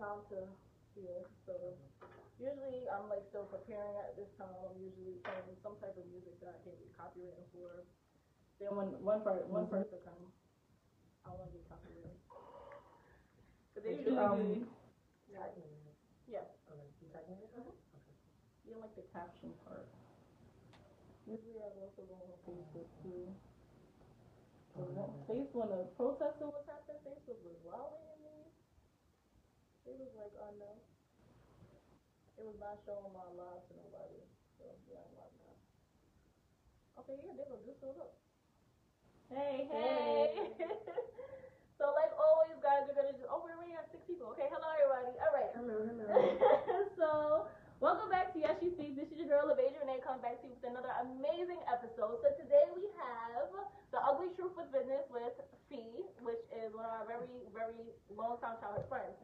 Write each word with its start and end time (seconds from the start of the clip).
time 0.00 0.24
to 0.32 0.38
yeah. 0.96 1.22
So 1.44 1.52
usually 2.40 2.88
I'm 2.88 3.06
like 3.12 3.22
still 3.28 3.44
preparing 3.52 3.94
at 4.00 4.16
this 4.16 4.32
time. 4.40 4.50
I'm 4.64 4.80
usually 4.80 5.20
playing 5.22 5.54
some 5.60 5.76
type 5.78 5.94
of 5.94 6.08
music 6.08 6.40
that 6.40 6.56
I 6.56 6.60
can 6.64 6.72
get 6.80 6.90
copyrighted 6.96 7.46
for. 7.52 7.84
Then 8.58 8.72
when 8.76 8.88
one 9.04 9.20
part 9.20 9.44
one 9.48 9.68
Mhm. 9.68 9.76
person 9.76 10.00
come, 10.04 10.24
I 11.24 11.36
want 11.36 11.52
to 11.52 11.56
get 11.56 11.68
copyrighted. 11.68 12.16
Cause 13.76 13.82
they 13.84 13.94
usually 14.00 14.18
um, 14.18 14.40
do- 14.40 14.68
Tagging 15.30 15.62
it. 15.62 15.94
Yeah. 16.26 16.42
Okay, 16.68 16.88
you 17.00 17.08
tagging 17.14 17.38
it? 17.38 17.52
Okay. 17.54 17.70
you 18.66 18.74
like 18.82 18.92
the 18.98 19.06
caption 19.14 19.54
part. 19.64 19.86
Usually 21.26 21.62
I 21.62 21.70
also 21.78 22.02
go 22.10 22.18
on 22.18 22.34
Facebook 22.44 22.88
too. 23.04 23.30
So 24.74 24.82
Oh, 24.82 24.90
when- 24.90 24.96
yeah. 24.98 25.26
face 25.30 25.50
when 25.54 25.68
the 25.70 25.86
protesting 25.96 26.50
was 26.50 26.66
happening, 26.66 26.98
Facebook 27.06 27.38
was 27.46 27.56
wilding 27.62 28.09
It 29.90 29.98
was 29.98 30.14
like, 30.14 30.30
oh 30.38 30.54
no. 30.62 30.70
It 32.38 32.46
was 32.46 32.54
not 32.62 32.78
showing 32.86 33.10
my 33.10 33.26
live 33.34 33.58
to 33.58 33.72
nobody. 33.74 34.22
So 34.54 34.70
yeah, 34.86 35.02
I'm 35.02 35.14
live 35.18 35.34
now. 35.42 35.54
Okay, 37.02 37.18
yeah, 37.26 37.34
they 37.34 37.42
go 37.50 37.58
just 37.66 37.82
showed 37.82 37.98
up. 37.98 38.14
Hey, 39.34 39.66
hey. 39.66 40.30
so 41.78 41.90
like 41.98 42.14
always, 42.14 42.54
guys, 42.62 42.86
we're 42.86 42.94
gonna 42.94 43.18
just 43.18 43.26
oh 43.26 43.42
we 43.42 43.50
already 43.50 43.74
have 43.74 43.90
six 43.90 44.06
people. 44.06 44.30
Okay, 44.38 44.46
hello 44.46 44.70
everybody. 44.78 45.18
All 45.18 45.34
right. 45.34 45.50
Hello, 45.58 45.82
hello. 45.82 46.06
so, 47.00 47.08
welcome 47.82 48.14
back 48.14 48.30
to 48.30 48.38
Yes 48.38 48.62
She 48.62 48.70
Speaks. 48.70 48.94
This 48.94 49.10
is 49.10 49.18
your 49.18 49.26
girl, 49.26 49.50
Evasion 49.50 49.82
Renee, 49.82 50.06
coming 50.06 50.22
back 50.22 50.38
to 50.38 50.46
you 50.46 50.54
with 50.54 50.70
another 50.70 50.94
amazing 51.02 51.58
episode. 51.66 52.22
So, 52.22 52.30
today 52.38 52.70
we 52.78 52.86
have 52.94 53.50
The 53.90 53.98
Ugly 54.06 54.38
Truth 54.38 54.54
with 54.54 54.70
Business 54.70 55.02
with 55.10 55.34
Fee, 55.66 56.06
which 56.22 56.46
is 56.54 56.70
one 56.78 56.86
of 56.86 56.94
our 56.94 57.06
very, 57.10 57.42
very 57.50 57.90
long 58.14 58.38
time 58.38 58.54
childhood 58.62 58.86
friends. 58.86 59.18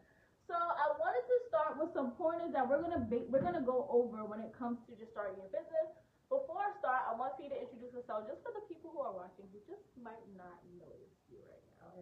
So, 0.47 0.55
I 0.55 0.95
wanted 0.95 1.27
to 1.27 1.37
start 1.51 1.75
with 1.75 1.91
some 1.91 2.15
pointers 2.15 2.55
that 2.55 2.63
we're 2.63 2.79
gonna 2.79 3.03
be, 3.03 3.27
we're 3.27 3.43
gonna 3.43 3.67
go 3.67 3.91
over 3.91 4.23
when 4.23 4.39
it 4.39 4.55
comes 4.55 4.79
to 4.87 4.95
just 4.95 5.11
starting 5.11 5.43
your 5.43 5.51
business. 5.51 5.91
Before 6.31 6.63
I 6.63 6.71
start, 6.79 7.03
I 7.07 7.19
want 7.19 7.35
Fee 7.35 7.51
to 7.51 7.59
introduce 7.59 7.91
herself 7.91 8.31
just 8.31 8.47
for 8.47 8.55
the 8.55 8.63
people 8.71 8.95
who 8.95 9.03
are 9.03 9.11
watching 9.11 9.47
who 9.51 9.59
just 9.67 9.83
might 9.99 10.23
not 10.39 10.59
notice 10.79 11.19
you 11.27 11.43
right 11.51 11.67
now. 11.83 11.99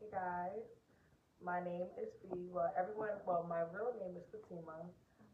Hey 0.00 0.08
guys, 0.12 0.64
my 1.40 1.64
name 1.64 1.88
is 1.96 2.12
Fee. 2.20 2.52
Well, 2.52 2.72
everyone, 2.76 3.16
well, 3.24 3.48
my 3.48 3.64
real 3.72 3.96
name 4.00 4.20
is 4.20 4.24
Fatima, 4.28 4.84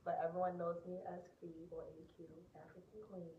but 0.05 0.19
everyone 0.25 0.57
knows 0.59 0.79
me 0.87 1.01
as 1.07 1.21
Fee 1.41 1.69
or 1.73 1.85
AQ, 1.97 2.27
African 2.57 3.01
Queen. 3.11 3.33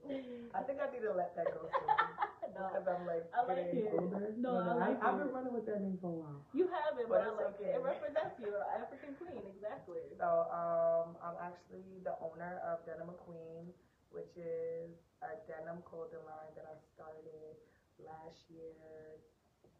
I 0.57 0.61
think 0.63 0.79
I 0.81 0.87
need 0.91 1.03
to 1.05 1.13
let 1.13 1.35
that 1.35 1.47
go 1.53 1.67
soon 1.69 1.89
no, 2.55 2.67
because 2.71 2.85
I'm 2.89 3.03
like 3.05 3.25
I 3.33 3.39
like 3.45 3.71
getting 3.71 3.85
it. 3.87 3.93
older. 3.93 4.33
No, 4.37 4.51
I 4.57 4.73
like 4.75 4.97
I've 5.03 5.15
it. 5.15 5.23
been 5.23 5.31
running 5.33 5.53
with 5.53 5.65
that 5.69 5.79
name 5.81 5.97
for 6.01 6.09
a 6.11 6.17
while. 6.25 6.41
You 6.53 6.65
have 6.71 6.97
it, 6.99 7.07
But 7.07 7.23
but, 7.25 7.29
I 7.29 7.31
like 7.37 7.55
okay. 7.61 7.71
it. 7.73 7.79
It 7.79 7.83
represents 7.83 8.35
you, 8.41 8.51
African 8.73 9.13
queen, 9.19 9.43
exactly. 9.53 10.01
So, 10.17 10.49
um, 10.49 11.15
I'm 11.21 11.37
actually 11.39 12.01
the 12.03 12.17
owner 12.19 12.59
of 12.65 12.81
Denim 12.85 13.13
Queen, 13.23 13.69
which 14.11 14.33
is 14.35 14.91
a 15.21 15.37
denim 15.45 15.81
clothing 15.85 16.23
line 16.25 16.51
that 16.57 16.65
I 16.65 16.75
started 16.95 17.55
last 18.01 18.49
year, 18.49 18.73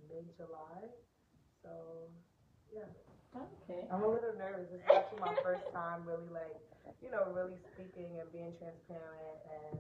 mid 0.08 0.30
July. 0.38 0.88
So, 1.64 1.70
yeah. 1.70 2.39
Okay. 2.74 3.86
I'm 3.90 4.02
a 4.02 4.10
little 4.10 4.34
nervous. 4.38 4.70
It's 4.74 4.86
actually 4.90 5.22
my 5.22 5.36
first 5.46 5.66
time 5.74 6.06
really 6.06 6.30
like, 6.34 6.58
you 7.02 7.10
know, 7.10 7.30
really 7.34 7.58
speaking 7.74 8.18
and 8.18 8.30
being 8.34 8.54
transparent 8.58 9.38
and, 9.46 9.78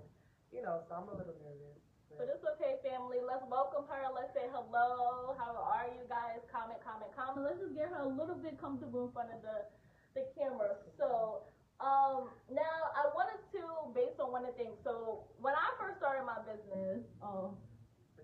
you 0.53 0.61
know, 0.61 0.85
so 0.85 0.97
I'm 0.97 1.09
a 1.09 1.17
little 1.17 1.37
nervous. 1.41 1.77
But 2.17 2.27
it's 2.29 2.43
okay, 2.57 2.81
family. 2.83 3.21
Let's 3.23 3.45
welcome 3.47 3.87
her. 3.87 4.03
Let's 4.11 4.33
say 4.33 4.49
hello. 4.51 5.33
How 5.37 5.55
are 5.55 5.87
you 5.87 6.03
guys? 6.09 6.41
Comment, 6.51 6.77
comment, 6.83 7.09
comment. 7.15 7.45
Let's 7.45 7.61
just 7.61 7.77
get 7.77 7.93
her 7.93 8.03
a 8.03 8.11
little 8.11 8.35
bit 8.35 8.59
comfortable 8.59 9.07
in 9.07 9.11
front 9.13 9.31
of 9.31 9.41
the 9.45 9.69
the 10.17 10.25
camera. 10.33 10.73
So, 10.97 11.45
um, 11.79 12.33
now 12.49 12.77
I 12.97 13.07
wanted 13.13 13.39
to, 13.55 13.61
based 13.93 14.19
on 14.19 14.33
one 14.33 14.43
of 14.43 14.57
the 14.57 14.59
things. 14.59 14.75
So, 14.83 15.23
when 15.37 15.53
I 15.53 15.69
first 15.77 16.01
started 16.01 16.25
my 16.25 16.41
business, 16.43 17.05
oh, 17.21 17.53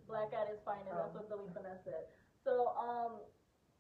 Black 0.10 0.30
at 0.38 0.50
its 0.54 0.62
finest. 0.66 0.92
That's 0.92 1.14
what 1.14 1.30
Zoe 1.30 1.50
Finesse 1.54 1.82
said. 1.86 2.06
So, 2.46 2.78
um, 2.78 3.18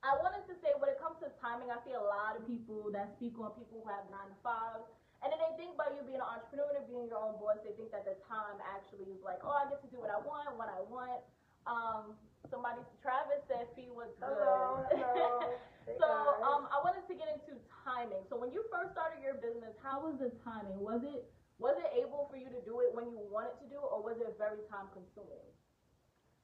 I 0.05 0.13
wanted 0.21 0.45
to 0.45 0.55
say 0.61 0.69
when 0.77 0.93
it 0.93 1.01
comes 1.01 1.17
to 1.25 1.33
timing, 1.41 1.73
I 1.73 1.81
see 1.81 1.97
a 1.97 2.05
lot 2.05 2.38
of 2.38 2.45
people 2.45 2.93
that 2.93 3.17
speak 3.17 3.41
on 3.41 3.57
people 3.57 3.81
who 3.81 3.89
have 3.89 4.05
nine 4.13 4.29
to 4.29 4.38
five. 4.45 4.85
And 5.25 5.33
then 5.33 5.41
they 5.41 5.57
think 5.57 5.73
about 5.73 5.97
you 5.97 6.05
being 6.05 6.21
an 6.21 6.29
entrepreneur 6.29 6.69
and 6.77 6.85
being 6.85 7.09
your 7.09 7.17
own 7.17 7.41
boss. 7.41 7.57
They 7.66 7.73
think 7.73 7.89
that 7.89 8.05
the 8.05 8.13
time 8.29 8.61
actually 8.61 9.09
is 9.09 9.21
like, 9.25 9.41
oh, 9.41 9.57
I 9.57 9.65
get 9.65 9.81
to 9.81 9.89
do 9.89 9.97
what 9.97 10.13
I 10.13 10.21
want, 10.21 10.53
when 10.53 10.69
I 10.69 10.85
want. 10.85 11.25
Um, 11.65 12.13
somebody, 12.53 12.85
Travis 13.01 13.41
said 13.49 13.65
fee 13.73 13.89
was 13.89 14.13
good. 14.21 14.29
Hello, 14.29 14.85
hello. 14.94 15.57
So, 15.97 16.09
um, 16.45 16.69
I 16.69 16.77
wanted 16.85 17.09
to 17.09 17.15
get 17.17 17.25
into 17.25 17.57
timing. 17.81 18.21
So, 18.29 18.38
when 18.38 18.53
you 18.53 18.61
first 18.69 18.94
started 18.94 19.17
your 19.25 19.41
business, 19.41 19.73
how 19.81 20.05
was 20.05 20.21
the 20.21 20.29
timing? 20.45 20.77
Was 20.77 21.01
it 21.01 21.25
was 21.57 21.79
it 21.79 21.89
able 21.95 22.27
for 22.27 22.35
you 22.35 22.51
to 22.51 22.61
do 22.67 22.83
it 22.83 22.91
when 22.91 23.07
you 23.09 23.17
wanted 23.31 23.55
to 23.63 23.67
do 23.71 23.79
it, 23.79 23.88
or 23.88 24.03
was 24.03 24.19
it 24.19 24.35
very 24.35 24.59
time 24.67 24.91
consuming? 24.91 25.47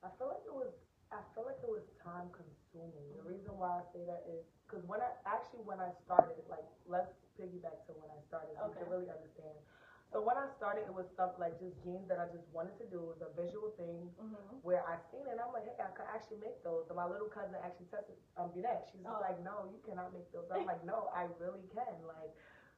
I 0.01 0.09
feel 0.15 0.31
like 0.31 0.45
it 0.47 0.55
was. 0.55 0.71
I 1.11 1.19
feel 1.35 1.43
like 1.43 1.59
it 1.59 1.67
was 1.67 1.83
time 1.99 2.31
consuming. 2.31 2.60
The 2.73 3.23
reason 3.27 3.51
why 3.59 3.83
I 3.83 3.83
say 3.91 4.03
that 4.07 4.23
is 4.31 4.47
because 4.63 4.83
when 4.87 5.03
I 5.03 5.11
actually 5.27 5.63
when 5.67 5.83
I 5.83 5.91
started, 6.07 6.39
like 6.47 6.63
let's 6.87 7.11
piggyback 7.35 7.83
to 7.87 7.91
when 7.99 8.07
I 8.07 8.19
started, 8.31 8.55
so 8.55 8.63
you 8.63 8.71
Okay. 8.71 8.79
can 8.79 8.89
really 8.89 9.11
understand. 9.11 9.55
So 10.11 10.19
when 10.23 10.35
I 10.39 10.47
started, 10.55 10.87
it 10.87 10.93
was 10.95 11.07
stuff 11.11 11.35
like 11.39 11.55
just 11.59 11.75
jeans 11.83 12.07
that 12.07 12.19
I 12.19 12.27
just 12.31 12.47
wanted 12.51 12.75
to 12.79 12.87
do. 12.87 12.99
It 13.03 13.09
was 13.19 13.23
a 13.23 13.31
visual 13.35 13.71
thing 13.75 14.07
Mm-hmm. 14.19 14.63
where 14.63 14.83
I 14.87 14.95
seen 15.11 15.27
it. 15.27 15.35
and 15.35 15.39
I'm 15.43 15.51
like, 15.51 15.67
hey, 15.67 15.79
I 15.83 15.91
could 15.95 16.07
actually 16.07 16.39
make 16.43 16.63
those. 16.63 16.87
And 16.87 16.95
my 16.95 17.07
little 17.07 17.27
cousin 17.27 17.55
actually 17.59 17.91
tested 17.91 18.15
um 18.39 18.51
Binette. 18.55 18.87
She's 18.91 19.03
Oh. 19.03 19.19
like, 19.19 19.39
no, 19.43 19.67
you 19.67 19.79
cannot 19.83 20.11
make 20.15 20.31
those. 20.31 20.47
I'm 20.51 20.63
like, 20.71 20.83
no, 20.87 21.11
I 21.11 21.27
really 21.43 21.67
can. 21.75 21.95
Like, 22.07 22.31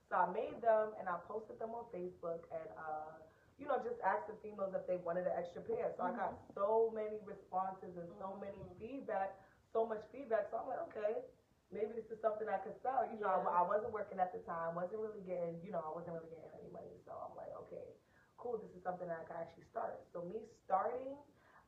so 0.09 0.17
I 0.17 0.27
made 0.33 0.57
them 0.61 0.93
and 0.97 1.05
I 1.09 1.17
posted 1.29 1.57
them 1.61 1.73
on 1.77 1.85
Facebook 1.93 2.49
and 2.49 2.69
uh 2.77 3.13
you 3.61 3.69
know, 3.69 3.77
just 3.85 4.01
asked 4.01 4.25
the 4.27 4.33
females 4.41 4.73
if 4.73 4.81
they 4.89 4.97
wanted 5.05 5.29
an 5.29 5.37
extra 5.37 5.61
pair. 5.61 5.93
So 5.95 6.01
I 6.03 6.11
got 6.17 6.33
so 6.57 6.89
many 6.89 7.21
responses 7.23 7.93
and 7.95 8.09
so 8.17 8.33
many 8.41 8.57
Mhm. 8.57 8.75
feedback, 8.81 9.37
so 9.73 9.85
much 9.89 10.06
feedback. 10.13 10.47
So 10.53 10.61
I'm 10.61 10.69
like, 10.69 10.81
okay, 10.94 11.25
maybe 11.73 11.91
this 11.97 12.07
is 12.13 12.22
something 12.22 12.45
I 12.47 12.61
could 12.61 12.78
sell. 12.85 13.01
You 13.09 13.17
know, 13.19 13.34
Yeah. 13.34 13.50
I, 13.50 13.66
I 13.66 13.67
wasn't 13.67 13.91
working 13.91 14.22
at 14.22 14.31
the 14.31 14.39
time, 14.45 14.78
wasn't 14.78 15.01
really 15.01 15.25
getting, 15.25 15.57
you 15.66 15.73
know, 15.73 15.81
I 15.81 15.91
wasn't 15.91 16.13
really 16.16 16.29
getting 16.29 16.53
any 16.53 16.69
money. 16.69 16.95
So 17.03 17.11
I'm 17.17 17.34
like, 17.35 17.51
okay, 17.67 17.97
cool, 18.38 18.61
this 18.61 18.72
is 18.78 18.84
something 18.85 19.09
that 19.09 19.19
I 19.19 19.25
can 19.25 19.38
actually 19.41 19.66
start. 19.73 19.97
So 20.13 20.22
me 20.29 20.45
starting, 20.63 21.17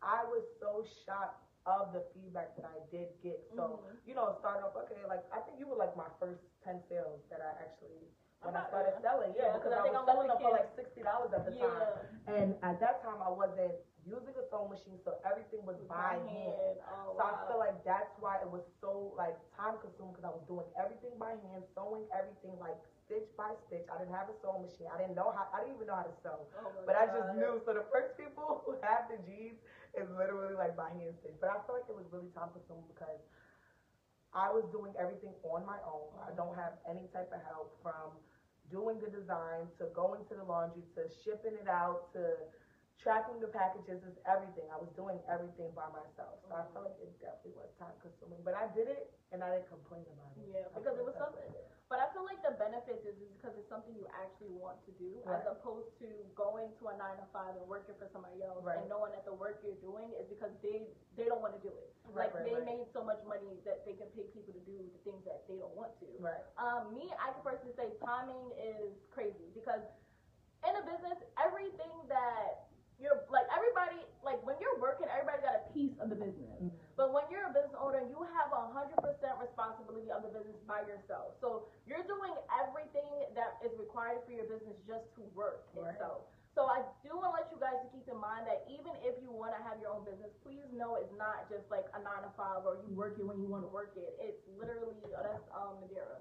I 0.06 0.24
was 0.30 0.46
so 0.62 0.86
shocked 1.06 1.42
of 1.66 1.90
the 1.98 2.06
feedback 2.14 2.54
that 2.56 2.70
I 2.70 2.78
did 2.94 3.10
get. 3.26 3.42
So, 3.58 3.82
Mhm. 3.82 3.98
you 4.06 4.14
know, 4.14 4.38
start 4.38 4.62
off, 4.62 4.78
okay, 4.86 5.02
like 5.10 5.26
I 5.34 5.42
think 5.42 5.58
you 5.58 5.66
were 5.66 5.76
like 5.76 5.98
my 5.98 6.08
first 6.22 6.46
ten 6.62 6.78
sales 6.88 7.26
that 7.34 7.42
I 7.42 7.50
actually 7.58 8.06
when 8.46 8.54
I 8.54 8.68
started 8.70 8.94
selling, 9.02 9.34
yeah, 9.34 9.50
Yeah, 9.50 9.54
because 9.58 9.74
'cause 9.74 9.74
I 9.74 9.80
I, 9.80 9.82
think 9.82 9.94
was 9.98 10.06
I'm 10.06 10.06
selling 10.06 10.28
them 10.30 10.38
for 10.38 10.52
like 10.54 10.70
sixty 10.78 11.02
dollars 11.02 11.34
at 11.34 11.46
the 11.50 11.52
time. 11.58 11.90
And 12.28 12.54
at 12.62 12.78
that 12.80 13.02
time 13.02 13.18
I 13.26 13.30
wasn't 13.34 13.74
using 14.06 14.34
a 14.38 14.44
sewing 14.46 14.70
machine, 14.70 14.98
so 15.04 15.18
everything 15.26 15.66
was 15.66 15.78
by 15.90 16.22
hand. 16.30 16.78
Oh, 16.86 17.18
So 17.18 17.24
wow. 17.26 17.34
I 17.34 17.34
feel 17.50 17.58
like 17.60 17.76
that's 17.84 18.14
why 18.22 18.38
it 18.38 18.50
was 18.50 18.64
so 18.80 19.14
like 19.18 19.36
time 19.58 19.76
consuming 19.82 20.14
because 20.14 20.26
I 20.26 20.34
was 20.34 20.46
doing 20.48 20.66
everything 20.78 21.18
by 21.18 21.34
hand, 21.36 21.66
sewing 21.74 22.06
everything 22.14 22.56
like 22.60 22.78
stitch 23.06 23.28
by 23.36 23.54
stitch. 23.68 23.86
I 23.92 23.98
didn't 23.98 24.14
have 24.14 24.30
a 24.30 24.36
sewing 24.38 24.62
machine. 24.62 24.88
I 24.94 24.98
didn't 24.98 25.16
know 25.16 25.34
how. 25.34 25.50
I 25.52 25.60
didn't 25.62 25.76
even 25.76 25.88
know 25.90 25.98
how 25.98 26.08
to 26.08 26.16
sew. 26.24 26.48
Oh 26.56 26.72
But 26.86 26.96
I 26.96 27.06
just 27.10 27.34
knew. 27.34 27.60
So 27.66 27.74
the 27.74 27.86
first 27.92 28.16
people 28.18 28.62
who 28.66 28.78
have 28.82 29.10
the 29.10 29.18
G's 29.26 29.58
is 29.98 30.08
literally 30.10 30.54
like 30.56 30.76
by 30.76 30.90
hand 30.94 31.16
stitch. 31.20 31.36
But 31.42 31.50
I 31.50 31.58
feel 31.66 31.76
like 31.76 31.90
it 31.90 31.96
was 31.98 32.06
really 32.12 32.30
time 32.32 32.50
consuming 32.54 32.86
because 32.88 33.20
I 34.34 34.50
was 34.50 34.66
doing 34.72 34.94
everything 35.00 35.34
on 35.44 35.66
my 35.66 35.78
own. 35.86 36.12
I 36.26 36.32
don't 36.32 36.56
have 36.56 36.74
any 36.88 37.08
type 37.12 37.32
of 37.32 37.42
help 37.42 37.72
from 37.82 38.12
doing 38.70 39.00
the 39.00 39.08
design 39.08 39.70
to 39.78 39.86
going 39.94 40.24
to 40.26 40.36
the 40.36 40.44
laundry 40.44 40.84
to 40.96 41.08
shipping 41.24 41.56
it 41.56 41.68
out 41.68 42.12
to 42.14 42.36
tracking 43.02 43.38
the 43.44 43.52
packages 43.52 44.02
is 44.04 44.16
everything. 44.26 44.66
I 44.72 44.80
was 44.80 44.90
doing 44.96 45.20
everything 45.30 45.70
by 45.76 45.88
myself. 45.94 46.42
So 46.48 46.56
I 46.56 46.66
felt 46.74 46.90
like 46.90 47.00
it 47.02 47.12
definitely 47.22 47.58
was 47.60 47.70
time 47.78 47.94
consuming. 48.02 48.42
But 48.42 48.56
I 48.58 48.72
did 48.74 48.88
it 48.90 49.12
and 49.32 49.44
I 49.44 49.60
didn't 49.60 49.70
complain 49.70 50.08
about 50.10 50.34
it. 50.40 50.48
Yeah, 50.50 50.68
because 50.74 50.98
it 50.98 51.06
was 51.06 51.16
something. 51.20 51.46
But 51.86 52.02
I 52.02 52.10
feel 52.18 52.26
like 52.26 52.42
the 52.42 52.58
benefits 52.58 53.06
is, 53.06 53.14
is 53.22 53.30
because 53.38 53.54
it's 53.62 53.70
something 53.70 53.94
you 53.94 54.10
actually 54.10 54.50
want 54.50 54.82
to 54.90 54.92
do, 54.98 55.22
as 55.30 55.46
opposed 55.46 55.94
to 56.02 56.10
going 56.34 56.74
to 56.82 56.90
a 56.90 56.98
nine 56.98 57.14
to 57.22 57.28
five 57.30 57.54
and 57.54 57.62
working 57.70 57.94
for 58.02 58.10
somebody 58.10 58.42
else 58.42 58.66
Right. 58.66 58.82
and 58.82 58.90
knowing 58.90 59.14
that 59.14 59.22
the 59.22 59.38
work 59.38 59.62
you're 59.62 59.78
doing 59.86 60.10
is 60.18 60.26
because 60.26 60.50
they 60.66 60.90
they 61.14 61.30
don't 61.30 61.46
want 61.46 61.54
to 61.54 61.62
do 61.62 61.70
it. 61.70 61.94
Right, 62.10 62.34
like 62.34 62.42
right, 62.42 62.46
they 62.50 62.58
right. 62.58 62.82
made 62.82 62.86
so 62.90 63.06
much 63.06 63.22
money 63.30 63.62
that 63.70 63.86
they 63.86 63.94
can 63.94 64.10
pay 64.18 64.26
people 64.34 64.50
to 64.58 64.64
do 64.66 64.82
the 64.82 65.02
things 65.06 65.22
that 65.30 65.46
they 65.46 65.62
don't 65.62 65.78
want 65.78 65.94
to. 66.02 66.10
Right. 66.18 66.42
Um, 66.58 66.90
me, 66.90 67.14
I 67.22 67.38
can 67.38 67.46
personally 67.46 67.78
say 67.78 67.94
timing 68.02 68.50
is 68.58 68.98
crazy 69.14 69.54
because 69.54 69.86
in 70.66 70.74
a 70.74 70.84
business, 70.90 71.22
everything 71.38 71.94
that 72.10 72.66
you're 73.02 73.20
like 73.28 73.46
everybody 73.52 74.04
like 74.24 74.40
when 74.48 74.56
you're 74.64 74.80
working, 74.80 75.08
everybody 75.12 75.44
got 75.44 75.56
a 75.60 75.64
piece 75.76 75.94
of 76.00 76.08
the 76.10 76.18
business. 76.18 76.56
Mm-hmm. 76.58 76.72
But 76.96 77.12
when 77.12 77.28
you're 77.28 77.46
a 77.48 77.54
business 77.54 77.76
owner, 77.76 78.02
you 78.08 78.24
have 78.40 78.50
a 78.56 78.72
hundred 78.72 78.98
percent 79.04 79.36
responsibility 79.38 80.08
of 80.10 80.24
the 80.24 80.32
business 80.32 80.56
by 80.64 80.88
yourself. 80.88 81.36
So 81.44 81.68
you're 81.84 82.08
doing 82.08 82.32
everything 82.56 83.12
that 83.36 83.60
is 83.62 83.76
required 83.76 84.24
for 84.24 84.32
your 84.32 84.48
business 84.48 84.80
just 84.88 85.06
to 85.20 85.22
work 85.36 85.68
Right. 85.76 85.92
itself. 85.92 86.32
So 86.56 86.72
I 86.72 86.88
do 87.04 87.12
want 87.20 87.36
to 87.36 87.44
let 87.44 87.52
you 87.52 87.60
guys 87.60 87.84
to 87.84 87.90
keep 87.92 88.08
in 88.08 88.16
mind 88.16 88.48
that 88.48 88.64
even 88.72 88.96
if 89.04 89.20
you 89.20 89.28
want 89.28 89.52
to 89.52 89.60
have 89.68 89.76
your 89.84 89.92
own 89.92 90.08
business, 90.08 90.32
please 90.40 90.64
know 90.72 90.96
it's 90.96 91.12
not 91.20 91.52
just 91.52 91.68
like 91.68 91.84
a 91.92 92.00
nine 92.00 92.24
to 92.24 92.32
five 92.40 92.64
or 92.64 92.80
you 92.80 92.96
work 92.96 93.20
it 93.20 93.28
when 93.28 93.44
you 93.44 93.52
want 93.52 93.68
to 93.68 93.72
work 93.76 93.92
it. 94.00 94.16
It's 94.24 94.40
literally 94.56 94.96
oh, 95.04 95.20
that's 95.20 95.44
um 95.52 95.84
Madeira. 95.84 96.16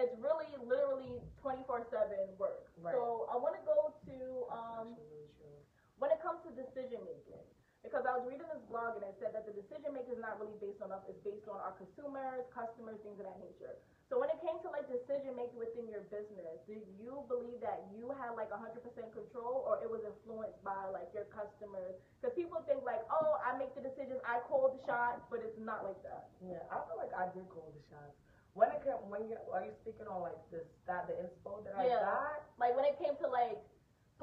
It's 0.00 0.16
really 0.24 0.48
literally 0.64 1.20
twenty 1.36 1.60
four 1.68 1.84
seven 1.92 2.32
work. 2.40 2.72
Right. 2.80 2.96
So 2.96 3.28
I 3.28 3.36
want 3.36 3.60
to 3.60 3.64
go 3.68 3.92
to 4.08 4.16
um 4.48 4.96
That's 4.96 5.04
actually 5.04 5.20
really 5.20 5.28
true. 5.36 5.60
when 6.00 6.08
it 6.16 6.20
comes 6.24 6.40
to 6.48 6.50
decision 6.74 7.06
making. 7.06 7.38
Because 7.86 8.08
I 8.08 8.16
was 8.16 8.24
reading 8.24 8.48
this 8.48 8.64
blog 8.72 8.96
and 8.96 9.04
it 9.04 9.12
said 9.20 9.36
that 9.36 9.44
the 9.44 9.52
decision 9.52 9.92
making 9.92 10.16
is 10.16 10.22
not 10.24 10.40
really 10.40 10.56
based 10.56 10.80
on 10.80 10.88
us, 10.88 11.04
it's 11.04 11.20
based 11.20 11.44
on 11.52 11.60
our 11.60 11.76
consumers, 11.76 12.42
customers, 12.48 12.96
things 13.04 13.20
of 13.20 13.28
that 13.28 13.36
nature. 13.36 13.76
So 14.08 14.16
when 14.16 14.32
it 14.32 14.40
came 14.40 14.56
to 14.64 14.72
like 14.72 14.88
decision 14.88 15.36
making 15.36 15.60
within 15.60 15.84
your 15.92 16.00
business, 16.08 16.64
did 16.64 16.80
you 16.96 17.28
believe 17.28 17.60
that 17.60 17.84
you 17.92 18.08
had 18.16 18.32
like 18.40 18.48
100% 18.48 18.80
control 19.12 19.68
or 19.68 19.84
it 19.84 19.88
was 19.92 20.00
influenced 20.00 20.64
by 20.64 20.80
like 20.96 21.12
your 21.12 21.28
customers? 21.28 21.92
Because 22.18 22.32
people 22.32 22.64
think 22.64 22.80
like, 22.88 23.04
oh, 23.12 23.36
I 23.44 23.52
make 23.60 23.76
the 23.76 23.84
decisions, 23.84 24.16
I 24.24 24.40
call 24.48 24.72
the 24.72 24.80
shots, 24.88 25.20
but 25.28 25.44
it's 25.44 25.60
not 25.60 25.84
like 25.84 26.00
that. 26.08 26.32
Yeah, 26.40 26.64
I 26.72 26.80
feel 26.88 26.96
like 26.96 27.12
I 27.12 27.28
did 27.36 27.44
call 27.52 27.68
the 27.68 27.84
shots. 27.92 28.16
When 28.56 28.72
it 28.72 28.80
came, 28.80 28.96
when 29.12 29.28
you 29.28 29.36
are 29.52 29.60
you 29.60 29.76
speaking 29.84 30.08
on 30.08 30.24
like 30.24 30.40
this 30.48 30.64
that 30.88 31.04
the 31.04 31.20
inspo 31.20 31.60
that 31.68 31.76
I 31.76 31.84
Yeah. 31.84 32.00
got? 32.00 32.48
Like 32.56 32.72
when 32.80 32.88
it 32.88 32.96
came 32.96 33.12
to 33.20 33.28
like 33.28 33.60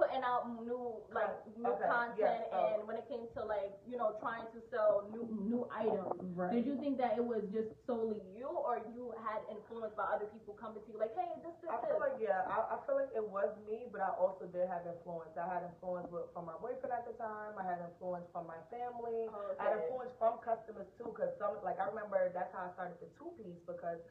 putting 0.01 0.25
out 0.25 0.49
new 0.57 0.97
like 1.13 1.29
new 1.53 1.69
Okay, 1.69 1.85
content 1.85 2.41
yes, 2.49 2.57
and 2.57 2.89
when 2.89 2.97
it 2.97 3.05
came 3.05 3.29
to 3.37 3.45
like 3.45 3.69
you 3.85 4.01
know 4.01 4.17
trying 4.17 4.49
to 4.49 4.59
sell 4.73 5.05
new 5.13 5.29
new 5.45 5.61
items 5.69 6.17
Right. 6.33 6.57
did 6.57 6.65
you 6.65 6.73
think 6.81 6.97
that 6.97 7.21
it 7.21 7.25
was 7.25 7.45
just 7.53 7.69
solely 7.85 8.17
you 8.33 8.49
or 8.49 8.81
you 8.97 9.13
had 9.21 9.45
influence 9.45 9.93
by 9.93 10.09
other 10.09 10.25
people 10.33 10.57
coming 10.57 10.81
to 10.81 10.89
you 10.89 10.97
like 10.97 11.13
hey 11.13 11.29
this 11.45 11.53
this 11.61 11.69
I 11.69 11.77
this 11.77 11.93
feel 11.93 12.01
like 12.01 12.17
yeah, 12.17 12.45
I, 12.49 12.73
I 12.73 12.77
feel 12.85 12.97
like 12.97 13.13
it 13.13 13.23
was 13.23 13.49
me, 13.65 13.89
but 13.89 14.01
I 14.01 14.11
also 14.13 14.45
did 14.49 14.69
have 14.69 14.85
influence. 14.85 15.33
I 15.37 15.47
had 15.47 15.63
influence 15.65 16.09
with, 16.09 16.29
from 16.33 16.49
my 16.49 16.57
boyfriend 16.57 16.93
at 16.93 17.05
the 17.05 17.15
time. 17.17 17.55
I 17.55 17.63
had 17.63 17.79
influence 17.81 18.25
from 18.33 18.45
my 18.49 18.59
family. 18.67 19.29
Oh, 19.29 19.57
I 19.57 19.71
had 19.71 19.85
influence 19.85 20.13
from 20.17 20.41
customers 20.41 20.89
too, 20.97 21.13
because 21.13 21.33
some 21.37 21.57
like 21.61 21.77
I 21.77 21.87
remember 21.89 22.17
that's 22.33 22.51
how 22.51 22.67
I 22.67 22.71
started 22.73 22.97
the 22.99 23.09
two 23.15 23.31
piece 23.37 23.61
because 23.63 24.01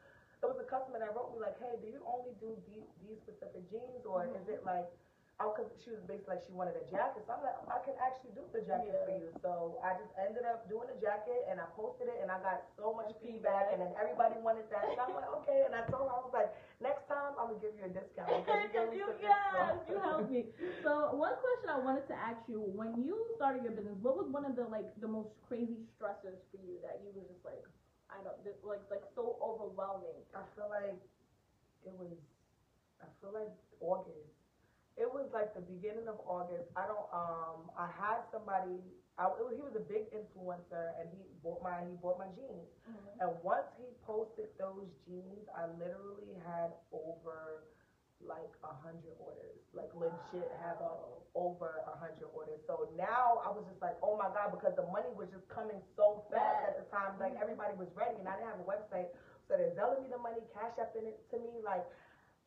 there 0.41 0.49
was 0.49 0.57
a 0.57 0.65
customer 0.65 0.97
that 0.97 1.13
wrote 1.13 1.31
me 1.31 1.39
like, 1.39 1.55
hey, 1.61 1.77
do 1.79 1.87
you 1.87 2.01
only 2.01 2.33
do 2.41 2.57
these, 2.65 2.87
these 3.05 3.19
specific 3.21 3.61
jeans 3.69 4.01
or 4.09 4.25
mm-hmm. 4.25 4.41
is 4.41 4.45
it 4.49 4.65
like 4.65 4.89
Oh, 5.41 5.57
cause 5.57 5.65
she 5.81 5.89
was 5.89 6.05
basically 6.05 6.37
like 6.37 6.45
she 6.45 6.53
wanted 6.53 6.77
a 6.77 6.85
jacket, 6.85 7.25
so 7.25 7.33
I'm 7.33 7.41
like, 7.41 7.57
I 7.65 7.81
can 7.81 7.97
actually 7.97 8.37
do 8.37 8.45
the 8.53 8.61
jacket 8.61 8.93
for 9.09 9.13
you. 9.17 9.33
So 9.41 9.81
I 9.81 9.97
just 9.97 10.13
ended 10.13 10.45
up 10.45 10.69
doing 10.69 10.85
the 10.85 11.01
jacket, 11.01 11.49
and 11.49 11.57
I 11.57 11.65
posted 11.73 12.13
it, 12.13 12.21
and 12.21 12.29
I 12.29 12.37
got 12.45 12.69
so 12.77 12.93
much 12.93 13.09
feedback, 13.25 13.73
and 13.73 13.81
then 13.81 13.89
everybody 13.97 14.37
wanted 14.37 14.69
that. 14.69 14.85
So 14.93 15.01
I'm 15.01 15.17
like, 15.17 15.33
okay, 15.41 15.65
and 15.65 15.73
I 15.73 15.81
told 15.89 16.05
her 16.05 16.13
I 16.13 16.21
was 16.21 16.29
like, 16.29 16.53
next 16.77 17.09
time 17.09 17.33
I'm 17.41 17.57
gonna 17.57 17.63
give 17.63 17.73
you 17.73 17.89
a 17.89 17.93
discount 17.93 18.29
because 18.29 18.93
you 18.93 19.01
you, 19.01 19.07
yes, 19.17 19.81
you 19.89 19.97
helped 19.97 20.29
me. 20.29 20.45
So 20.85 21.17
one 21.17 21.33
question 21.41 21.73
I 21.73 21.81
wanted 21.81 22.05
to 22.13 22.15
ask 22.17 22.45
you: 22.45 22.61
When 22.61 23.01
you 23.01 23.17
started 23.33 23.65
your 23.65 23.73
business, 23.73 23.97
what 24.05 24.13
was 24.13 24.29
one 24.29 24.45
of 24.45 24.53
the 24.53 24.69
like 24.69 24.93
the 25.01 25.09
most 25.09 25.33
crazy 25.49 25.81
stressors 25.97 26.37
for 26.53 26.61
you 26.61 26.77
that 26.85 27.01
you 27.01 27.09
was 27.17 27.25
just 27.25 27.41
like, 27.41 27.65
I 28.13 28.21
don't 28.21 28.37
this, 28.45 28.61
like 28.61 28.85
like 28.93 29.09
so 29.17 29.41
overwhelming? 29.41 30.21
I 30.37 30.45
feel 30.53 30.69
like 30.69 31.01
it 31.81 31.93
was, 31.97 32.13
I 33.01 33.09
feel 33.21 33.33
like 33.33 33.49
August. 33.81 34.30
It 35.01 35.09
was 35.09 35.25
like 35.33 35.57
the 35.57 35.65
beginning 35.65 36.05
of 36.05 36.21
August. 36.29 36.69
I 36.77 36.85
don't, 36.85 37.09
um, 37.09 37.73
I 37.73 37.89
had 37.89 38.21
somebody, 38.29 38.77
I, 39.17 39.25
it 39.33 39.41
was, 39.41 39.57
he 39.57 39.65
was 39.65 39.73
a 39.73 39.81
big 39.81 40.05
influencer 40.13 40.93
and 41.01 41.09
he 41.09 41.25
bought 41.41 41.65
my, 41.65 41.81
he 41.89 41.97
bought 41.97 42.21
my 42.21 42.29
jeans. 42.37 42.69
Mm-hmm. 42.85 43.25
And 43.25 43.29
once 43.41 43.65
he 43.81 43.89
posted 44.05 44.53
those 44.61 44.85
jeans, 45.09 45.49
I 45.57 45.65
literally 45.81 46.37
had 46.45 46.77
over 46.93 47.65
like 48.21 48.53
a 48.61 48.73
hundred 48.85 49.17
orders, 49.17 49.57
like 49.73 49.89
legit 49.97 50.45
have 50.61 50.77
a, 50.85 50.93
over 51.33 51.81
a 51.89 51.95
hundred 51.97 52.29
orders. 52.29 52.61
So 52.69 52.85
now 52.93 53.41
I 53.41 53.49
was 53.49 53.65
just 53.65 53.81
like, 53.81 53.97
oh 54.05 54.17
my 54.21 54.29
god, 54.29 54.53
because 54.53 54.77
the 54.77 54.85
money 54.93 55.09
was 55.17 55.29
just 55.33 55.49
coming 55.49 55.81
so 55.97 56.29
fast 56.29 56.69
at 56.69 56.77
the 56.77 56.85
time. 56.93 57.17
Like 57.17 57.33
mm-hmm. 57.33 57.43
everybody 57.49 57.73
was 57.77 57.89
ready, 57.97 58.21
and 58.21 58.29
I 58.29 58.37
didn't 58.37 58.53
have 58.53 58.61
a 58.61 58.69
website, 58.69 59.09
so 59.49 59.57
they're 59.57 59.73
selling 59.73 60.05
me 60.05 60.13
the 60.13 60.21
money, 60.21 60.45
cash 60.53 60.77
apping 60.77 61.09
it 61.09 61.17
to 61.33 61.41
me. 61.41 61.61
Like 61.65 61.85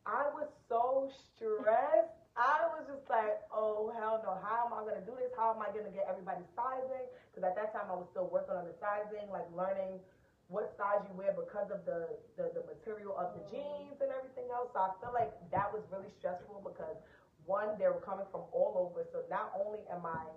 I 0.07 0.31
was 0.31 0.47
so 0.69 1.11
stressed. 1.11 2.24
I 2.35 2.67
was 2.75 2.83
just 2.83 3.07
like, 3.07 3.39
oh 3.47 3.95
hell 3.95 4.19
no, 4.19 4.35
how 4.43 4.67
am 4.67 4.75
I 4.75 4.83
gonna 4.83 5.07
do 5.07 5.15
this? 5.15 5.31
How 5.39 5.55
am 5.55 5.63
I 5.63 5.71
gonna 5.71 5.91
get 5.91 6.03
everybody 6.11 6.43
sizing? 6.51 7.07
Because 7.31 7.47
at 7.47 7.55
that 7.55 7.71
time 7.71 7.87
I 7.87 7.95
was 7.95 8.11
still 8.11 8.27
working 8.27 8.59
on 8.59 8.67
the 8.67 8.75
sizing, 8.75 9.31
like 9.31 9.47
learning 9.55 10.03
what 10.51 10.75
size 10.75 10.99
you 11.07 11.15
wear 11.15 11.31
because 11.31 11.71
of 11.71 11.87
the, 11.87 12.11
the, 12.35 12.51
the 12.53 12.63
material 12.67 13.15
of 13.15 13.33
the 13.33 13.43
jeans 13.47 13.97
and 14.03 14.11
everything 14.11 14.51
else. 14.51 14.69
So 14.75 14.83
I 14.83 14.91
feel 14.99 15.15
like 15.15 15.31
that 15.49 15.71
was 15.71 15.81
really 15.89 16.11
stressful 16.11 16.59
because 16.61 16.99
one, 17.47 17.79
they 17.79 17.87
were 17.87 18.03
coming 18.03 18.27
from 18.29 18.45
all 18.51 18.75
over. 18.77 19.07
So 19.09 19.23
not 19.31 19.55
only 19.55 19.87
am 19.87 20.03
I 20.05 20.27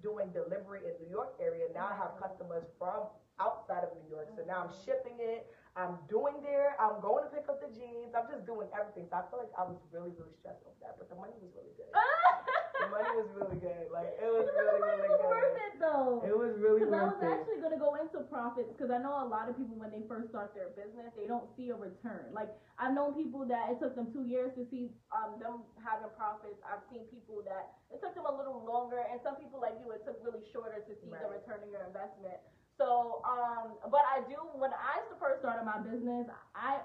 doing 0.00 0.32
delivery 0.32 0.88
in 0.88 0.96
New 1.04 1.10
York 1.12 1.36
area, 1.38 1.68
now 1.76 1.92
I 1.92 1.96
have 2.00 2.16
customers 2.18 2.64
from 2.80 3.06
outside 3.38 3.84
of 3.84 3.92
New 4.00 4.08
York. 4.08 4.32
So 4.34 4.42
now 4.48 4.66
I'm 4.66 4.74
shipping 4.82 5.20
it. 5.20 5.46
I'm 5.72 5.96
doing 6.12 6.44
there. 6.44 6.76
I'm 6.76 7.00
going 7.00 7.24
to 7.24 7.30
pick 7.32 7.48
up 7.48 7.56
the 7.64 7.72
jeans. 7.72 8.12
I'm 8.12 8.28
just 8.28 8.44
doing 8.44 8.68
everything. 8.76 9.08
So 9.08 9.16
I 9.16 9.24
feel 9.32 9.40
like 9.40 9.54
I 9.56 9.64
was 9.64 9.80
really, 9.88 10.12
really 10.20 10.36
stressed 10.36 10.60
with 10.68 10.76
that. 10.84 11.00
But 11.00 11.08
the 11.08 11.16
money 11.16 11.32
was 11.40 11.48
really 11.56 11.72
good. 11.80 11.88
The 11.88 12.92
money 12.92 13.12
was 13.16 13.30
really 13.32 13.56
good. 13.62 13.88
Like 13.88 14.12
it 14.20 14.28
was 14.28 14.44
really, 14.58 14.80
really 14.84 15.06
it 15.06 15.16
was 15.16 15.22
worth 15.24 15.54
good. 15.56 15.64
it 15.64 15.74
though. 15.80 16.12
It 16.28 16.34
was 16.36 16.52
really 16.60 16.84
Because 16.84 16.92
I 16.92 17.04
was 17.08 17.20
actually 17.24 17.62
gonna 17.64 17.80
go 17.80 17.96
into 17.96 18.20
profits 18.28 18.68
because 18.74 18.90
I 18.92 18.98
know 19.00 19.16
a 19.22 19.28
lot 19.28 19.48
of 19.48 19.56
people 19.56 19.78
when 19.80 19.88
they 19.94 20.04
first 20.10 20.28
start 20.34 20.52
their 20.52 20.74
business 20.76 21.14
they 21.16 21.24
don't 21.30 21.46
see 21.56 21.70
a 21.72 21.78
return. 21.78 22.34
Like 22.36 22.50
I've 22.76 22.92
known 22.92 23.14
people 23.16 23.46
that 23.48 23.70
it 23.72 23.80
took 23.80 23.94
them 23.96 24.10
two 24.12 24.26
years 24.28 24.52
to 24.60 24.66
see 24.68 24.92
um 25.08 25.38
them 25.40 25.64
having 25.80 26.10
profits. 26.18 26.58
I've 26.66 26.82
seen 26.92 27.06
people 27.08 27.40
that 27.48 27.80
it 27.88 28.02
took 28.02 28.12
them 28.18 28.26
a 28.28 28.34
little 28.34 28.60
longer, 28.66 29.00
and 29.08 29.22
some 29.24 29.38
people 29.40 29.62
like 29.62 29.78
you 29.80 29.88
it 29.94 30.02
took 30.04 30.18
really 30.20 30.42
shorter 30.52 30.82
to 30.84 30.92
see 31.00 31.08
the 31.08 31.28
return 31.32 31.62
on 31.64 31.70
your 31.72 31.86
investment. 31.86 32.42
So 32.78 33.20
um, 33.24 33.76
but 33.90 34.02
I 34.08 34.24
do 34.28 34.38
when 34.56 34.72
I 34.72 35.02
first 35.20 35.40
started 35.40 35.64
my 35.64 35.78
business, 35.78 36.26
I 36.54 36.80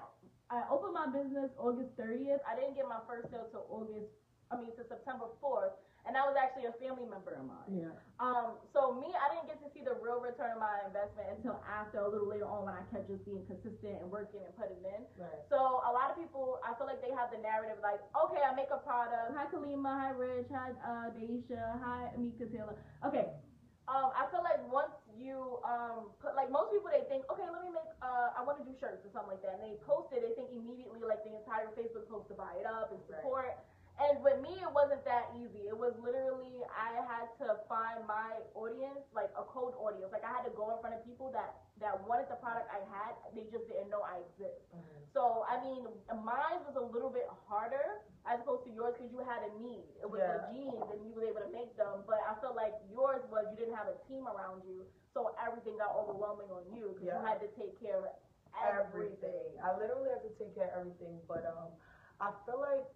I 0.50 0.64
opened 0.72 0.96
my 0.96 1.08
business 1.08 1.52
August 1.60 1.92
30th. 2.00 2.40
I 2.48 2.56
didn't 2.56 2.74
get 2.74 2.88
my 2.88 3.00
first 3.08 3.28
sale 3.30 3.48
till 3.52 3.68
August. 3.68 4.08
I 4.48 4.56
mean 4.56 4.72
to 4.80 4.84
September 4.88 5.28
4th, 5.44 5.76
and 6.08 6.16
that 6.16 6.24
was 6.24 6.32
actually 6.40 6.72
a 6.72 6.76
family 6.80 7.04
member 7.04 7.36
of 7.36 7.44
mine. 7.44 7.68
Yeah. 7.68 7.92
Um, 8.16 8.56
so 8.72 8.96
me, 8.96 9.12
I 9.12 9.28
didn't 9.28 9.44
get 9.44 9.60
to 9.60 9.68
see 9.76 9.84
the 9.84 9.92
real 10.00 10.24
return 10.24 10.56
of 10.56 10.60
my 10.64 10.88
investment 10.88 11.36
until 11.36 11.60
after 11.68 12.00
a 12.00 12.08
little 12.08 12.24
later 12.32 12.48
on 12.48 12.64
when 12.64 12.72
I 12.72 12.80
kept 12.88 13.12
just 13.12 13.28
being 13.28 13.44
consistent 13.44 14.00
and 14.00 14.08
working 14.08 14.40
and 14.40 14.52
putting 14.56 14.80
in. 14.80 15.04
Right. 15.20 15.44
So 15.52 15.84
a 15.84 15.92
lot 15.92 16.08
of 16.08 16.16
people, 16.16 16.64
I 16.64 16.72
feel 16.80 16.88
like 16.88 17.04
they 17.04 17.12
have 17.12 17.28
the 17.28 17.44
narrative 17.44 17.76
like, 17.84 18.00
okay, 18.16 18.40
I 18.40 18.56
make 18.56 18.72
a 18.72 18.80
product. 18.80 19.36
Hi 19.36 19.52
Kalima, 19.52 19.92
hi 19.92 20.10
Rich, 20.16 20.48
hi 20.48 20.72
uh, 20.80 21.12
Daisha, 21.12 21.76
hi 21.84 22.08
Amika 22.16 22.48
Taylor. 22.48 22.80
Okay. 23.04 23.28
Um, 23.84 24.12
I 24.16 24.32
feel 24.32 24.40
like 24.44 24.64
once 24.72 24.92
you 25.20 25.58
um 25.66 26.10
put 26.22 26.34
like 26.38 26.50
most 26.50 26.70
people 26.72 26.88
they 26.88 27.04
think, 27.10 27.26
okay, 27.30 27.46
let 27.50 27.60
me 27.62 27.70
make 27.74 27.90
uh 28.00 28.32
I 28.38 28.40
want 28.46 28.58
to 28.62 28.66
do 28.66 28.72
shirts 28.78 29.04
or 29.04 29.10
something 29.12 29.36
like 29.36 29.42
that, 29.42 29.58
and 29.58 29.62
they 29.66 29.76
post 29.84 30.14
it, 30.14 30.22
they 30.24 30.32
think 30.38 30.54
immediately 30.54 31.02
like 31.04 31.22
the 31.26 31.34
entire 31.36 31.68
Facebook 31.74 32.06
post 32.08 32.30
to 32.32 32.36
buy 32.38 32.54
it 32.58 32.66
up 32.66 32.90
and 32.94 33.02
support 33.04 33.58
Right. 33.58 33.67
And 33.98 34.22
with 34.22 34.38
me, 34.38 34.54
it 34.62 34.70
wasn't 34.70 35.02
that 35.10 35.34
easy. 35.34 35.66
It 35.66 35.74
was 35.74 35.90
literally 35.98 36.62
I 36.70 37.02
had 37.02 37.26
to 37.42 37.58
find 37.66 38.06
my 38.06 38.38
audience, 38.54 39.02
like 39.10 39.34
a 39.34 39.42
cold 39.42 39.74
audience. 39.74 40.14
Like 40.14 40.22
I 40.22 40.30
had 40.30 40.46
to 40.46 40.54
go 40.54 40.70
in 40.70 40.78
front 40.78 40.94
of 40.94 41.02
people 41.02 41.34
that 41.34 41.58
that 41.82 41.98
wanted 42.06 42.30
the 42.30 42.38
product 42.38 42.70
I 42.70 42.78
had. 42.94 43.18
They 43.34 43.50
just 43.50 43.66
didn't 43.66 43.90
know 43.90 44.06
I 44.06 44.22
exist. 44.30 44.62
Mhm. 44.70 45.02
So 45.10 45.42
I 45.50 45.58
mean, 45.66 45.82
mine 46.14 46.62
was 46.62 46.78
a 46.78 46.86
little 46.94 47.10
bit 47.10 47.26
harder 47.50 48.06
as 48.22 48.38
opposed 48.38 48.62
to 48.66 48.70
yours 48.70 48.94
because 48.94 49.10
you 49.10 49.18
had 49.26 49.42
a 49.42 49.50
need. 49.58 49.90
It 49.98 50.06
was 50.06 50.22
Yeah. 50.22 50.46
the 50.46 50.54
jeans 50.54 50.78
and 50.94 50.98
you 51.02 51.18
was 51.18 51.24
able 51.26 51.42
to 51.42 51.50
make 51.50 51.74
them. 51.74 52.06
But 52.06 52.22
I 52.22 52.38
felt 52.38 52.54
like 52.54 52.78
yours 52.94 53.26
was 53.34 53.50
you 53.50 53.56
didn't 53.58 53.74
have 53.74 53.90
a 53.90 53.98
team 54.06 54.28
around 54.30 54.62
you, 54.62 54.86
so 55.10 55.34
everything 55.42 55.74
got 55.78 55.90
overwhelming 55.98 56.50
on 56.54 56.70
you 56.70 56.94
because 56.94 57.02
Yeah. 57.02 57.18
you 57.18 57.26
had 57.26 57.40
to 57.42 57.48
take 57.58 57.74
care 57.82 57.98
of 57.98 58.06
everything. 58.62 59.34
everything. 59.34 59.58
I 59.58 59.74
literally 59.76 60.10
had 60.10 60.22
to 60.22 60.30
take 60.38 60.54
care 60.54 60.70
of 60.70 60.86
everything, 60.86 61.18
but 61.26 61.42
um, 61.46 61.74
I 62.20 62.30
feel 62.46 62.58
like 62.60 62.86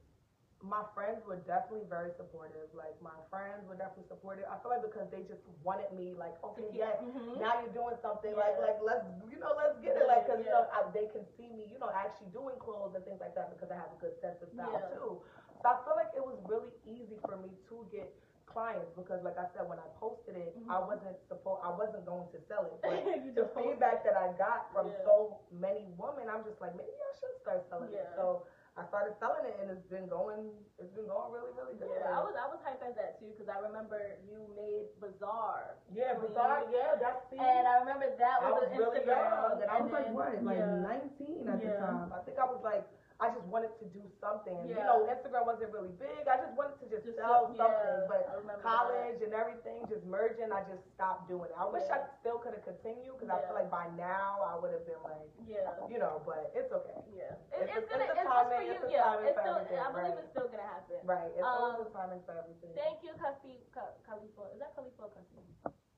my 0.62 0.86
friends 0.94 1.26
were 1.26 1.42
definitely 1.42 1.82
very 1.90 2.14
supportive. 2.14 2.70
Like 2.70 2.94
my 3.02 3.18
friends 3.26 3.66
were 3.66 3.74
definitely 3.74 4.06
supportive. 4.06 4.46
I 4.46 4.54
feel 4.62 4.70
like 4.70 4.86
because 4.86 5.10
they 5.10 5.26
just 5.26 5.42
wanted 5.66 5.90
me, 5.90 6.14
like, 6.14 6.38
okay, 6.46 6.70
yes, 6.70 7.02
Mhm. 7.02 7.42
now 7.42 7.58
you're 7.58 7.74
doing 7.74 7.98
something. 7.98 8.30
Like, 8.38 8.54
Yeah. 8.56 8.66
like 8.70 8.78
let's, 8.80 9.04
you 9.26 9.38
know, 9.42 9.52
let's 9.58 9.74
get 9.82 9.98
it. 9.98 10.06
Like, 10.06 10.26
cause 10.30 10.38
you 10.38 10.50
know, 10.50 10.70
I, 10.70 10.86
they 10.94 11.10
can 11.10 11.26
see 11.34 11.50
me, 11.50 11.66
you 11.66 11.82
know, 11.82 11.90
actually 11.90 12.30
doing 12.30 12.54
clothes 12.62 12.94
and 12.94 13.04
things 13.04 13.18
like 13.20 13.34
that 13.34 13.50
because 13.50 13.70
I 13.74 13.76
have 13.76 13.90
a 13.90 13.98
good 13.98 14.14
sense 14.22 14.38
of 14.40 14.54
style 14.54 14.70
Yeah. 14.70 14.94
too. 14.94 15.18
So 15.60 15.64
I 15.66 15.76
feel 15.82 15.96
like 15.98 16.14
it 16.14 16.22
was 16.24 16.38
really 16.46 16.70
easy 16.86 17.18
for 17.26 17.36
me 17.36 17.50
to 17.68 17.86
get 17.90 18.14
clients 18.46 18.90
because, 18.94 19.22
like 19.24 19.38
I 19.38 19.46
said, 19.50 19.66
when 19.66 19.78
I 19.82 19.88
posted 19.98 20.36
it, 20.36 20.54
I 20.70 20.78
Mhm. 20.78 20.86
wasn't 20.86 21.18
supposed, 21.26 21.62
I 21.64 21.70
wasn't 21.74 22.04
going 22.06 22.28
to 22.30 22.38
sell 22.46 22.66
it. 22.70 22.78
But 22.86 23.34
the 23.34 23.46
feedback 23.58 24.04
that 24.04 24.14
I 24.16 24.30
got 24.38 24.70
from 24.72 24.86
Yeah. 24.88 25.02
so 25.04 25.40
many 25.50 25.90
women, 25.98 26.28
I'm 26.30 26.44
just 26.44 26.60
like, 26.60 26.76
maybe 26.76 26.94
I 26.94 27.12
should 27.18 27.34
start 27.40 27.66
selling 27.68 27.92
it. 27.92 28.06
So 28.14 28.46
I 28.72 28.88
started 28.88 29.12
selling 29.20 29.44
it, 29.44 29.52
and 29.60 29.68
it's 29.68 29.84
been 29.92 30.08
going, 30.08 30.48
it's 30.80 30.88
been 30.96 31.04
going 31.04 31.28
really, 31.28 31.52
really 31.52 31.76
good. 31.76 31.92
Yeah, 31.92 32.08
I 32.08 32.24
was 32.24 32.32
I 32.32 32.48
was 32.48 32.56
hyped 32.64 32.80
at 32.80 32.96
that 32.96 33.20
too 33.20 33.28
because 33.36 33.52
I 33.52 33.60
remember 33.60 34.00
you 34.24 34.48
made 34.56 34.88
Bazaar. 34.96 35.76
yeah, 35.92 36.16
bizarre. 36.16 36.64
Yeah, 36.72 36.96
that's 36.96 37.20
the. 37.28 37.36
And 37.36 37.68
I 37.68 37.84
remember 37.84 38.08
that 38.16 38.38
I 38.40 38.48
was, 38.48 38.64
was 38.64 38.72
an 38.72 38.80
really 38.80 39.04
Instagram. 39.04 39.28
young, 39.28 39.56
and 39.60 39.68
I 39.68 39.76
was 39.76 39.92
like 39.92 40.08
what, 40.16 40.32
like 40.40 40.56
yeah. 40.56 40.88
19 40.88 41.52
at 41.52 41.60
the 41.60 41.68
time. 41.84 42.16
I 42.16 42.24
think 42.24 42.40
I 42.40 42.48
was 42.48 42.64
like, 42.64 42.88
I 43.20 43.28
just 43.30 43.46
wanted 43.52 43.74
to 43.78 43.86
do 43.92 44.02
something. 44.20 44.56
You 44.66 44.74
know, 44.78 45.04
Instagram 45.06 45.44
wasn't 45.46 45.70
really 45.72 45.92
big. 46.00 46.24
I 46.26 46.40
just 46.40 46.54
wanted 46.56 46.80
to 46.82 46.86
just, 46.90 47.04
Just 47.06 47.18
sell 47.18 47.50
so- 47.50 47.58
something. 47.58 47.98
yeah, 48.00 48.08
but 48.08 48.62
college 48.64 49.20
and 49.22 49.32
everything 49.34 49.84
just 49.90 50.02
merging, 50.08 50.50
I 50.50 50.64
just 50.66 50.82
stopped 50.96 51.28
doing 51.30 51.50
it. 51.50 51.56
I 51.58 51.66
wish 51.68 51.86
I 51.92 52.02
still 52.22 52.38
could 52.42 52.54
have 52.56 52.64
continued 52.66 53.18
because 53.18 53.30
I 53.30 53.38
feel 53.46 53.54
like 53.58 53.70
by 53.70 53.86
now 53.98 54.42
I 54.42 54.56
would 54.58 54.72
have 54.74 54.86
been 54.88 54.98
like, 55.06 55.26
Yeah. 55.46 55.70
you 55.90 55.98
know, 56.02 56.22
but 56.26 56.50
it's 56.56 56.72
okay. 56.72 56.98
Yeah. 57.14 57.36
It, 57.54 57.68
It's 57.70 57.76
it's, 57.78 57.86
a- 57.86 57.90
gonna, 57.94 58.06
it's 58.10 58.18
it's, 58.18 58.26
it's 58.26 58.50
for 58.50 58.62
you. 58.62 58.72
it's 58.78 58.86
yeah. 58.90 59.22
It's 59.22 59.36
for 59.36 59.42
still, 59.42 59.56
everything, 59.60 59.78
I 59.82 59.88
believe 59.92 60.14
right. 60.14 60.22
it's 60.22 60.30
still 60.34 60.48
gonna 60.50 60.66
happen. 60.70 60.98
Right. 61.06 61.30
It's 61.36 61.46
always 61.46 61.78
Um, 61.78 61.86
a 61.86 61.90
timing 61.94 62.22
for 62.26 62.34
everything. 62.38 62.72
Thank 62.74 63.02
you, 63.06 63.12
Kafi, 63.18 63.58
Ka- 63.74 63.94
Khalifa. 64.06 64.42
Is 64.54 64.58
that 64.62 64.72
Khalifa 64.74 65.02
or 65.06 65.10
Kasim? 65.14 65.46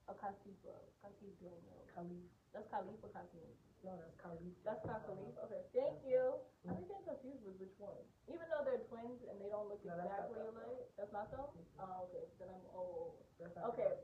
Or 0.08 0.14
Khalifa? 0.20 0.76
Khalifa. 1.00 1.50
Khalif. 1.94 2.28
That's 2.52 2.68
Khalifa 2.70 3.08
Kasim. 3.14 3.49
No, 3.87 3.92
that's 3.96 4.16
Khalif. 4.20 4.54
That's 4.66 4.84
not 4.84 5.06
Khalifa. 5.06 5.49
Okay. 5.49 5.62
Thank 5.73 6.02
you. 6.04 6.38
I 6.68 6.75
think 6.76 6.90
I'm 6.92 7.04
confused 7.08 7.44
with 7.46 7.56
which 7.62 7.76
one. 7.78 8.02
Even 8.28 8.44
though 8.52 8.64
they're 8.66 8.84
twins 8.90 9.23
and 9.30 9.40
they 9.40 9.49
don't 9.49 9.70
look 9.70 9.80
No, 9.87 9.96
exactly 9.96 10.42
alike. 10.44 10.90
That's 10.99 11.12
not 11.12 11.30
them? 11.32 11.49
Oh, 11.80 12.08
okay. 12.11 12.26
Then 12.37 12.52
I'm 12.52 12.66
old. 12.75 13.23
Okay. 13.40 13.96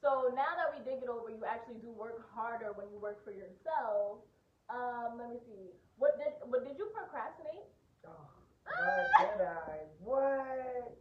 So 0.00 0.34
now 0.34 0.58
that 0.58 0.74
we 0.74 0.82
dig 0.82 1.02
it 1.02 1.10
over, 1.10 1.30
you 1.30 1.44
actually 1.46 1.78
do 1.78 1.92
work 1.94 2.18
harder 2.34 2.72
when 2.74 2.90
you 2.90 2.98
work 2.98 3.22
for 3.22 3.30
yourself. 3.30 4.26
Um, 4.66 5.18
let 5.18 5.30
me 5.30 5.38
see. 5.46 5.70
What 5.96 6.18
did 6.18 6.34
what 6.48 6.66
did 6.66 6.74
you 6.78 6.90
procrastinate? 6.90 7.70
Oh, 8.06 8.26
what 9.20 9.38
did 9.38 9.46
I? 9.46 9.86
What 10.02 10.96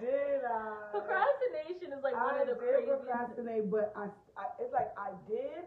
did 0.00 0.40
I? 0.44 0.90
Procrastination 0.92 1.92
is 1.94 2.02
like 2.02 2.14
one 2.16 2.34
I 2.34 2.42
of 2.42 2.48
the 2.48 2.56
did 2.58 2.62
craziest. 2.62 3.04
procrastinate, 3.04 3.70
but 3.70 3.92
I, 3.96 4.08
I, 4.38 4.44
it's 4.58 4.72
like 4.72 4.90
I 4.98 5.12
did, 5.28 5.66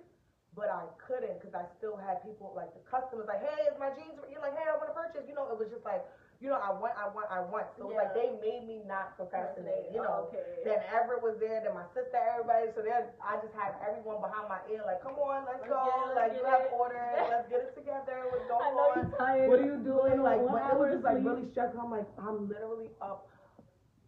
but 0.55 0.69
I 0.71 0.85
couldn't 0.99 1.37
because 1.39 1.53
I 1.53 1.65
still 1.77 1.95
had 1.97 2.23
people 2.25 2.53
like 2.55 2.73
the 2.73 2.83
customers 2.89 3.27
like, 3.29 3.41
hey, 3.45 3.67
is 3.69 3.77
my 3.79 3.91
jeans? 3.95 4.17
You're 4.31 4.41
like, 4.41 4.57
hey, 4.57 4.65
I 4.67 4.75
want 4.77 4.89
to 4.89 4.97
purchase. 4.97 5.23
You 5.29 5.35
know, 5.37 5.47
it 5.51 5.57
was 5.57 5.69
just 5.69 5.85
like, 5.85 6.01
you 6.37 6.53
know, 6.53 6.61
I 6.61 6.69
want, 6.69 6.93
I 6.93 7.09
want, 7.09 7.25
I 7.33 7.41
want. 7.41 7.65
So 7.81 7.89
it's 7.89 7.97
like 7.97 8.13
they 8.13 8.29
made 8.41 8.61
me 8.69 8.77
not 8.85 9.17
procrastinate. 9.17 9.89
You 9.89 10.05
know. 10.05 10.29
okay. 10.29 10.61
Then 10.65 10.77
Everett 10.93 11.25
was 11.25 11.33
there, 11.41 11.65
then 11.65 11.73
my 11.73 11.85
sister, 11.97 12.13
everybody. 12.13 12.69
So 12.77 12.85
then 12.85 13.09
I 13.25 13.41
just 13.41 13.53
had 13.57 13.73
everyone 13.81 14.21
behind 14.21 14.45
my 14.45 14.61
ear, 14.69 14.85
like, 14.85 15.01
come 15.01 15.17
on, 15.17 15.49
let's 15.49 15.65
Let's 15.65 15.73
go. 15.73 15.81
get 15.81 15.97
it, 15.97 16.05
let's 16.13 16.17
like, 16.21 16.33
you 16.37 16.43
have 16.45 16.63
orders, 16.73 17.17
let's 17.33 17.47
get 17.49 17.61
it 17.65 17.73
together. 17.73 18.29
What's 18.29 18.45
I 18.45 18.53
going 18.53 18.73
know 18.77 18.85
on? 18.85 18.93
you're 19.01 19.13
tired. 19.17 19.47
What 19.49 19.59
are 19.61 19.69
you 19.69 19.77
doing? 19.81 20.17
Like, 20.21 20.41
one 20.45 20.61
but 20.61 20.69
it 20.69 20.77
was 20.77 20.89
just 20.93 21.05
like 21.09 21.21
really 21.25 21.45
stressful. 21.53 21.81
I'm 21.81 21.89
like, 21.89 22.09
I'm 22.21 22.45
literally 22.45 22.93
up 23.01 23.25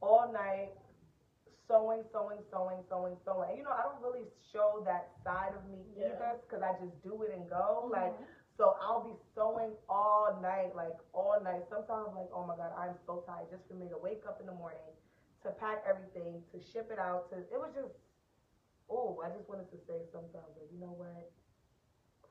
all 0.01 0.31
night 0.31 0.71
sewing, 1.67 2.01
sewing, 2.11 2.41
sewing, 2.49 2.81
sewing, 2.89 3.15
sewing. 3.25 3.49
And 3.49 3.57
you 3.57 3.63
know, 3.63 3.71
I 3.75 3.83
don't 3.85 4.01
really 4.01 4.25
show 4.51 4.81
that 4.85 5.11
side 5.23 5.53
of 5.53 5.63
me 5.69 5.85
Yeah. 5.95 6.13
either 6.17 6.41
because 6.41 6.63
I 6.63 6.73
just 6.81 6.97
do 7.03 7.21
it 7.23 7.31
and 7.31 7.47
go. 7.49 7.85
Mhm. 7.85 7.91
Like, 7.91 8.13
so 8.57 8.75
I'll 8.81 9.03
be 9.03 9.15
sewing 9.35 9.77
all 9.87 10.35
night, 10.41 10.75
like 10.75 10.97
all 11.13 11.39
night. 11.41 11.63
Sometimes, 11.69 12.09
I'm 12.09 12.15
like, 12.15 12.29
oh 12.33 12.43
my 12.43 12.55
god, 12.57 12.73
I'm 12.75 12.97
so 13.05 13.21
tired 13.21 13.49
just 13.51 13.67
for 13.67 13.75
me 13.75 13.87
to 13.89 13.97
wake 13.97 14.25
up 14.27 14.39
in 14.41 14.47
the 14.47 14.53
morning, 14.57 14.81
to 15.43 15.51
pack 15.51 15.83
everything, 15.87 16.43
to 16.51 16.59
ship 16.59 16.89
it 16.91 16.99
out. 16.99 17.29
To 17.29 17.37
it 17.37 17.59
was 17.59 17.71
just, 17.75 17.93
oh, 18.89 19.21
I 19.23 19.29
just 19.29 19.47
wanted 19.47 19.69
to 19.71 19.77
say 19.85 20.01
sometimes, 20.11 20.57
like, 20.57 20.71
you 20.73 20.79
know 20.79 20.91
what? 20.97 21.31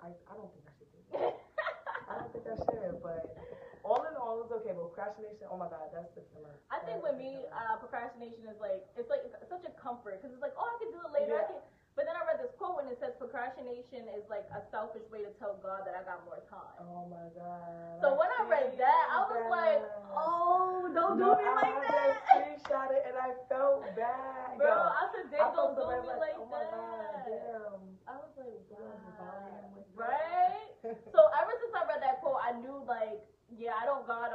I 0.02 0.08
I 0.30 0.34
don't 0.34 0.50
think 0.52 0.66
I 0.66 0.72
should 0.78 0.90
do 0.92 1.00
that. 1.12 1.38
I 2.10 2.18
don't 2.18 2.32
think 2.32 2.46
I 2.46 2.56
should, 2.56 3.02
but 3.02 3.36
all 3.84 4.02
in 4.08 4.14
all, 4.18 4.42
it's 4.42 4.52
okay. 4.62 4.72
But 4.74 4.90
procrastination, 4.94 5.46
oh 5.50 5.58
my 5.58 5.68
god, 5.68 5.90
that's 5.92 6.10
the 6.14 6.24
killer. 6.34 6.56
I 6.70 6.78
think 6.86 7.02
with 7.02 7.16
me, 7.16 7.46
uh, 7.50 7.76
procrastination 7.78 8.46
is 8.48 8.58
like 8.58 8.82
it's 8.98 9.10
like 9.10 9.26
such 9.48 9.64
a 9.66 9.72
comfort 9.78 10.18
because 10.18 10.34
it's 10.34 10.42
like, 10.42 10.54
oh, 10.58 10.66
I 10.66 10.76
can 10.82 10.90
do 10.94 11.00
it 11.02 11.12
later. 11.14 11.38
I 11.42 11.46
can. 11.46 11.60
But 11.98 12.06
then 12.06 12.14
I 12.14 12.22
read 12.30 12.38
this 12.38 12.54
quote 12.54 12.78
and 12.78 12.86
it 12.86 12.94
says 13.02 13.18
procrastination 13.18 14.06
is 14.14 14.22
like 14.30 14.46
a 14.54 14.62
selfish 14.70 15.02
way 15.10 15.26
to 15.26 15.34
tell 15.34 15.58
God 15.58 15.82
that 15.82 15.98
I 15.98 16.06
got 16.06 16.22
more 16.22 16.38
time. 16.46 16.78
Oh 16.78 17.10
my 17.10 17.26
god. 17.34 17.98
So 17.98 18.14
when 18.14 18.30
I 18.38 18.46
read 18.46 18.78
that, 18.78 19.04
I 19.10 19.26
was 19.26 19.42
like, 19.50 19.82
oh, 20.14 20.86
don't 20.94 21.18
No, 21.18 21.34
do 21.34 21.42
me 21.42 21.50
I 21.50 21.58
like 21.58 21.78
that. 21.90 22.22
Screenshot 22.30 22.94
it 22.94 23.02
and 23.02 23.18
I 23.18 23.34
felt 23.50 23.82
bad. 23.98 24.62
Bro, 24.62 24.70
Yo, 24.70 24.78
I 24.78 25.02
said, 25.10 25.26
I 25.26 25.30
they 25.34 25.42
don't 25.42 25.74
do 25.74 25.82
me 25.90 26.14
like 26.22 26.38
oh 26.38 26.46
my 26.46 26.62
god, 26.70 27.02
that. 27.18 27.26
damn. 27.26 27.82
I 28.06 28.14
was 28.22 28.30
like, 28.38 28.54
You 28.70 28.78
guys 28.78 29.02
are 29.02 29.14
violating 29.18 29.74
wow. 29.74 29.82
that. 29.82 29.98
Right? 29.98 30.70
So 31.10 31.18
ever 31.34 31.52
since 31.58 31.74
I 31.74 31.82
read 31.90 31.98
that 32.06 32.22
quote, 32.22 32.38
I 32.38 32.54
knew 32.62 32.78
like, 32.86 33.18
yeah, 33.50 33.74
I 33.74 33.82
don't 33.90 34.06
God, 34.06 34.30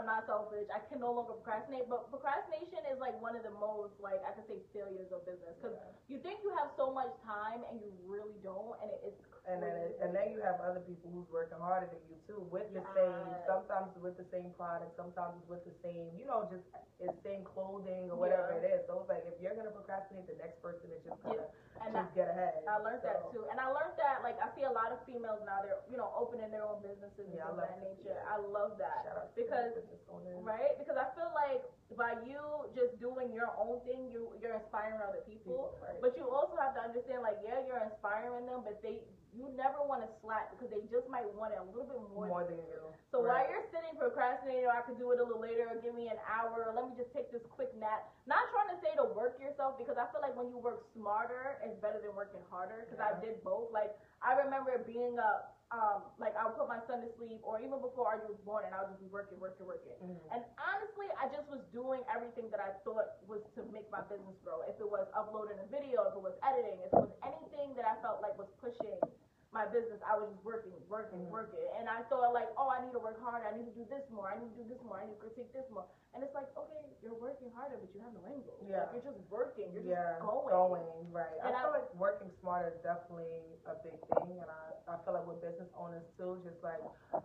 I'm 0.69 0.79
not 0.79 0.87
selfish. 0.87 0.87
I 0.87 0.89
can 0.91 0.99
no 0.99 1.11
longer 1.11 1.33
procrastinate. 1.33 1.89
But 1.89 2.09
procrastination 2.09 2.85
is 2.91 2.99
like 2.99 3.15
one 3.19 3.35
of 3.35 3.43
the 3.43 3.55
most 3.55 3.99
like 3.99 4.21
I 4.23 4.31
could 4.31 4.47
say 4.47 4.59
failures 4.73 5.11
of 5.11 5.25
business 5.25 5.55
because 5.59 5.75
you 6.07 6.19
think 6.19 6.39
you 6.43 6.51
have 6.55 6.71
so 6.77 6.93
much 6.93 7.11
time 7.25 7.63
and 7.69 7.79
you 7.81 7.91
really 8.05 8.39
don't, 8.43 8.75
and 8.81 8.91
it, 8.91 9.01
it's 9.13 9.23
And 9.43 9.59
then, 9.59 9.75
and 9.99 10.15
then 10.15 10.31
you 10.31 10.39
have 10.39 10.63
other 10.63 10.79
people 10.87 11.11
who's 11.11 11.27
working 11.27 11.59
harder 11.59 11.91
than 11.91 11.99
you 12.07 12.15
too, 12.23 12.47
with 12.47 12.71
the 12.71 12.79
same, 12.95 13.27
sometimes 13.43 13.91
with 13.99 14.15
the 14.15 14.23
same 14.31 14.55
product, 14.55 14.95
sometimes 14.95 15.35
with 15.51 15.59
the 15.67 15.75
same, 15.83 16.15
you 16.15 16.23
know, 16.23 16.47
just 16.47 16.63
the 17.03 17.11
same 17.27 17.43
clothing 17.43 18.07
or 18.07 18.15
whatever 18.15 18.55
Yeah. 18.55 18.63
it 18.63 18.65
is. 18.71 18.79
So 18.87 19.03
it's 19.03 19.11
like 19.11 19.27
if 19.27 19.35
you're 19.43 19.51
gonna 19.51 19.75
procrastinate, 19.75 20.31
the 20.31 20.39
next 20.39 20.63
person 20.63 20.87
is 20.95 21.03
just 21.03 21.19
gonna 21.27 21.43
and 21.83 21.91
I, 21.91 22.07
just 22.07 22.15
get 22.15 22.31
ahead. 22.31 22.63
I 22.63 22.79
learned 22.79 23.03
that 23.03 23.27
too, 23.35 23.43
and 23.51 23.59
I 23.59 23.67
learned 23.67 23.99
that 23.99 24.23
like 24.23 24.39
I 24.39 24.47
see 24.55 24.63
a 24.63 24.71
lot 24.71 24.95
of 24.95 25.03
females 25.03 25.43
now 25.43 25.59
they're 25.59 25.83
you 25.91 25.99
know 25.99 26.07
opening 26.15 26.47
their 26.47 26.63
own 26.63 26.79
businesses 26.79 27.27
and 27.27 27.35
Yeah, 27.35 27.51
I 27.51 27.51
love 27.51 27.67
that 27.67 27.83
nature. 27.83 28.15
I 28.23 28.37
love 28.39 28.71
that. 28.79 29.03
Shout 29.03 29.17
out 29.27 29.35
Because- 29.35 29.75
the 29.75 29.83
business 29.83 30.03
owners. 30.07 30.39
Right? 30.39 30.79
Because 30.79 30.95
I 30.95 31.11
feel 31.19 31.27
like 31.35 31.67
by 31.99 32.15
you 32.23 32.39
just 32.71 32.95
doing 33.03 33.35
your 33.35 33.51
own 33.59 33.83
thing, 33.83 34.07
you 34.07 34.31
you're 34.39 34.55
inspiring 34.55 35.03
other 35.03 35.19
people. 35.27 35.75
Right. 35.83 35.99
But 35.99 36.15
you 36.15 36.31
also 36.31 36.55
have 36.55 36.73
to 36.79 36.81
understand, 36.81 37.21
like, 37.21 37.37
yeah, 37.43 37.59
you're 37.67 37.83
inspiring 37.83 38.47
them, 38.47 38.63
but 38.63 38.81
they 38.81 39.03
you 39.33 39.49
never 39.57 39.81
want 39.85 40.05
to 40.05 40.09
slack 40.21 40.53
because 40.53 40.69
they 40.69 40.85
just 40.93 41.09
might 41.09 41.25
want 41.33 41.53
it 41.53 41.59
a 41.61 41.67
little 41.73 41.89
bit 41.89 42.01
more. 42.13 42.29
more 42.29 42.45
than 42.45 42.61
you. 42.69 42.81
so 43.09 43.21
while 43.25 43.41
you're 43.49 43.65
sitting 43.73 43.97
procrastinating, 43.97 44.69
or 44.69 44.73
I 44.73 44.85
could 44.85 45.01
do 45.01 45.09
it 45.11 45.17
a 45.17 45.25
little 45.25 45.41
later, 45.41 45.65
or 45.69 45.81
give 45.81 45.97
me 45.97 46.09
an 46.13 46.21
hour, 46.29 46.69
or 46.69 46.71
let 46.77 46.85
me 46.85 46.93
just 46.93 47.09
take 47.13 47.33
this 47.33 47.41
quick 47.49 47.73
nap. 47.73 48.05
Not 48.29 48.45
trying 48.53 48.69
to 48.73 48.79
say 48.85 48.93
to 49.01 49.05
work 49.17 49.41
yourself 49.41 49.81
because 49.81 49.97
I 49.97 50.05
feel 50.13 50.21
like 50.21 50.37
when 50.37 50.53
you 50.53 50.57
work 50.61 50.85
smarter, 50.93 51.57
it's 51.65 51.77
better 51.81 51.97
than 51.97 52.13
working 52.13 52.41
harder. 52.53 52.85
Because 52.85 53.01
I 53.01 53.17
did 53.19 53.41
both. 53.41 53.73
Like 53.73 53.97
I 54.21 54.37
remember 54.37 54.77
being 54.85 55.17
up, 55.17 55.57
um, 55.73 56.05
like 56.21 56.37
I 56.37 56.45
would 56.45 56.53
put 56.53 56.69
my 56.69 56.77
son 56.85 57.01
to 57.01 57.09
sleep, 57.17 57.41
or 57.41 57.57
even 57.57 57.81
before 57.81 58.05
Archie 58.05 58.29
was 58.29 58.41
born, 58.45 58.69
and 58.69 58.77
I 58.77 58.85
would 58.85 58.93
just 58.93 59.01
be 59.01 59.09
working, 59.09 59.41
working, 59.41 59.65
working. 59.65 59.97
Mhm. 59.97 60.21
And 60.29 60.41
honestly, 60.61 61.09
I 61.17 61.25
just 61.33 61.49
was 61.49 61.65
doing 61.73 62.05
everything 62.13 62.53
that 62.53 62.61
I 62.61 62.77
thought 62.85 63.17
was 63.25 63.41
to 63.57 63.65
make 63.73 63.89
my 63.89 64.05
business 64.05 64.37
grow. 64.45 64.61
If 64.69 64.77
it 64.77 64.85
was 64.89 65.09
uploading 65.17 65.57
a 65.57 65.65
video, 65.73 66.05
if 66.05 66.13
it 66.13 66.21
was 66.21 66.37
editing, 66.45 66.77
if 66.85 66.93
it 66.93 67.01
was 67.01 67.13
anything 67.25 67.73
that 67.73 67.89
I 67.89 67.97
felt 68.05 68.21
like 68.21 68.37
was 68.37 68.49
pushing 68.61 69.01
my 69.53 69.69
business, 69.69 70.01
I 70.01 70.17
was 70.17 70.33
just 70.33 70.41
working, 70.43 70.73
working, 70.89 71.21
Mhm. 71.21 71.29
working. 71.29 71.61
And 71.77 71.85
I 71.87 72.01
thought 72.09 72.33
like, 72.33 72.49
oh, 72.57 72.67
I 72.73 72.81
need 72.81 72.91
to 72.97 72.99
work 72.99 73.21
harder. 73.21 73.45
I 73.45 73.53
need 73.55 73.69
to 73.69 73.75
do 73.77 73.85
this 73.85 74.01
more. 74.09 74.27
I 74.27 74.37
need 74.41 74.49
to 74.57 74.63
do 74.63 74.67
this 74.73 74.81
more. 74.81 74.97
I 74.97 75.05
need 75.05 75.13
to 75.13 75.21
critique 75.21 75.53
this 75.53 75.69
more. 75.69 75.85
And 76.13 76.23
it's 76.25 76.33
like, 76.33 76.49
okay, 76.57 76.89
you're 77.05 77.13
working 77.13 77.51
harder, 77.53 77.77
but 77.77 77.93
you 77.93 78.01
have 78.01 78.13
no 78.17 78.33
goal. 78.41 78.57
Yeah. 78.65 78.89
Like, 78.89 78.93
you're 78.97 79.13
just 79.13 79.21
working. 79.29 79.69
You're 79.73 79.83
yeah, 79.85 80.17
just 80.17 80.25
going. 80.25 80.49
going, 80.49 81.11
right. 81.13 81.37
And 81.45 81.53
I 81.55 81.59
I- 81.59 81.61
feel 81.61 81.71
like 81.71 81.93
working 81.95 82.31
smarter 82.41 82.69
is 82.73 82.81
definitely 82.81 83.61
a 83.69 83.75
big 83.85 83.93
thing, 84.17 84.41
and 84.41 84.49
I, 84.49 84.73
I 84.89 84.97
feel 85.05 85.13
like 85.13 85.25
with 85.29 85.41
business 85.41 85.69
owners 85.77 86.03
too, 86.17 86.41
just 86.43 86.61
like 86.63 86.81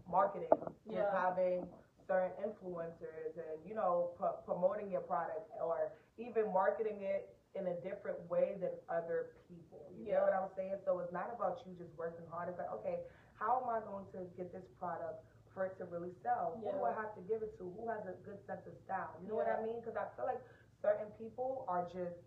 marketing, 0.06 0.52
Yeah. 0.84 1.02
just 1.08 1.12
having 1.16 1.68
certain 2.06 2.32
influencers 2.44 3.36
and 3.36 3.64
you 3.68 3.74
know 3.74 4.12
pro- 4.16 4.36
promoting 4.44 4.90
your 4.90 5.02
product 5.02 5.50
or 5.60 5.92
even 6.16 6.52
marketing 6.52 7.02
it 7.02 7.34
in 7.54 7.66
a 7.66 7.76
different 7.80 8.18
way 8.28 8.56
than 8.60 8.70
other 8.88 9.32
people. 9.48 9.90
You 9.96 10.12
Yeah. 10.12 10.20
know 10.20 10.24
what 10.24 10.34
I'm 10.34 10.50
saying? 10.56 10.78
So 10.84 11.00
it's 11.00 11.12
not 11.12 11.32
about 11.32 11.64
you 11.66 11.74
just 11.74 11.94
working 11.96 12.26
hard. 12.28 12.48
It's 12.48 12.58
like, 12.58 12.70
okay, 12.72 13.00
how 13.34 13.62
am 13.62 13.68
I 13.68 13.80
going 13.80 14.06
to 14.12 14.24
get 14.36 14.52
this 14.52 14.66
product 14.78 15.24
for 15.54 15.64
it 15.64 15.76
to 15.78 15.84
really 15.86 16.12
sell? 16.22 16.60
Who 16.60 16.70
do 16.72 16.84
I 16.84 16.92
have 16.92 17.14
to 17.14 17.22
give 17.22 17.42
it 17.42 17.56
to? 17.58 17.64
Who 17.64 17.88
has 17.88 18.04
a 18.06 18.14
good 18.24 18.38
sense 18.46 18.66
of 18.66 18.76
style? 18.84 19.16
You 19.22 19.28
know 19.30 19.36
what 19.36 19.48
I 19.48 19.62
mean? 19.62 19.80
Because 19.80 19.96
I 19.96 20.06
feel 20.16 20.26
like 20.26 20.42
certain 20.82 21.10
people 21.18 21.64
are 21.68 21.84
just 21.92 22.18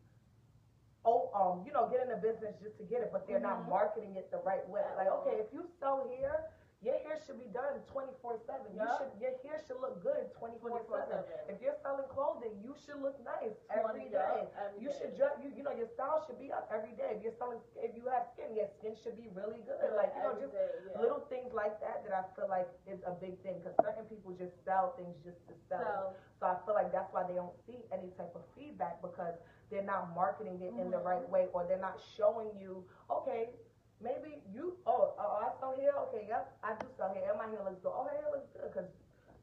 oh 1.04 1.32
um 1.34 1.66
you 1.66 1.74
know 1.74 1.90
get 1.90 2.01
in 2.01 2.10
the 2.10 2.22
business 2.22 2.54
just 2.62 2.78
to 2.78 2.84
get 2.84 3.01
it 3.01 3.10
but 3.12 3.25
they're 3.25 3.40
not 3.40 3.66
Mhm. 3.66 3.70
marketing 3.70 4.16
it 4.16 4.30
the 4.30 4.38
right 4.46 4.68
way 4.70 4.86
like 4.98 5.08
okay 5.08 5.40
if 5.42 5.51
you 5.51 5.66
sell 5.80 6.06
here 6.08 6.46
your 6.82 6.98
hair 7.06 7.18
should 7.26 7.38
be 7.38 7.46
done 7.54 7.78
24 7.94 8.42
7 8.46 8.74
you 8.74 8.82
should 8.98 9.14
your 9.22 9.38
hair 9.46 9.62
should 9.70 9.78
look 9.78 10.02
good 10.02 10.34
24 10.34 10.82
7 10.90 11.22
if 11.50 11.62
you're 11.62 11.78
selling 11.86 12.10
clothing 12.10 12.58
you 12.66 12.74
should 12.82 12.98
look 12.98 13.18
nice 13.22 13.54
every 13.70 14.10
20, 14.10 14.18
day 14.18 14.50
every 14.58 14.82
you 14.82 14.90
day. 14.90 14.98
should 14.98 15.14
just 15.14 15.38
you, 15.46 15.54
you 15.54 15.62
know 15.62 15.74
your 15.78 15.86
style 15.94 16.18
should 16.26 16.42
be 16.42 16.50
up 16.50 16.66
every 16.74 16.98
day. 16.98 17.14
If 17.18 17.22
you're 17.22 17.38
selling 17.38 17.62
if 17.78 17.94
you 17.94 18.10
have 18.10 18.26
skin 18.34 18.58
your 18.58 18.66
skin 18.82 18.98
should 18.98 19.14
be 19.16 19.30
really 19.38 19.62
good. 19.62 19.78
Yeah, 19.78 19.94
like 19.94 20.12
you 20.18 20.24
know 20.26 20.34
just 20.42 20.58
day, 20.58 20.68
yeah. 20.90 20.98
little 21.02 21.22
things 21.30 21.54
like 21.54 21.78
that 21.86 22.02
that 22.04 22.14
I 22.18 22.26
feel 22.34 22.50
like 22.50 22.68
is 22.90 23.00
a 23.06 23.14
big 23.14 23.38
thing 23.46 23.62
because 23.62 23.78
certain 23.86 24.10
people 24.10 24.34
just 24.34 24.58
sell 24.66 24.98
things 24.98 25.14
just 25.22 25.40
to 25.48 25.54
sell. 25.70 26.18
So, 26.42 26.42
so 26.42 26.44
I 26.50 26.56
feel 26.66 26.74
like 26.74 26.90
that's 26.90 27.14
why 27.14 27.24
they 27.30 27.38
don't 27.38 27.54
see 27.70 27.86
any 27.94 28.10
type 28.18 28.34
of 28.34 28.42
feedback 28.58 29.02
because 29.06 29.38
they're 29.70 29.86
not 29.86 30.14
marketing 30.18 30.60
it 30.66 30.74
in 30.82 30.90
the 30.92 30.98
Mhm. 30.98 31.06
right 31.06 31.28
way 31.30 31.48
or 31.54 31.64
they're 31.70 31.78
not 31.80 32.02
showing 32.18 32.52
you, 32.60 32.84
okay, 33.10 33.56
maybe 34.03 34.41
you, 34.53 34.77
oh, 34.86 35.13
oh 35.17 35.31
I 35.46 35.53
sell 35.62 35.74
hair, 35.77 35.93
okay, 36.10 36.25
yep, 36.27 36.51
I 36.65 36.74
do 36.81 36.86
sell 36.98 37.13
hair, 37.13 37.29
and 37.31 37.38
my 37.39 37.48
hair 37.50 37.62
looks 37.63 37.79
good. 37.81 37.93
Oh, 37.93 38.05
hair 38.10 38.27
looks 38.34 38.50
good 38.53 38.67
because, 38.74 38.89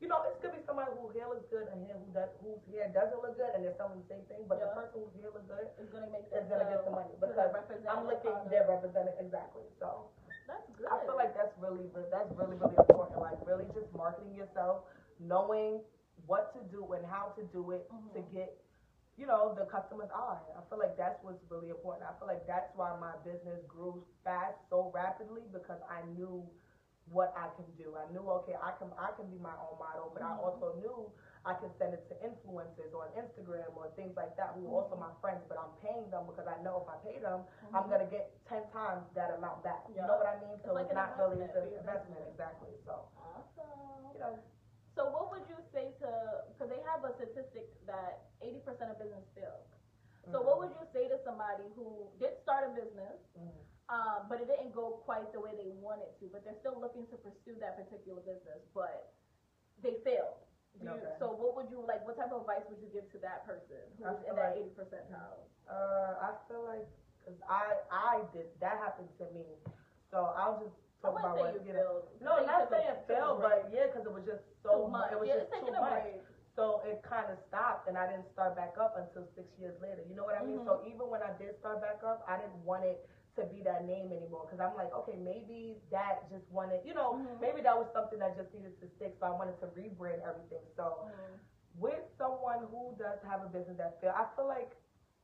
you 0.03 0.07
know, 0.11 0.23
it 0.27 0.39
could 0.43 0.53
be 0.55 0.63
somebody 0.67 0.91
whose 0.99 1.15
hair 1.15 1.27
looks 1.31 1.47
good 1.51 1.67
and 1.73 1.83
hair 1.87 1.97
who 1.99 2.07
does, 2.15 2.31
whose 2.43 2.63
hair 2.71 2.91
doesn't 2.95 3.19
look 3.23 3.35
good 3.39 3.51
and 3.55 3.63
they're 3.65 3.79
selling 3.79 3.99
the 4.03 4.09
same 4.11 4.25
thing, 4.31 4.43
but 4.51 4.59
the 4.63 4.71
person 4.75 5.03
whose 5.03 5.15
hair 5.19 5.31
looks 5.35 5.47
good 5.51 5.67
is 5.81 5.89
gonna 5.91 6.11
make 6.11 6.27
is 6.31 6.47
them 6.47 6.59
gonna 6.59 6.69
get 6.71 6.85
the 6.87 6.93
money 6.95 7.15
'cause 7.19 7.31
because 7.35 7.83
I'm 7.89 8.07
looking, 8.07 8.37
they're 8.51 8.69
representing 8.69 9.17
exactly. 9.19 9.67
So 9.83 10.11
That's 10.47 10.65
good. 10.79 10.89
I 10.89 11.05
feel 11.05 11.17
like 11.17 11.35
that's 11.37 11.53
really, 11.59 11.87
that's 12.11 12.33
really, 12.33 12.57
really 12.57 12.77
important. 12.79 13.21
Like 13.21 13.37
really 13.47 13.67
just 13.75 13.93
marketing 13.93 14.35
yourself 14.35 14.85
knowing 15.21 15.83
what 16.27 16.53
to 16.57 16.61
do 16.73 16.85
and 16.95 17.05
how 17.05 17.35
to 17.37 17.43
do 17.53 17.71
it 17.73 17.85
Mhm. 17.93 18.13
to 18.15 18.21
get, 18.33 18.57
you 19.19 19.27
know, 19.27 19.55
the 19.59 19.67
customer's 19.67 20.11
eye. 20.15 20.39
I 20.57 20.63
feel 20.71 20.79
like 20.79 20.97
that's 20.97 21.19
what's 21.27 21.43
really 21.51 21.71
important. 21.71 22.07
I 22.09 22.15
feel 22.19 22.29
like 22.31 22.47
that's 22.47 22.71
why 22.79 22.95
my 23.01 23.19
business 23.27 23.61
grew 23.67 24.05
fast 24.25 24.57
so 24.71 24.91
rapidly 24.95 25.43
because 25.53 25.81
I 25.91 26.07
knew 26.15 26.47
what 27.11 27.33
I 27.35 27.49
can 27.57 27.67
do. 27.81 27.97
I 27.97 28.05
knew 28.13 28.23
okay, 28.45 28.55
I 28.61 28.71
can 28.79 28.93
I 29.01 29.11
can 29.17 29.27
be 29.33 29.41
my 29.41 29.57
own 29.59 29.81
model, 29.81 30.13
but 30.13 30.23
I 30.23 30.31
Mhm. 30.31 30.45
also 30.45 30.77
knew 30.79 31.11
I 31.45 31.55
can 31.55 31.73
send 31.81 31.95
it 31.97 32.05
to 32.13 32.15
influencers 32.21 32.93
on 32.95 33.09
Instagram 33.17 33.75
or 33.75 33.89
things 33.97 34.15
like 34.15 34.37
that 34.37 34.53
who 34.55 34.69
are 34.69 34.85
also 34.85 34.95
Mm-hmm. 34.95 35.09
my 35.09 35.13
friends, 35.21 35.43
but 35.49 35.57
I'm 35.59 35.73
paying 35.81 36.11
them 36.11 36.27
because 36.29 36.47
I 36.47 36.61
know 36.63 36.85
if 36.85 36.89
I 36.89 36.97
pay 37.03 37.19
them, 37.19 37.45
Mhm. 37.65 37.75
I'm 37.75 37.89
gonna 37.89 38.05
get 38.07 38.29
ten 38.45 38.63
times 38.69 39.09
that 39.15 39.31
amount 39.31 39.63
back. 39.65 39.89
You 39.89 40.03
know 40.05 40.17
what 40.21 40.27
I 40.27 40.37
mean? 40.39 40.55
It's 40.61 40.65
So 40.69 40.73
like 40.77 40.87
it's 40.87 40.95
not 40.95 41.17
really 41.17 41.41
it's 41.41 41.57
investment 41.57 41.73
an 41.75 41.81
investment 41.81 42.23
exactly. 42.29 42.77
So 42.85 43.09
Awesome. 43.17 44.13
you 44.15 44.21
know, 44.21 44.39
So 44.95 45.07
what 45.07 45.31
would 45.31 45.47
you 45.49 45.57
say 45.73 45.95
to, 46.03 46.11
because 46.51 46.69
they 46.69 46.81
have 46.83 47.05
a 47.05 47.13
statistic 47.15 47.71
that 47.87 48.19
80% 49.09 49.17
of 49.17 49.25
business 49.25 49.25
fail. 49.35 49.59
So 50.33 50.43
what 50.45 50.59
would 50.61 50.73
you 50.77 50.85
say 50.93 51.09
to 51.09 51.17
somebody 51.25 51.65
who 51.73 52.05
did 52.21 52.37
start 52.43 52.69
a 52.69 52.71
business, 52.77 53.17
Mhm. 53.33 53.49
um, 53.89 54.29
but 54.29 54.41
it 54.41 54.47
didn't 54.47 54.73
go 54.73 55.01
quite 55.09 55.33
the 55.33 55.41
way 55.41 55.57
they 55.57 55.71
wanted 55.71 56.13
to, 56.21 56.29
but 56.29 56.45
they're 56.45 56.59
still 56.61 56.77
looking 56.79 57.07
to 57.09 57.17
pursue 57.17 57.55
that 57.61 57.77
particular 57.81 58.21
business, 58.21 58.61
but 58.75 59.15
they 59.81 59.95
failed? 60.05 60.37
Do 60.79 60.85
you, 60.85 60.91
Okay. 60.93 61.17
So 61.19 61.33
what 61.33 61.57
would 61.57 61.71
you, 61.71 61.81
like, 61.81 62.05
what 62.07 62.17
type 62.17 62.31
of 62.31 62.43
advice 62.43 62.63
would 62.69 62.79
you 62.81 62.89
give 62.89 63.11
to 63.13 63.19
that 63.19 63.47
person 63.47 63.81
who's 63.97 64.23
in 64.29 64.37
that 64.37 64.53
like- 64.53 64.57
80 64.57 64.71
percentile? 64.77 65.49
Uh, 65.67 66.17
I 66.21 66.37
feel 66.47 66.63
like 66.65 66.87
because 67.19 67.41
I 67.49 67.77
I 67.91 68.23
did 68.33 68.59
that 68.61 68.79
happened 68.79 69.09
to 69.19 69.25
me, 69.33 69.45
so 70.11 70.27
I'll 70.37 70.61
just 70.61 70.77
talk 71.03 71.19
about 71.19 71.37
what 71.37 71.55
you 71.55 71.61
failed. 71.73 72.09
No, 72.21 72.45
not 72.45 72.71
saying 72.71 72.87
took 72.89 72.97
a 72.97 73.07
fail, 73.07 73.37
but 73.39 73.71
yeah, 73.71 73.87
because 73.87 74.07
it 74.07 74.13
was 74.13 74.25
just 74.25 74.45
so 74.63 74.87
much. 74.89 75.13
It 75.13 75.19
was 75.21 75.29
yeah, 75.29 75.45
just 75.45 75.53
too 75.53 75.73
much. 75.73 76.05
So 76.59 76.83
it 76.83 77.07
kind 77.07 77.31
of 77.31 77.39
stopped, 77.47 77.87
and 77.87 77.95
I 77.95 78.11
didn't 78.11 78.27
start 78.35 78.59
back 78.59 78.75
up 78.83 78.99
until 78.99 79.31
six 79.39 79.47
years 79.63 79.79
later. 79.79 80.03
You 80.11 80.19
know 80.19 80.27
what 80.27 80.35
I 80.35 80.43
mean? 80.43 80.59
Mhm. 80.59 80.67
So 80.67 80.83
even 80.83 81.07
when 81.07 81.23
I 81.23 81.31
did 81.39 81.55
start 81.63 81.81
back 81.81 82.03
up, 82.03 82.27
I 82.27 82.35
didn't 82.37 82.59
want 82.67 82.83
it 82.83 83.07
to 83.37 83.45
be 83.47 83.63
that 83.63 83.85
name 83.85 84.11
anymore 84.11 84.43
because 84.43 84.59
I'm 84.59 84.75
like, 84.75 84.93
okay, 84.93 85.15
maybe 85.15 85.81
that 85.95 86.29
just 86.29 86.51
wanted, 86.51 86.85
you 86.85 86.95
know, 86.95 87.13
Mhm. 87.15 87.39
maybe 87.39 87.61
that 87.63 87.79
was 87.79 87.87
something 87.93 88.19
that 88.19 88.35
just 88.35 88.53
needed 88.53 88.75
to 88.81 88.89
stick. 88.97 89.15
So 89.21 89.27
I 89.27 89.31
wanted 89.31 89.61
to 89.61 89.69
rebrand 89.69 90.21
everything. 90.27 90.67
So 90.75 91.07
Mhm. 91.07 91.39
with 91.79 92.03
someone 92.19 92.67
who 92.67 92.93
does 92.99 93.23
have 93.23 93.45
a 93.45 93.49
business 93.49 93.77
that 93.79 94.01
fail, 94.01 94.11
I 94.17 94.27
feel 94.35 94.47
like 94.47 94.75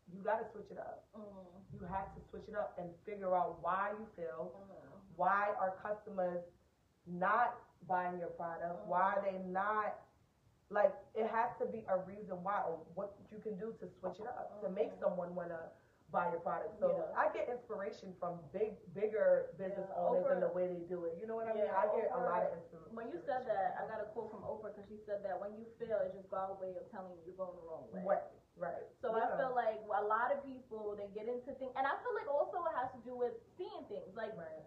you 0.07 0.23
got 0.23 0.39
to 0.39 0.49
switch 0.53 0.71
it 0.71 0.79
up. 0.79 1.03
Mhm. 1.17 1.47
You 1.73 1.85
have 1.87 2.15
to 2.15 2.21
switch 2.31 2.49
it 2.49 2.55
up 2.55 2.79
and 2.79 2.95
figure 3.05 3.35
out 3.35 3.59
why 3.61 3.91
you 3.91 4.07
fail. 4.15 4.53
Mhm. 4.55 5.17
Why 5.17 5.53
are 5.59 5.73
customers 5.83 6.45
not 7.07 7.59
buying 7.89 8.21
your 8.21 8.31
product? 8.31 8.87
Why 8.87 9.15
are 9.17 9.23
they 9.23 9.39
not 9.39 9.99
like 10.71 10.93
it 11.15 11.29
has 11.29 11.51
to 11.61 11.67
be 11.67 11.85
a 11.89 11.99
reason 12.09 12.41
why 12.43 12.63
or 12.65 12.81
what 12.95 13.15
you 13.31 13.39
can 13.39 13.57
do 13.59 13.75
to 13.81 13.87
switch 14.01 14.21
it 14.21 14.27
up 14.27 14.61
to 14.63 14.71
make 14.71 14.93
someone 15.01 15.35
wanna 15.35 15.71
buy 16.15 16.31
your 16.31 16.41
product. 16.41 16.79
So 16.79 16.95
Yeah. 16.95 17.19
I 17.19 17.29
get 17.35 17.49
inspiration 17.51 18.15
from 18.23 18.39
big 18.53 18.79
bigger 18.95 19.51
business 19.59 19.91
Yeah, 19.91 19.99
owners 20.07 20.31
and 20.31 20.43
the 20.43 20.49
way 20.49 20.71
they 20.71 20.87
do 20.87 21.05
it. 21.05 21.19
You 21.19 21.27
know 21.27 21.35
what 21.35 21.49
I 21.49 21.55
mean? 21.55 21.67
Yeah, 21.67 21.75
I 21.77 21.91
get 21.91 22.11
a 22.13 22.19
lot 22.19 22.47
of 22.47 22.55
inspiration. 22.55 22.95
When 22.95 23.11
you 23.11 23.19
said 23.27 23.47
that, 23.47 23.77
I 23.83 23.87
got 23.91 24.01
a 24.01 24.07
quote 24.15 24.31
from 24.31 24.43
Oprah 24.47 24.71
because 24.71 24.87
she 24.89 24.99
said 25.05 25.25
that 25.25 25.41
when 25.41 25.59
you 25.59 25.67
fail, 25.79 25.99
it's 26.07 26.15
just 26.15 26.31
God's 26.31 26.61
way 26.63 26.71
of 26.79 26.87
telling 26.91 27.19
you 27.19 27.23
you're 27.27 27.35
going 27.35 27.57
the 27.59 27.67
wrong 27.67 27.91
way. 27.91 28.03
Right, 28.07 28.23
right. 28.57 28.87
So. 29.03 29.11
I 29.11 29.27
feel 29.37 29.55
like 29.55 29.83
a 29.91 30.05
lot 30.07 30.31
of 30.31 30.45
people 30.47 30.95
they 30.95 31.09
get 31.11 31.27
into 31.27 31.51
things, 31.59 31.75
and 31.75 31.85
I 31.87 31.99
feel 31.99 32.15
like 32.15 32.31
also 32.31 32.63
it 32.63 32.75
has 32.79 32.93
to 32.95 33.03
do 33.03 33.17
with 33.19 33.35
seeing 33.59 33.85
things. 33.91 34.15
Like 34.15 34.37
right. 34.39 34.63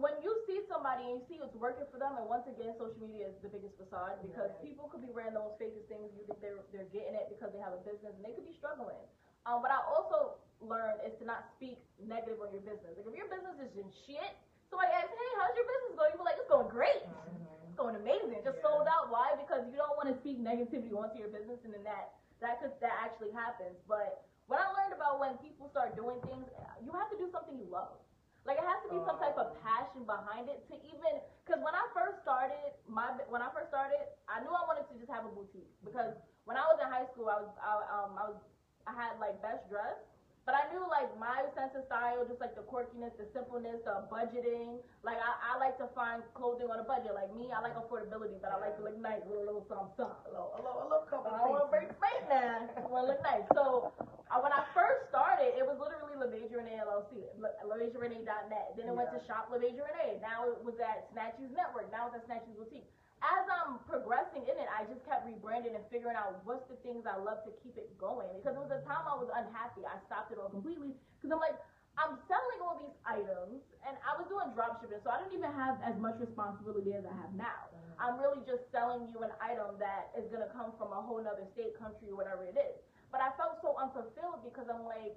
When 0.00 0.14
you 0.22 0.32
see 0.46 0.60
somebody 0.68 1.04
and 1.08 1.20
you 1.20 1.22
see 1.28 1.36
it's 1.40 1.56
working 1.56 1.86
for 1.88 1.98
them, 1.98 2.16
and 2.20 2.26
once 2.28 2.44
again, 2.48 2.76
social 2.76 3.00
media 3.00 3.28
is 3.32 3.36
the 3.40 3.48
biggest 3.48 3.76
facade 3.80 4.20
because 4.22 4.52
Right. 4.56 4.62
people 4.62 4.88
could 4.88 5.00
be 5.00 5.10
wearing 5.12 5.32
the 5.34 5.40
most 5.42 5.58
fakest 5.58 5.88
things. 5.88 6.12
You 6.16 6.24
think 6.26 6.40
they're 6.40 6.62
they're 6.72 6.90
getting 6.92 7.14
it 7.16 7.28
because 7.28 7.52
they 7.52 7.60
have 7.60 7.72
a 7.72 7.82
business, 7.82 8.12
and 8.16 8.24
they 8.24 8.32
could 8.32 8.44
be 8.46 8.56
struggling. 8.56 9.00
Um, 9.46 9.62
what 9.62 9.70
I 9.70 9.80
also 9.86 10.36
learned 10.60 11.00
is 11.06 11.14
to 11.20 11.24
not 11.24 11.46
speak 11.56 11.78
negative 12.02 12.40
on 12.40 12.50
your 12.52 12.62
business. 12.64 12.96
Like 12.96 13.06
if 13.06 13.14
your 13.16 13.28
business 13.30 13.56
is 13.60 13.72
in 13.76 13.88
shit, 14.06 14.32
somebody 14.70 14.92
asks, 14.92 15.12
"Hey, 15.12 15.30
how's 15.40 15.54
your 15.56 15.66
business 15.68 15.92
going?" 15.96 16.10
You 16.12 16.18
be 16.18 16.24
like, 16.24 16.38
"It's 16.40 16.50
going 16.50 16.68
great." 16.68 17.02
Mhm. 17.06 17.68
It's 17.68 17.76
going 17.76 17.96
amazing. 17.96 18.42
Just 18.42 18.56
Yeah. 18.58 18.66
sold 18.68 18.88
out. 18.88 19.08
Why? 19.10 19.34
Because 19.36 19.66
you 19.70 19.76
don't 19.76 19.96
want 19.96 20.08
to 20.12 20.16
speak 20.20 20.38
negativity 20.40 20.92
onto 20.96 21.18
your 21.18 21.28
business, 21.28 21.62
and 21.64 21.72
then 21.74 21.84
that 21.84 22.14
that 22.40 22.60
could 22.60 22.72
that 22.80 22.94
actually 23.04 23.30
happens. 23.30 23.78
But 23.86 24.24
what 24.46 24.60
I 24.60 24.68
learned 24.72 24.92
about 24.92 25.18
when 25.20 25.36
people 25.38 25.68
start 25.68 25.94
doing 25.96 26.20
things, 26.22 26.48
you 26.82 26.92
have 26.92 27.10
to 27.10 27.16
do 27.16 27.28
something 27.30 27.56
you 27.58 27.66
love. 27.66 27.98
Like 28.46 28.58
it 28.62 28.64
has 28.64 28.78
to 28.86 28.90
be 28.94 29.02
some 29.02 29.18
type 29.18 29.34
of 29.36 29.50
Oh. 29.50 29.58
passion 29.66 30.06
behind 30.06 30.48
it 30.48 30.62
to 30.70 30.74
even. 30.86 31.18
Because 31.44 31.60
when 31.62 31.74
I 31.74 31.82
first 31.92 32.22
started, 32.22 32.74
my 32.86 33.10
when 33.28 33.42
I 33.42 33.50
first 33.50 33.68
started, 33.68 33.98
I 34.30 34.40
knew 34.40 34.50
I 34.54 34.62
wanted 34.70 34.86
to 34.90 34.94
just 34.98 35.10
have 35.10 35.26
a 35.26 35.32
boutique 35.34 35.70
because 35.82 36.14
when 36.46 36.56
I 36.56 36.62
was 36.70 36.78
in 36.78 36.86
high 36.86 37.06
school, 37.10 37.26
I 37.28 37.42
was 37.42 37.50
I, 37.58 37.72
um 37.90 38.14
I 38.18 38.24
was 38.30 38.38
I 38.86 38.94
had 38.94 39.18
like 39.18 39.42
best 39.42 39.66
dress. 39.68 39.98
But 40.46 40.54
I 40.54 40.70
knew 40.70 40.78
like 40.86 41.10
my 41.18 41.42
sense 41.58 41.74
of 41.74 41.82
style, 41.90 42.22
just 42.22 42.38
like 42.38 42.54
the 42.54 42.62
quirkiness, 42.62 43.10
the 43.18 43.26
simpleness, 43.34 43.82
the 43.82 44.06
budgeting. 44.06 44.78
Like 45.02 45.18
I, 45.18 45.34
I 45.34 45.52
like 45.58 45.74
to 45.82 45.90
find 45.90 46.22
clothing 46.38 46.70
on 46.70 46.78
a 46.78 46.86
budget. 46.86 47.18
Like 47.18 47.34
me, 47.34 47.50
I 47.50 47.58
like 47.58 47.74
affordability, 47.74 48.38
but 48.38 48.54
I 48.54 48.62
like 48.62 48.78
to 48.78 48.86
look 48.86 48.94
nice 49.02 49.26
with 49.26 49.42
a 49.42 49.46
little 49.50 49.66
something, 49.66 50.06
little, 50.30 50.54
a 50.54 50.62
little, 50.62 50.78
a 50.78 50.86
little 50.86 51.06
couple 51.10 51.34
I 51.34 51.42
don't 51.42 51.50
want 51.50 51.66
to 51.66 51.72
break 51.74 51.90
bank 51.98 52.30
now. 52.30 52.62
I 52.78 52.86
want 52.86 53.10
to 53.10 53.18
look 53.18 53.22
nice. 53.26 53.42
So 53.58 53.90
uh, 53.98 54.38
when 54.38 54.54
I 54.54 54.62
first 54.70 55.10
started, 55.10 55.50
it 55.58 55.66
was 55.66 55.82
literally 55.82 56.14
LeVage 56.14 56.54
Renee 56.54 56.78
LLC, 56.78 57.26
LeVageRenee.net. 57.42 58.78
Then 58.78 58.86
it 58.86 58.94
went 58.94 59.10
to 59.18 59.20
Shop 59.26 59.50
LeVage 59.50 59.82
Renee. 59.82 60.22
Now 60.22 60.46
it 60.46 60.62
was 60.62 60.78
at 60.78 61.10
Snatchies 61.10 61.50
Network. 61.58 61.90
Now 61.90 62.06
it's 62.06 62.22
at 62.22 62.22
Snatchies 62.30 62.54
Boutique. 62.54 62.86
As 63.24 63.44
I'm 63.48 63.80
progressing 63.88 64.44
in 64.44 64.56
it, 64.60 64.68
I 64.68 64.84
just 64.84 65.00
kept 65.08 65.24
rebranding 65.24 65.72
and 65.72 65.84
figuring 65.88 66.16
out 66.16 66.44
what's 66.44 66.68
the 66.68 66.76
things 66.84 67.08
I 67.08 67.16
love 67.16 67.42
to 67.48 67.52
keep 67.64 67.80
it 67.80 67.88
going. 67.96 68.28
Because 68.38 68.56
it 68.56 68.62
was 68.62 68.72
a 68.72 68.84
time 68.84 69.08
I 69.08 69.16
was 69.16 69.32
unhappy. 69.32 69.88
I 69.88 69.96
stopped 70.04 70.30
it 70.32 70.38
all 70.38 70.52
completely 70.52 70.92
because 71.16 71.32
I'm 71.32 71.40
like, 71.40 71.56
I'm 71.96 72.20
selling 72.28 72.60
all 72.60 72.76
these 72.76 72.92
items, 73.08 73.64
and 73.88 73.96
I 74.04 74.12
was 74.20 74.28
doing 74.28 74.52
drop 74.52 74.84
shipping, 74.84 75.00
so 75.00 75.08
I 75.08 75.16
didn't 75.24 75.32
even 75.32 75.48
have 75.56 75.80
as 75.80 75.96
much 75.96 76.20
responsibility 76.20 76.92
as 76.92 77.08
I 77.08 77.14
have 77.16 77.32
now. 77.32 77.72
Mm-hmm. 77.72 77.96
I'm 77.96 78.16
really 78.20 78.44
just 78.44 78.68
selling 78.68 79.08
you 79.08 79.24
an 79.24 79.32
item 79.40 79.80
that 79.80 80.12
is 80.12 80.28
gonna 80.28 80.52
come 80.52 80.76
from 80.76 80.92
a 80.92 81.00
whole 81.00 81.24
nother 81.24 81.48
state, 81.56 81.72
country, 81.80 82.12
whatever 82.12 82.44
it 82.44 82.52
is. 82.52 82.76
But 83.08 83.24
I 83.24 83.32
felt 83.40 83.64
so 83.64 83.80
unfulfilled 83.80 84.44
because 84.44 84.68
I'm 84.68 84.84
like, 84.84 85.16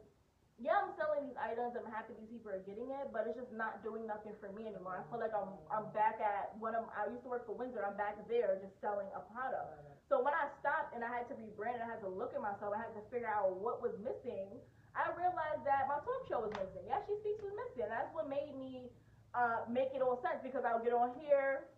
yeah, 0.60 0.76
I'm 0.76 0.91
selling 1.00 1.24
these 1.24 1.39
items. 1.39 1.72
I'm 1.80 1.88
happy 1.88 2.19
these 2.19 2.28
people 2.28 2.52
are 2.52 2.60
getting 2.67 2.91
it, 2.91 3.15
but 3.15 3.24
it's 3.24 3.39
just 3.39 3.56
not 3.56 3.80
doing 3.80 4.04
nothing 4.04 4.36
for 4.43 4.52
me 4.52 4.67
anymore. 4.67 5.00
I 5.00 5.04
feel 5.08 5.24
like 5.24 5.32
I'm 5.32 5.56
I'm 5.72 5.88
back 5.95 6.19
at 6.19 6.52
when 6.60 6.76
I'm, 6.76 6.91
I 6.91 7.08
used 7.08 7.24
to 7.24 7.32
work 7.32 7.48
for 7.48 7.56
Windsor. 7.56 7.80
I'm 7.80 7.95
back 7.95 8.19
there 8.28 8.60
just 8.60 8.76
selling 8.84 9.08
a 9.15 9.24
product. 9.32 9.80
So 10.12 10.19
when 10.19 10.36
I 10.36 10.52
stopped 10.60 10.91
and 10.91 11.06
I 11.06 11.10
had 11.10 11.32
to 11.32 11.36
rebrand, 11.39 11.80
I 11.80 11.88
had 11.88 12.04
to 12.04 12.12
look 12.12 12.36
at 12.36 12.43
myself. 12.43 12.76
I 12.76 12.82
had 12.84 12.91
to 13.00 13.04
figure 13.08 13.32
out 13.32 13.56
what 13.56 13.80
was 13.80 13.95
missing. 14.04 14.52
I 14.98 15.08
realized 15.15 15.63
that 15.63 15.88
my 15.88 16.02
talk 16.04 16.28
show 16.28 16.43
was 16.43 16.52
missing. 16.60 16.84
Yeah, 16.84 17.00
she 17.08 17.15
speaks 17.24 17.39
was 17.39 17.56
missing. 17.56 17.88
That's 17.88 18.12
what 18.12 18.28
made 18.28 18.52
me 18.58 18.91
uh, 19.32 19.63
make 19.69 19.95
it 19.95 20.04
all 20.04 20.19
sense 20.19 20.43
because 20.43 20.67
I'll 20.67 20.84
get 20.84 20.91
on 20.91 21.15
here. 21.24 21.69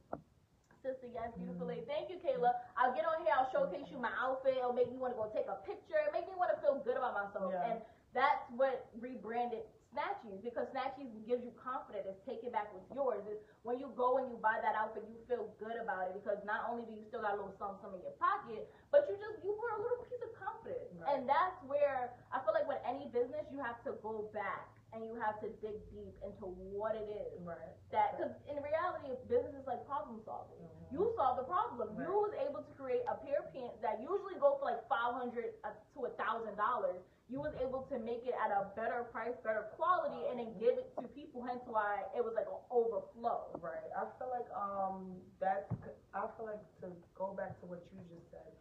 Sister, 0.82 1.14
yes, 1.14 1.30
beautiful 1.38 1.70
lady. 1.70 1.86
Thank 1.86 2.10
you, 2.10 2.18
Kayla. 2.18 2.58
I'll 2.74 2.96
get 2.98 3.06
on 3.06 3.22
here. 3.22 3.38
I'll 3.38 3.52
showcase 3.54 3.86
you 3.94 4.02
my 4.02 4.10
outfit. 4.18 4.58
It'll 4.58 4.74
make 4.74 4.90
me 4.90 4.98
want 4.98 5.14
to 5.14 5.20
go 5.20 5.30
take 5.30 5.46
a 5.46 5.62
picture. 5.62 5.94
It'll 6.02 6.18
make 6.18 6.26
me 6.26 6.34
want 6.34 6.50
to 6.50 6.58
feel 6.58 6.82
good 6.82 6.98
about 6.98 7.14
myself. 7.14 7.54
Yeah. 7.54 7.70
And 7.70 7.78
that's 8.14 8.44
what 8.56 8.92
rebranded 9.00 9.64
Snatchies 9.92 10.40
because 10.40 10.72
Snatchies 10.72 11.12
gives 11.28 11.44
you 11.44 11.52
confidence. 11.60 12.08
It's 12.08 12.24
take 12.24 12.48
it 12.48 12.56
back 12.56 12.72
what's 12.72 12.88
yours. 12.96 13.28
It's 13.28 13.44
when 13.68 13.76
you 13.76 13.92
go 14.00 14.24
and 14.24 14.32
you 14.32 14.40
buy 14.40 14.64
that 14.64 14.72
outfit, 14.72 15.04
you 15.12 15.20
feel 15.28 15.52
good 15.60 15.76
about 15.76 16.08
it 16.08 16.16
because 16.16 16.40
not 16.48 16.72
only 16.72 16.88
do 16.88 16.96
you 16.96 17.04
still 17.12 17.20
got 17.20 17.36
a 17.36 17.38
little 17.40 17.52
something, 17.60 17.84
something 17.84 18.00
in 18.00 18.08
your 18.08 18.16
pocket, 18.16 18.72
but 18.88 19.08
you 19.12 19.20
just 19.20 19.44
you 19.44 19.52
wear 19.52 19.76
a 19.76 19.82
little 19.84 20.04
piece 20.08 20.24
of 20.24 20.32
confidence. 20.40 20.96
Right. 20.96 21.12
And 21.12 21.28
that's 21.28 21.60
where 21.68 22.16
I 22.32 22.40
feel 22.40 22.56
like 22.56 22.72
with 22.72 22.80
any 22.88 23.12
business, 23.12 23.44
you 23.52 23.60
have 23.60 23.84
to 23.84 24.00
go 24.00 24.32
back 24.32 24.72
and 24.94 25.08
you 25.08 25.16
have 25.20 25.40
to 25.40 25.48
dig 25.64 25.78
deep 25.92 26.16
into 26.24 26.46
what 26.46 26.96
it 26.96 27.08
is 27.08 27.40
Right. 27.44 27.76
that 27.92 28.18
because 28.18 28.34
in 28.48 28.58
reality 28.62 29.16
business 29.28 29.56
is 29.56 29.66
like 29.68 29.86
problem 29.88 30.20
solving 30.26 30.60
Mhm. 30.62 30.92
you 30.92 31.14
solve 31.16 31.38
the 31.38 31.48
problem 31.48 31.96
you 32.00 32.12
was 32.12 32.34
able 32.44 32.64
to 32.64 32.74
create 32.76 33.04
a 33.08 33.16
pair 33.16 33.40
of 33.40 33.52
pants 33.54 33.80
that 33.82 34.00
usually 34.02 34.36
go 34.40 34.58
for 34.60 34.66
like 34.66 34.84
500 34.88 35.56
uh, 35.64 35.72
to 35.96 36.06
a 36.06 36.12
thousand 36.20 36.56
dollars 36.56 37.00
you 37.32 37.40
was 37.40 37.56
able 37.64 37.84
to 37.88 37.96
make 38.00 38.28
it 38.28 38.36
at 38.44 38.52
a 38.52 38.68
better 38.76 39.08
price 39.12 39.36
better 39.44 39.72
quality 39.80 40.28
and 40.30 40.40
then 40.40 40.52
give 40.60 40.76
it 40.78 40.92
to 41.00 41.08
people 41.16 41.42
hence 41.44 41.64
why 41.66 42.04
it 42.16 42.24
was 42.24 42.34
like 42.36 42.48
an 42.48 42.60
overflow 42.70 43.48
Right. 43.62 43.88
I 43.96 44.04
feel 44.20 44.30
like 44.30 44.50
um 44.56 45.22
that's 45.40 45.72
I 46.14 46.28
feel 46.36 46.46
like 46.52 46.64
to 46.82 46.92
go 47.16 47.34
back 47.34 47.56
to 47.62 47.66
what 47.66 47.80
you 47.96 48.04
just 48.12 48.30
said. 48.32 48.52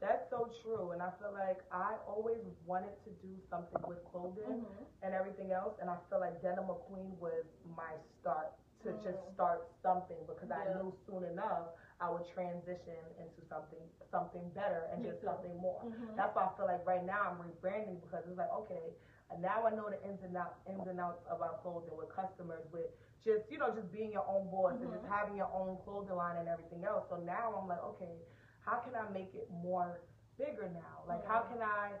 That's 0.00 0.24
so 0.30 0.48
true, 0.64 0.92
and 0.92 1.02
I 1.02 1.10
feel 1.20 1.32
like 1.32 1.60
I 1.70 1.96
always 2.08 2.40
wanted 2.64 2.96
to 3.04 3.10
do 3.20 3.36
something 3.50 3.82
with 3.86 4.02
clothing 4.10 4.64
Mhm. 4.64 4.86
and 5.02 5.14
everything 5.14 5.52
else, 5.52 5.76
and 5.78 5.90
I 5.90 5.96
feel 6.08 6.20
like 6.20 6.40
Denim 6.40 6.66
McQueen 6.68 7.18
was 7.18 7.44
my 7.76 7.92
start 8.20 8.52
to 8.82 8.92
just 9.04 9.20
Mm. 9.20 9.34
start 9.34 9.68
something 9.82 10.24
because 10.26 10.50
I 10.50 10.64
knew 10.72 10.90
soon 11.06 11.24
enough 11.24 11.68
I 12.00 12.08
would 12.08 12.24
transition 12.32 12.96
into 13.18 13.44
something 13.46 13.90
something 14.10 14.48
better 14.50 14.88
and 14.90 15.04
just 15.04 15.20
something 15.22 15.54
more. 15.58 15.82
Mhm. 15.84 16.16
That's 16.16 16.34
why 16.34 16.44
I 16.46 16.56
feel 16.56 16.64
like 16.66 16.86
right 16.86 17.04
now 17.04 17.20
I'm 17.28 17.38
rebranding 17.42 18.00
because 18.00 18.26
it's 18.26 18.38
like 18.38 18.50
okay, 18.52 18.96
now 19.38 19.66
I 19.66 19.70
know 19.70 19.90
the 19.90 20.02
ins 20.02 20.22
and 20.22 20.34
outs 20.34 20.58
ins 20.66 20.86
and 20.88 20.98
outs 20.98 21.22
about 21.28 21.60
clothing 21.62 21.94
with 21.94 22.08
customers 22.08 22.64
with 22.72 22.88
just 23.22 23.50
you 23.50 23.58
know 23.58 23.70
just 23.74 23.92
being 23.92 24.12
your 24.12 24.26
own 24.26 24.48
boss 24.50 24.80
and 24.80 24.90
just 24.90 25.04
Mhm. 25.04 25.08
having 25.08 25.36
your 25.36 25.52
own 25.52 25.76
clothing 25.84 26.16
line 26.16 26.38
and 26.38 26.48
everything 26.48 26.82
else. 26.84 27.06
So 27.10 27.16
now 27.18 27.54
I'm 27.54 27.68
like 27.68 27.82
okay, 27.84 28.24
how 28.64 28.78
can 28.84 28.94
I 28.94 29.08
make 29.12 29.34
it 29.34 29.48
more 29.50 30.00
bigger 30.38 30.68
now? 30.72 31.04
Like, 31.08 31.26
how 31.26 31.40
can 31.48 31.60
I 31.62 31.92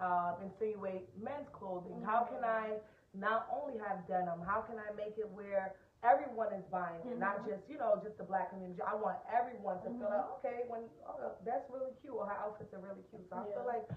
um, 0.00 0.36
insinuate 0.44 1.08
men's 1.16 1.48
clothing? 1.52 2.02
How 2.04 2.24
can 2.24 2.44
I 2.44 2.80
not 3.14 3.48
only 3.52 3.78
have 3.80 4.06
denim? 4.08 4.40
How 4.44 4.60
can 4.60 4.76
I 4.76 4.92
make 4.96 5.16
it 5.16 5.28
where 5.32 5.72
everyone 6.04 6.52
is 6.52 6.64
buying 6.70 7.00
it, 7.04 7.18
not 7.18 7.40
Mhm. 7.40 7.48
just 7.48 7.68
you 7.68 7.78
know 7.78 7.96
just 8.02 8.16
the 8.18 8.24
black 8.24 8.50
community? 8.50 8.80
I 8.82 8.94
want 8.94 9.18
everyone 9.28 9.80
to 9.82 9.90
feel 9.96 10.08
Mhm. 10.08 10.16
like 10.16 10.28
okay, 10.40 10.64
when 10.68 10.88
oh, 11.06 11.32
that's 11.44 11.68
really 11.70 11.92
cute, 12.02 12.14
or 12.14 12.26
her 12.26 12.36
outfits 12.36 12.72
are 12.74 12.80
really 12.80 13.02
cute. 13.10 13.28
So 13.28 13.36
I 13.36 13.46
Yeah. 13.48 13.54
feel 13.54 13.64
like 13.64 13.88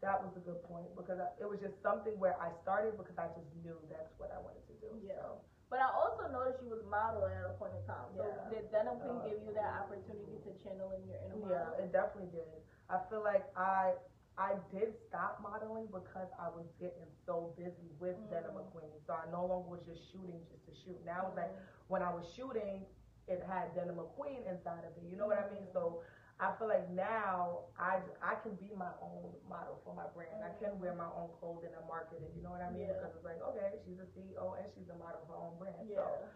that 0.00 0.22
was 0.22 0.36
a 0.36 0.40
good 0.40 0.62
point 0.64 0.94
because 0.96 1.18
I, 1.18 1.28
it 1.40 1.48
was 1.48 1.60
just 1.60 1.80
something 1.82 2.18
where 2.18 2.36
I 2.40 2.52
started 2.62 2.96
because 2.96 3.16
I 3.18 3.28
just 3.28 3.48
knew 3.64 3.76
that's 3.88 4.12
what 4.18 4.30
I 4.32 4.38
wanted 4.38 4.66
to 4.68 4.74
do. 4.74 5.00
Yeah. 5.00 5.16
So. 5.20 5.40
But 5.70 5.80
I 5.80 5.88
also 5.90 6.28
noticed 6.30 6.62
you 6.62 6.70
was 6.70 6.84
modeling 6.86 7.34
at 7.34 7.46
a 7.50 7.54
point 7.58 7.72
in 7.74 7.82
time. 7.86 8.06
So 8.16 8.24
Yeah. 8.24 8.48
did 8.50 8.70
Denim 8.70 9.00
Queen 9.00 9.16
Uh, 9.18 9.24
give 9.24 9.42
you 9.42 9.52
that 9.54 9.72
opportunity 9.82 10.38
to 10.44 10.52
channel 10.62 10.90
in 10.92 11.06
your 11.08 11.18
inner 11.24 11.36
Yeah, 11.36 11.64
model? 11.64 11.80
it 11.84 11.92
definitely 11.92 12.30
did. 12.30 12.62
I 12.88 12.98
feel 13.08 13.22
like 13.22 13.44
I 13.56 13.96
I 14.36 14.56
did 14.68 14.98
stop 15.06 15.38
modeling 15.40 15.86
because 15.86 16.26
I 16.40 16.48
was 16.48 16.66
getting 16.80 17.06
so 17.24 17.54
busy 17.56 17.88
with 18.00 18.16
Mm. 18.18 18.30
Denim 18.30 18.54
McQueen. 18.54 18.98
So 19.06 19.14
I 19.14 19.26
no 19.30 19.46
longer 19.46 19.68
was 19.70 19.82
just 19.86 20.10
shooting 20.10 20.44
just 20.50 20.64
to 20.66 20.74
shoot. 20.74 20.98
Now 21.04 21.28
it's 21.28 21.36
like 21.36 21.52
Mhm. 21.54 21.62
when 21.86 22.02
I 22.02 22.12
was 22.12 22.26
shooting, 22.34 22.84
it 23.28 23.40
had 23.44 23.74
Denim 23.76 23.94
McQueen 23.96 24.44
inside 24.46 24.84
of 24.84 24.96
it. 24.96 25.04
You 25.04 25.16
know 25.16 25.26
what 25.28 25.38
I 25.38 25.48
mean? 25.50 25.68
So 25.72 26.02
I 26.42 26.50
feel 26.58 26.66
like 26.66 26.90
now 26.90 27.70
I 27.78 28.02
I 28.18 28.34
can 28.42 28.58
be 28.58 28.74
my 28.74 28.90
own 28.98 29.30
model 29.46 29.78
for 29.86 29.94
my 29.94 30.10
brand. 30.10 30.42
I 30.42 30.50
can 30.58 30.74
wear 30.82 30.94
my 30.94 31.06
own 31.14 31.30
clothing 31.38 31.70
and 31.70 31.86
market 31.86 32.18
it. 32.22 32.34
You 32.34 32.42
know 32.42 32.50
what 32.50 32.62
I 32.62 32.74
mean? 32.74 32.90
Yeah. 32.90 32.98
Because 32.98 33.14
it's 33.14 33.26
like 33.26 33.38
okay, 33.54 33.78
she's 33.86 34.02
a 34.02 34.08
CEO 34.18 34.58
and 34.58 34.66
she's 34.74 34.90
a 34.90 34.98
model 34.98 35.22
of 35.22 35.28
her 35.30 35.38
own 35.38 35.54
brand. 35.62 35.86
Yeah. 35.86 36.02
So 36.02 36.26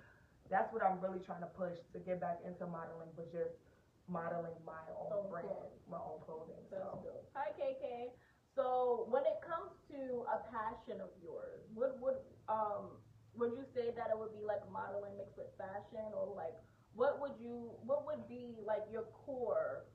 that's 0.47 0.71
what 0.73 0.87
I'm 0.87 1.03
really 1.03 1.19
trying 1.27 1.43
to 1.43 1.51
push 1.59 1.77
to 1.93 1.99
get 1.99 2.23
back 2.23 2.41
into 2.47 2.65
modeling, 2.71 3.11
but 3.19 3.27
just 3.35 3.59
modeling 4.07 4.55
my 4.65 4.81
own 4.97 5.29
brand, 5.29 5.51
clothing. 5.51 5.77
my 5.91 6.01
own 6.01 6.19
clothing. 6.23 6.63
That's 6.71 6.87
So 6.87 7.03
dope. 7.03 7.27
Hi 7.35 7.51
KK. 7.59 8.15
So 8.55 9.07
when 9.11 9.27
it 9.27 9.43
comes 9.43 9.75
to 9.91 10.25
a 10.31 10.39
passion 10.51 11.03
of 11.03 11.11
yours, 11.19 11.59
would 11.75 11.99
would 11.99 12.23
um 12.47 13.03
would 13.35 13.55
you 13.59 13.67
say 13.75 13.91
that 13.99 14.11
it 14.11 14.17
would 14.19 14.35
be 14.35 14.47
like 14.47 14.63
modeling 14.71 15.15
mixed 15.19 15.39
with 15.39 15.51
fashion 15.59 16.07
or 16.15 16.31
like 16.35 16.55
what 16.99 17.23
would 17.23 17.39
you 17.39 17.71
what 17.87 18.03
would 18.11 18.27
be 18.27 18.59
like 18.67 18.83
your 18.91 19.07
core 19.25 19.87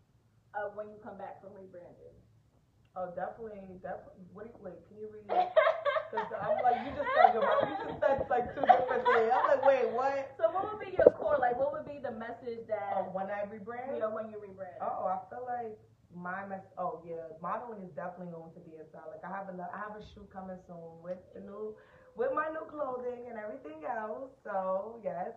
of 0.56 0.72
when 0.80 0.88
you 0.88 0.96
come 1.04 1.20
back 1.20 1.44
from 1.44 1.52
rebranding? 1.52 2.16
oh, 2.96 3.10
definitely, 3.18 3.82
definitely. 3.84 4.24
What 4.32 4.46
do 4.48 4.54
you 4.56 4.62
wait? 4.64 4.80
Can 4.88 4.98
you 5.04 5.10
read? 5.12 5.28
Because 6.14 6.30
I'm 6.46 6.62
like 6.62 6.78
you 6.86 6.94
just 6.94 7.10
said 7.18 7.34
your. 7.34 7.42
You 7.42 7.74
just 7.90 7.98
said 7.98 8.22
like 8.30 8.46
two 8.54 8.62
different 8.62 9.02
things. 9.02 9.34
I'm 9.34 9.50
like 9.50 9.66
wait, 9.66 9.90
what? 9.98 10.30
So 10.38 10.46
what 10.54 10.70
would 10.70 10.78
be 10.78 10.94
your 10.94 11.10
core? 11.18 11.42
Like 11.42 11.58
what 11.58 11.74
would 11.74 11.90
be 11.90 11.98
the 11.98 12.14
message 12.14 12.70
that 12.70 12.94
Oh, 13.02 13.10
when 13.18 13.34
I 13.34 13.50
rebrand? 13.50 13.98
you 13.98 14.00
know 14.00 14.14
when 14.14 14.30
you 14.30 14.38
rebrand? 14.38 14.78
Oh, 14.78 15.10
I 15.10 15.18
feel 15.34 15.42
like 15.50 15.74
my 16.14 16.46
mess. 16.46 16.62
Oh 16.78 17.02
yeah, 17.02 17.34
modeling 17.42 17.82
is 17.82 17.90
definitely 17.98 18.30
going 18.30 18.54
to 18.54 18.62
be 18.62 18.78
inside. 18.78 19.10
Like 19.10 19.26
I 19.26 19.34
have 19.34 19.50
a 19.50 19.58
I 19.58 19.78
have 19.90 19.98
a 19.98 20.06
shoot 20.14 20.30
coming 20.30 20.62
soon 20.70 21.02
with 21.02 21.18
the 21.34 21.42
new 21.42 21.74
with 22.14 22.30
my 22.38 22.46
new 22.54 22.62
clothing 22.70 23.34
and 23.34 23.42
everything 23.42 23.82
else. 23.90 24.30
So 24.46 25.02
yes. 25.02 25.34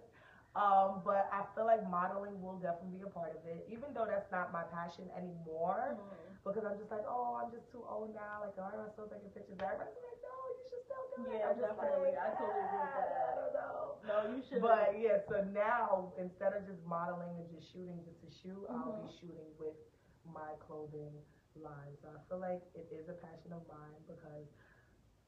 Um, 0.56 1.04
but 1.04 1.28
I 1.28 1.44
feel 1.52 1.68
like 1.68 1.84
modeling 1.92 2.40
will 2.40 2.56
definitely 2.56 2.96
be 2.96 3.04
a 3.04 3.12
part 3.12 3.36
of 3.36 3.44
it, 3.44 3.68
even 3.68 3.92
though 3.92 4.08
that's 4.08 4.32
not 4.32 4.48
my 4.56 4.64
passion 4.72 5.04
anymore. 5.12 6.00
Mhm. 6.00 6.32
Because 6.48 6.64
I'm 6.64 6.78
just 6.78 6.90
like, 6.90 7.04
oh, 7.04 7.36
I'm 7.36 7.50
just 7.52 7.68
too 7.74 7.84
old 7.84 8.14
now. 8.16 8.40
Like, 8.40 8.56
why 8.56 8.72
am 8.72 8.80
I 8.80 8.88
still 8.96 9.04
taking 9.10 9.28
pictures? 9.36 9.58
Everybody's 9.60 10.00
like, 10.00 10.20
no, 10.24 10.36
you 10.56 10.62
should 10.64 10.82
still 10.88 11.04
do 11.12 11.18
it. 11.28 11.38
Yeah, 11.42 11.50
I'm 11.52 11.58
definitely. 11.60 12.16
like, 12.16 12.24
I 12.24 12.30
totally 12.40 12.64
agree 12.64 12.80
with 12.86 12.96
"Ah, 12.96 13.04
that." 13.04 13.26
I 13.28 13.34
don't 13.36 13.54
know. 13.58 13.82
No, 14.08 14.16
you 14.32 14.40
should. 14.46 14.60
But 14.62 14.96
yeah, 14.96 15.18
so 15.28 15.42
now 15.52 16.14
instead 16.16 16.54
of 16.56 16.64
just 16.64 16.80
modeling 16.86 17.34
and 17.36 17.50
just 17.52 17.68
shooting 17.74 18.00
just 18.06 18.22
to 18.24 18.30
shoot, 18.30 18.64
I'll 18.70 18.96
be 18.96 19.10
Mhm. 19.10 19.18
shooting 19.20 19.50
with 19.60 19.76
my 20.24 20.54
clothing 20.64 21.12
line. 21.58 21.92
So 22.00 22.08
I 22.14 22.18
feel 22.30 22.38
like 22.38 22.62
it 22.78 22.88
is 22.94 23.08
a 23.10 23.18
passion 23.20 23.52
of 23.52 23.66
mine 23.68 24.00
because 24.06 24.46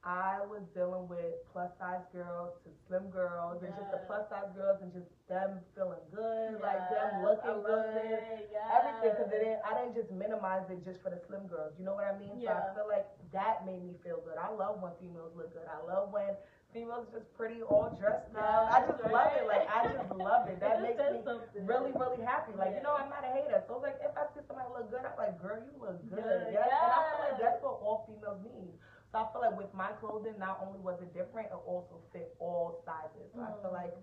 I 0.08 0.40
was 0.48 0.64
dealing 0.72 1.04
with 1.04 1.36
plus 1.52 1.68
size 1.76 2.00
girls 2.16 2.56
to 2.64 2.72
slim 2.88 3.12
girls 3.12 3.60
and 3.60 3.76
just 3.76 3.92
the 3.92 4.00
plus 4.08 4.24
size 4.32 4.48
girls 4.56 4.80
and 4.80 4.88
just 4.88 5.04
them 5.28 5.60
feeling 5.76 6.00
good, 6.08 6.56
like 6.64 6.80
them 6.88 7.28
looking 7.28 7.60
good. 7.60 8.48
Yes. 8.48 8.64
Everything, 8.72 9.12
because 9.12 9.28
it 9.28 9.40
didn't, 9.44 9.60
I 9.68 9.76
didn't 9.76 9.92
just 10.00 10.08
minimize 10.08 10.64
it 10.72 10.80
just 10.80 11.04
for 11.04 11.12
the 11.12 11.20
slim 11.28 11.44
girls. 11.44 11.76
You 11.76 11.84
know 11.84 11.92
what 11.92 12.08
I 12.08 12.16
mean? 12.16 12.40
So 12.40 12.48
I 12.48 12.72
feel 12.72 12.88
like 12.88 13.04
that 13.36 13.68
made 13.68 13.84
me 13.84 14.00
feel 14.00 14.24
good. 14.24 14.40
I 14.40 14.48
love 14.48 14.80
when 14.80 14.96
females 14.96 15.36
look 15.36 15.52
good. 15.52 15.68
I 15.68 15.76
love 15.84 16.08
when 16.08 16.32
females 16.72 17.04
just 17.12 17.28
pretty, 17.36 17.60
all 17.60 17.92
dressed 18.00 18.32
up. 18.32 18.72
I 18.72 18.88
just 18.88 19.04
Yes, 19.04 19.12
love 19.12 19.32
it. 19.36 19.44
Like 19.44 19.68
I 19.68 19.92
just 19.92 20.08
love 20.16 20.48
it. 20.48 20.56
That 20.64 20.80
makes 20.80 20.96
me 21.04 21.20
something. 21.20 21.68
really, 21.68 21.92
really 21.92 22.24
happy. 22.24 22.56
Like 22.56 22.72
you 22.72 22.80
know, 22.80 22.96
I'm 22.96 23.12
not 23.12 23.28
a 23.28 23.32
hater. 23.36 23.60
So 23.68 23.76
like 23.84 24.00
if 24.00 24.16
I 24.16 24.24
see 24.32 24.40
somebody 24.48 24.72
look 24.72 24.88
good, 24.88 25.04
I'm 25.04 25.16
like, 25.20 25.36
girl, 25.36 25.60
you 25.60 25.72
look 25.76 26.00
good. 26.08 26.24
Good, 26.24 26.56
Yes. 26.56 26.64
And 26.64 26.96
I 26.96 27.00
feel 27.12 27.20
like 27.28 27.36
that's 27.44 27.60
what 27.60 27.76
all 27.84 28.08
females 28.08 28.40
need. 28.40 28.72
So 29.10 29.18
I 29.18 29.24
feel 29.32 29.40
like 29.40 29.56
with 29.56 29.72
my 29.72 29.88
clothing, 29.96 30.36
not 30.38 30.60
only 30.60 30.80
was 30.84 31.00
it 31.00 31.12
different, 31.16 31.48
it 31.48 31.60
also 31.64 32.00
fit 32.12 32.36
all 32.38 32.84
sizes. 32.84 33.32
So 33.32 33.40
I 33.40 33.52
feel 33.64 33.72
Mm. 33.72 33.80
like 33.88 33.96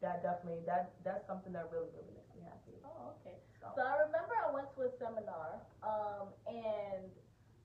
that 0.00 0.22
definitely 0.22 0.64
that 0.64 0.94
that's 1.04 1.26
something 1.26 1.52
that 1.52 1.68
really, 1.70 1.90
really 1.92 2.14
makes 2.14 2.32
me 2.34 2.42
happy. 2.46 2.78
Oh, 2.86 3.12
okay. 3.20 3.36
So. 3.60 3.68
So 3.74 3.82
I 3.82 4.00
remember 4.06 4.32
I 4.38 4.50
went 4.54 4.70
to 4.78 4.86
a 4.86 4.90
seminar, 4.96 5.60
um, 5.82 6.32
and 6.46 7.10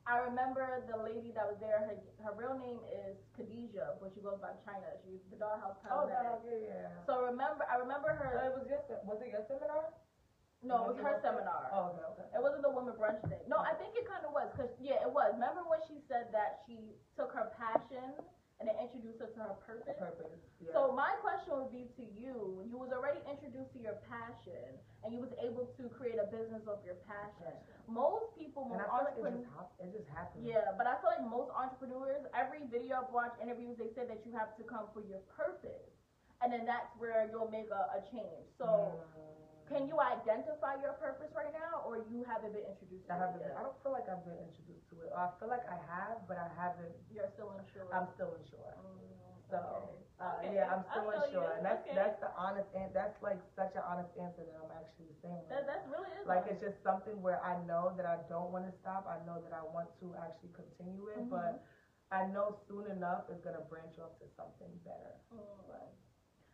I 0.06 0.18
remember 0.26 0.84
the 0.90 0.98
lady 0.98 1.32
that 1.38 1.46
was 1.48 1.58
there. 1.62 1.86
Her 1.86 1.98
her 2.26 2.34
real 2.36 2.58
name 2.58 2.82
is 2.90 3.16
Khadijah, 3.38 3.98
but 4.02 4.12
she 4.14 4.22
goes 4.22 4.38
by 4.42 4.54
China. 4.66 4.90
She's 5.06 5.22
the 5.30 5.38
Dollhouse 5.38 5.78
Oh 5.90 6.06
yeah, 6.10 6.38
yeah. 6.66 6.90
So 7.06 7.24
remember, 7.24 7.66
I 7.70 7.78
remember 7.78 8.10
her. 8.10 8.52
it 8.52 8.54
was 8.58 8.68
your 8.68 8.82
was 9.06 9.22
it 9.22 9.30
your 9.30 9.46
seminar? 9.48 9.94
No, 10.66 10.90
it 10.90 10.98
was 10.98 11.00
her 11.06 11.22
seminar. 11.22 11.70
Oh, 11.70 11.94
okay, 11.94 12.06
okay. 12.18 12.28
It 12.34 12.42
wasn't 12.42 12.66
the 12.66 12.74
women 12.74 12.98
brunch 12.98 13.22
thing. 13.30 13.40
No, 13.46 13.62
I 13.62 13.78
think 13.78 13.94
it 13.94 14.10
kind 14.10 14.26
of 14.26 14.34
was, 14.34 14.50
cause 14.58 14.74
yeah, 14.82 14.98
it 15.06 15.12
was. 15.14 15.30
Remember 15.38 15.62
when 15.70 15.80
she 15.86 16.02
said 16.10 16.34
that 16.34 16.66
she 16.66 16.98
took 17.14 17.30
her 17.38 17.54
passion 17.54 18.18
and 18.58 18.66
then 18.66 18.76
introduced 18.82 19.22
her 19.22 19.30
to 19.30 19.40
her 19.46 19.56
purpose? 19.62 19.94
Purpose. 20.00 20.42
Yeah. 20.58 20.74
So 20.74 20.90
my 20.98 21.14
question 21.22 21.54
would 21.62 21.70
be 21.70 21.86
to 22.02 22.04
you: 22.18 22.66
You 22.66 22.82
was 22.82 22.90
already 22.90 23.22
introduced 23.30 23.78
to 23.78 23.80
your 23.80 24.02
passion, 24.10 24.74
and 25.06 25.14
you 25.14 25.22
was 25.22 25.32
able 25.38 25.70
to 25.78 25.86
create 25.94 26.18
a 26.18 26.26
business 26.34 26.66
of 26.66 26.82
your 26.82 26.98
passion. 27.06 27.54
Most 27.86 28.34
people, 28.34 28.66
and 28.74 28.82
most 28.82 28.90
feel 28.90 29.06
like 29.06 29.20
it 29.22 29.46
just 29.46 29.52
hap- 29.54 29.78
it 29.78 29.90
just 29.94 30.10
happened. 30.10 30.50
yeah, 30.50 30.74
but 30.74 30.90
I 30.90 30.98
feel 30.98 31.14
like 31.14 31.22
most 31.30 31.54
entrepreneurs, 31.54 32.26
every 32.34 32.66
video 32.74 33.06
I've 33.06 33.14
watched, 33.14 33.38
interviews, 33.38 33.78
they 33.78 33.94
say 33.94 34.10
that 34.10 34.26
you 34.26 34.34
have 34.34 34.58
to 34.58 34.64
come 34.66 34.90
for 34.90 35.06
your 35.06 35.22
purpose, 35.30 35.94
and 36.42 36.50
then 36.50 36.66
that's 36.66 36.90
where 36.98 37.30
you'll 37.30 37.54
make 37.54 37.70
a, 37.70 37.84
a 37.96 38.02
change. 38.10 38.50
So. 38.58 38.66
Mm. 38.66 39.35
Can 39.66 39.90
you 39.90 39.98
identify 39.98 40.78
your 40.78 40.94
purpose 41.02 41.34
right 41.34 41.50
now, 41.50 41.82
or 41.90 42.06
you 42.14 42.22
haven't 42.30 42.54
been 42.54 42.66
introduced 42.70 43.10
to 43.10 43.18
I 43.18 43.18
haven't. 43.18 43.42
Been? 43.42 43.58
I 43.58 43.66
don't 43.66 43.78
feel 43.82 43.92
like 43.98 44.06
I've 44.06 44.22
been 44.22 44.38
introduced 44.38 44.86
to 44.94 45.02
it. 45.02 45.10
I 45.10 45.34
feel 45.42 45.50
like 45.50 45.66
I 45.66 45.82
have, 45.90 46.22
but 46.30 46.38
I 46.38 46.50
haven't. 46.54 46.94
You're 47.10 47.30
still 47.34 47.50
unsure. 47.58 47.90
I'm 47.90 48.06
still 48.14 48.38
unsure. 48.38 48.78
Mm, 48.78 49.10
So 49.50 49.58
okay. 49.58 50.06
uh, 50.22 50.38
Okay, 50.46 50.54
yeah, 50.54 50.70
I'm 50.70 50.86
still 50.94 51.10
unsure, 51.10 51.50
you. 51.50 51.58
and 51.58 51.66
that's 51.66 51.82
Okay. 51.82 51.98
that's 51.98 52.18
the 52.22 52.30
honest 52.38 52.70
and 52.78 52.94
that's 52.94 53.18
like 53.26 53.42
such 53.58 53.74
an 53.74 53.82
honest 53.90 54.14
answer 54.22 54.46
that 54.46 54.54
I'm 54.62 54.74
actually 54.74 55.14
saying. 55.26 55.50
That, 55.50 55.66
that's 55.66 55.86
really 55.90 56.14
is 56.14 56.30
like 56.30 56.46
honest. 56.46 56.62
it's 56.62 56.62
just 56.70 56.78
something 56.86 57.18
where 57.26 57.42
I 57.42 57.58
know 57.66 57.90
that 57.98 58.06
I 58.06 58.22
don't 58.30 58.54
want 58.54 58.70
to 58.70 58.74
stop. 58.86 59.10
I 59.10 59.18
know 59.26 59.42
that 59.42 59.54
I 59.54 59.66
want 59.66 59.90
to 60.06 60.14
actually 60.22 60.54
continue 60.54 61.10
it, 61.10 61.26
Mhm. 61.26 61.34
but 61.34 61.66
I 62.14 62.30
know 62.30 62.54
soon 62.70 62.86
enough 62.94 63.26
it's 63.34 63.42
gonna 63.42 63.66
branch 63.66 63.98
off 63.98 64.14
to 64.22 64.30
something 64.38 64.70
better. 64.86 65.18
Mm. 65.34 65.90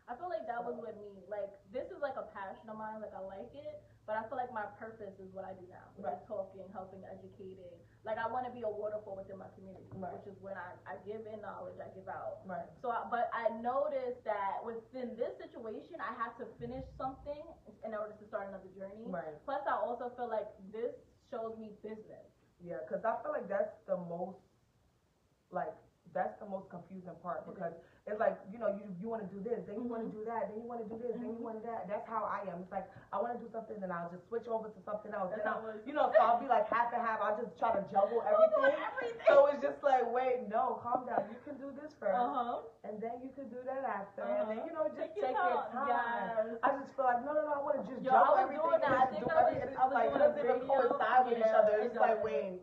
I 0.10 0.16
feel 0.20 0.28
like 0.28 0.44
that 0.48 0.60
was 0.60 0.76
with 0.76 0.98
me. 1.00 1.24
Like 1.32 1.48
this 1.72 1.88
is 1.92 2.02
like 2.04 2.18
a 2.20 2.28
of 2.72 2.80
mine. 2.80 3.04
Like 3.04 3.14
I 3.14 3.22
like 3.22 3.52
it, 3.54 3.84
but 4.08 4.16
I 4.16 4.24
feel 4.32 4.40
like 4.40 4.50
my 4.56 4.66
purpose 4.80 5.14
is 5.20 5.30
what 5.36 5.44
I 5.46 5.54
do 5.54 5.68
now, 5.68 5.92
which 6.00 6.08
Right. 6.08 6.18
is 6.18 6.24
talking, 6.28 6.64
helping, 6.72 7.04
educating. 7.06 7.76
Like 8.08 8.18
I 8.18 8.26
want 8.32 8.48
to 8.50 8.54
be 8.56 8.64
a 8.66 8.72
waterfall 8.72 9.20
within 9.20 9.38
my 9.38 9.52
community, 9.54 9.86
Right. 9.94 10.10
which 10.16 10.26
is 10.26 10.40
when 10.42 10.58
I, 10.58 10.74
I 10.90 10.96
give 11.06 11.28
in 11.30 11.44
knowledge, 11.44 11.78
I 11.78 11.92
give 11.94 12.08
out. 12.10 12.42
Right. 12.48 12.66
So, 12.82 12.90
I, 12.90 13.06
but 13.12 13.30
I 13.30 13.54
noticed 13.62 14.24
that 14.26 14.64
within 14.66 15.14
this 15.20 15.38
situation, 15.38 16.02
I 16.02 16.16
have 16.18 16.34
to 16.42 16.50
finish 16.58 16.88
something 16.98 17.44
in 17.86 17.92
order 17.94 18.16
to 18.18 18.26
start 18.26 18.50
another 18.50 18.72
journey. 18.74 19.06
Right. 19.06 19.38
Plus, 19.46 19.62
I 19.70 19.78
also 19.78 20.10
feel 20.18 20.30
like 20.32 20.50
this 20.74 20.96
shows 21.30 21.54
me 21.62 21.78
business. 21.86 22.26
Yeah, 22.64 22.82
because 22.86 23.06
I 23.06 23.18
feel 23.22 23.34
like 23.34 23.50
that's 23.50 23.74
the 23.86 23.98
most, 23.98 24.38
like, 25.52 25.74
that's 26.14 26.38
the 26.40 26.46
most 26.50 26.70
confusing 26.70 27.16
part 27.24 27.48
because 27.48 27.74
it's 28.12 28.20
like, 28.20 28.36
you 28.52 28.60
know, 28.60 28.68
you 28.76 28.84
you 29.00 29.08
want 29.08 29.24
to 29.24 29.30
do 29.32 29.40
this, 29.40 29.64
then 29.64 29.80
you 29.80 29.88
want 29.88 30.04
to 30.04 30.12
mm-hmm. 30.12 30.22
do 30.22 30.30
that, 30.30 30.52
then 30.52 30.60
you 30.60 30.68
want 30.68 30.84
to 30.84 30.90
do 30.92 31.00
this, 31.00 31.16
then 31.16 31.32
you 31.32 31.40
mm-hmm. 31.40 31.56
want 31.56 31.64
that. 31.64 31.88
That's 31.88 32.04
how 32.06 32.28
I 32.28 32.44
am. 32.52 32.60
It's 32.68 32.74
like 32.76 32.86
I 33.16 33.24
want 33.24 33.34
to 33.34 33.42
do 33.42 33.48
something, 33.50 33.80
then 33.80 33.90
I'll 33.90 34.12
just 34.12 34.28
switch 34.28 34.46
over 34.52 34.68
to 34.68 34.80
something 34.84 35.16
else. 35.16 35.32
Then 35.32 35.48
I'll, 35.48 35.64
you 35.88 35.96
know, 35.96 36.12
so 36.12 36.20
I'll 36.20 36.38
be 36.44 36.52
like 36.52 36.68
half 36.68 36.92
and 36.92 37.00
half. 37.00 37.24
I'll 37.24 37.40
just 37.40 37.56
try 37.56 37.72
to 37.72 37.82
juggle 37.88 38.20
everything. 38.28 38.76
everything. 38.76 39.26
So 39.32 39.48
it's 39.48 39.64
just 39.64 39.80
like, 39.80 40.04
wait, 40.12 40.52
no, 40.52 40.84
calm 40.84 41.08
down. 41.08 41.24
You 41.32 41.40
can 41.48 41.56
do 41.56 41.72
this 41.80 41.96
first, 41.96 42.20
Uh 42.20 42.60
huh. 42.60 42.68
and 42.84 43.00
then 43.00 43.24
you 43.24 43.32
can 43.32 43.48
do 43.48 43.64
that 43.64 43.88
after, 43.88 44.28
and 44.28 44.52
then 44.52 44.60
uh-huh. 44.60 44.68
you 44.68 44.74
know, 44.76 44.86
just 44.92 45.16
Take 45.16 45.32
take, 45.32 45.40
your 45.40 45.64
time. 45.72 45.88
Yes. 45.88 46.60
I 46.62 46.70
just 46.76 46.92
feel 47.00 47.08
like 47.08 47.24
no, 47.24 47.32
no, 47.32 47.42
no. 47.48 47.54
I 47.56 47.62
want 47.64 47.80
to 47.80 47.86
just 47.88 48.04
Yo, 48.04 48.12
juggle 48.12 48.36
I 48.36 48.44
was 48.44 48.52
everything. 48.52 48.68
doing 48.68 48.82
that. 48.84 48.96
I 49.00 49.06
think 49.08 49.24
do 49.24 49.32
I 49.32 49.40
was- 49.40 49.56
everything. 49.56 49.78
I 49.80 49.84
was 49.88 49.94
like 49.96 50.08
it 50.08 50.12
doing 50.12 50.20
a 50.20 50.28
doesn't 50.28 50.44
even 50.44 50.60
coincide 50.68 51.24
with 51.24 51.40
each 51.40 51.48
Yeah, 51.48 51.60
other. 51.64 51.76
it 51.80 51.88
It's 51.88 51.96
like 51.96 52.20
wait. 52.20 52.60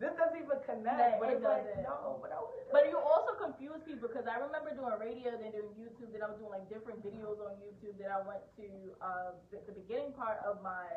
This 0.00 0.16
doesn't 0.16 0.40
even 0.40 0.56
connect, 0.64 1.20
but 1.20 1.28
it 1.28 1.44
doesn't. 1.44 1.84
no, 1.84 2.16
but 2.24 2.32
I 2.32 2.40
But 2.72 2.88
you 2.88 2.96
also 2.96 3.36
confuse 3.36 3.84
people 3.84 4.08
because 4.08 4.24
I 4.24 4.40
remember 4.40 4.72
doing 4.72 4.96
radio, 4.96 5.36
then 5.36 5.52
doing 5.52 5.76
YouTube, 5.76 6.08
then 6.16 6.24
I 6.24 6.32
was 6.32 6.40
doing 6.40 6.56
like 6.56 6.64
different 6.72 7.04
videos 7.04 7.36
on 7.36 7.60
YouTube. 7.60 8.00
Then 8.00 8.08
I 8.08 8.24
went 8.24 8.40
to 8.56 8.66
uh, 9.04 9.36
the, 9.52 9.60
the 9.68 9.76
beginning 9.76 10.16
part 10.16 10.40
of 10.40 10.64
my 10.64 10.88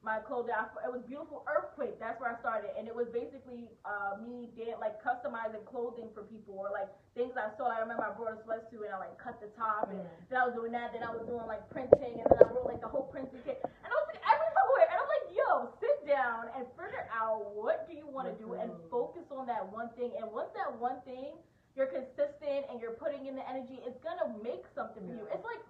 my 0.00 0.22
clothing. 0.24 0.54
I, 0.56 0.70
it 0.86 0.92
was 0.92 1.02
beautiful 1.04 1.44
earthquake. 1.50 1.98
That's 2.00 2.16
where 2.16 2.32
I 2.32 2.38
started, 2.40 2.72
and 2.80 2.88
it 2.88 2.94
was 2.96 3.12
basically 3.12 3.68
uh, 3.84 4.16
me 4.24 4.48
dan- 4.56 4.80
like 4.80 5.04
customizing 5.04 5.60
clothing 5.68 6.08
for 6.16 6.24
people 6.24 6.56
or 6.56 6.72
like 6.72 6.88
things 7.12 7.36
I 7.36 7.52
saw. 7.60 7.68
I 7.68 7.84
remember 7.84 8.08
I 8.08 8.16
brought 8.16 8.38
a 8.38 8.40
sweatsuit 8.40 8.88
and 8.88 8.92
I 8.96 9.04
like 9.04 9.20
cut 9.20 9.36
the 9.36 9.52
top, 9.52 9.92
and 9.92 10.00
Mm. 10.00 10.08
then 10.32 10.36
I 10.40 10.44
was 10.48 10.54
doing 10.56 10.72
that. 10.72 10.96
Then 10.96 11.04
I 11.04 11.12
was 11.12 11.28
doing 11.28 11.44
like 11.44 11.60
printing, 11.68 12.22
and 12.22 12.26
then 12.32 12.38
I 12.40 12.48
wrote 12.56 12.64
like 12.72 12.80
the 12.80 12.88
whole 12.88 13.04
printing 13.12 13.36
kit. 13.44 13.60
And 13.60 13.90
I 13.92 13.96
was 14.00 14.08
like 14.16 14.22
every 14.24 14.48
somewhere, 14.56 14.86
and 14.88 14.96
I'm 14.96 15.10
like, 15.12 15.26
yo, 15.36 15.48
sit 15.82 15.95
down 16.06 16.48
and 16.56 16.64
figure 16.78 17.08
out 17.12 17.52
what 17.54 17.86
do 17.90 17.94
you 17.94 18.06
want 18.06 18.30
to 18.30 18.34
do 18.42 18.54
and 18.54 18.70
Mhm. 18.70 18.90
focus 18.90 19.26
on 19.30 19.46
that 19.46 19.66
one 19.66 19.90
thing. 19.90 20.16
And 20.16 20.30
once 20.32 20.50
that 20.54 20.72
one 20.78 21.00
thing 21.02 21.36
you're 21.74 21.86
consistent 21.92 22.64
and 22.70 22.80
you're 22.80 22.94
putting 22.96 23.26
in 23.26 23.36
the 23.36 23.46
energy, 23.46 23.82
it's 23.84 23.98
gonna 24.00 24.28
make 24.42 24.66
something 24.74 25.06
for 25.06 25.12
you. 25.14 25.26
It's 25.26 25.44
like 25.44 25.60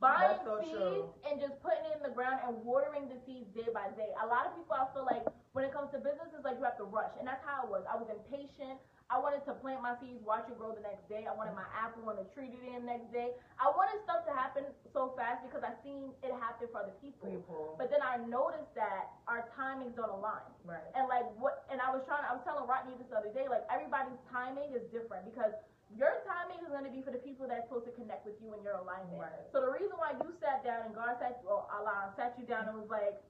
buying 0.00 0.40
so 0.42 0.58
seeds 0.60 0.72
true. 0.72 1.14
and 1.24 1.38
just 1.40 1.60
putting 1.62 1.84
it 1.84 1.96
in 1.96 2.02
the 2.02 2.10
ground 2.10 2.40
and 2.42 2.64
watering 2.64 3.08
the 3.08 3.18
seeds 3.24 3.48
day 3.54 3.68
by 3.72 3.88
day. 3.90 4.12
A 4.20 4.26
lot 4.26 4.46
of 4.46 4.56
people 4.56 4.74
I 4.74 4.86
feel 4.92 5.04
like 5.04 5.24
when 5.52 5.64
it 5.64 5.70
comes 5.72 5.92
to 5.92 5.98
business 5.98 6.32
it's 6.34 6.42
like 6.44 6.58
you 6.58 6.64
have 6.64 6.76
to 6.78 6.84
rush 6.84 7.12
and 7.18 7.28
that's 7.28 7.44
how 7.44 7.62
it 7.62 7.70
was. 7.70 7.84
I 7.86 7.94
was 7.94 8.08
impatient. 8.10 8.80
I 9.10 9.18
wanted 9.18 9.44
to 9.44 9.52
plant 9.54 9.82
my 9.82 9.94
seeds, 10.00 10.24
watch 10.24 10.48
it 10.48 10.58
grow 10.58 10.72
the 10.74 10.80
next 10.80 11.06
day. 11.08 11.26
I 11.28 11.34
wanted 11.34 11.54
my 11.54 11.68
apple 11.76 12.08
on 12.08 12.16
the 12.16 12.24
tree 12.34 12.48
to 12.50 12.56
be 12.56 12.68
in 12.74 12.82
the 12.86 12.90
next 12.90 13.12
day. 13.12 13.36
I 13.60 13.70
wanted 13.70 14.02
stuff 14.02 14.24
to 14.26 14.32
happen 14.32 14.64
so 14.92 15.16
fast 15.16 15.42
because 15.44 15.64
I've 15.64 15.80
seen 15.80 16.12
it 16.20 16.32
happen 16.38 16.68
for 16.70 16.84
other 16.84 16.96
people. 17.00 17.28
People. 17.28 17.76
But 17.80 17.88
then 17.88 18.04
I 18.04 18.20
noticed 18.20 18.72
that 18.76 19.12
our 19.26 19.48
timings 19.56 19.96
don't 19.96 20.12
align. 20.12 20.44
Right. 20.64 20.84
And 20.94 21.08
like 21.08 21.26
what 21.40 21.64
and 21.72 21.80
I 21.80 21.90
was 21.90 22.04
trying 22.04 22.24
I 22.28 22.36
was 22.36 22.44
telling 22.44 22.64
Rodney 22.68 22.94
this 23.00 23.08
the 23.08 23.18
other 23.18 23.32
day, 23.32 23.48
like 23.48 23.64
everybody's 23.72 24.20
timing 24.28 24.72
is 24.76 24.84
different 24.92 25.24
because 25.26 25.52
your 25.92 26.24
timing 26.24 26.60
is 26.64 26.72
gonna 26.72 26.92
be 26.92 27.04
for 27.04 27.12
the 27.12 27.20
people 27.20 27.44
that's 27.48 27.68
supposed 27.68 27.84
to 27.88 27.94
connect 27.96 28.24
with 28.24 28.36
you 28.40 28.52
in 28.56 28.60
your 28.64 28.80
alignment. 28.80 29.20
Right. 29.20 29.44
So 29.52 29.60
the 29.60 29.72
reason 29.72 29.96
why 29.96 30.16
you 30.16 30.28
sat 30.40 30.64
down 30.64 30.88
and 30.88 30.92
God 30.96 31.16
sat 31.20 31.40
or 31.44 31.68
Allah 31.68 32.12
sat 32.16 32.36
you 32.40 32.44
down 32.48 32.68
and 32.68 32.76
was 32.76 32.88
like, 32.88 33.20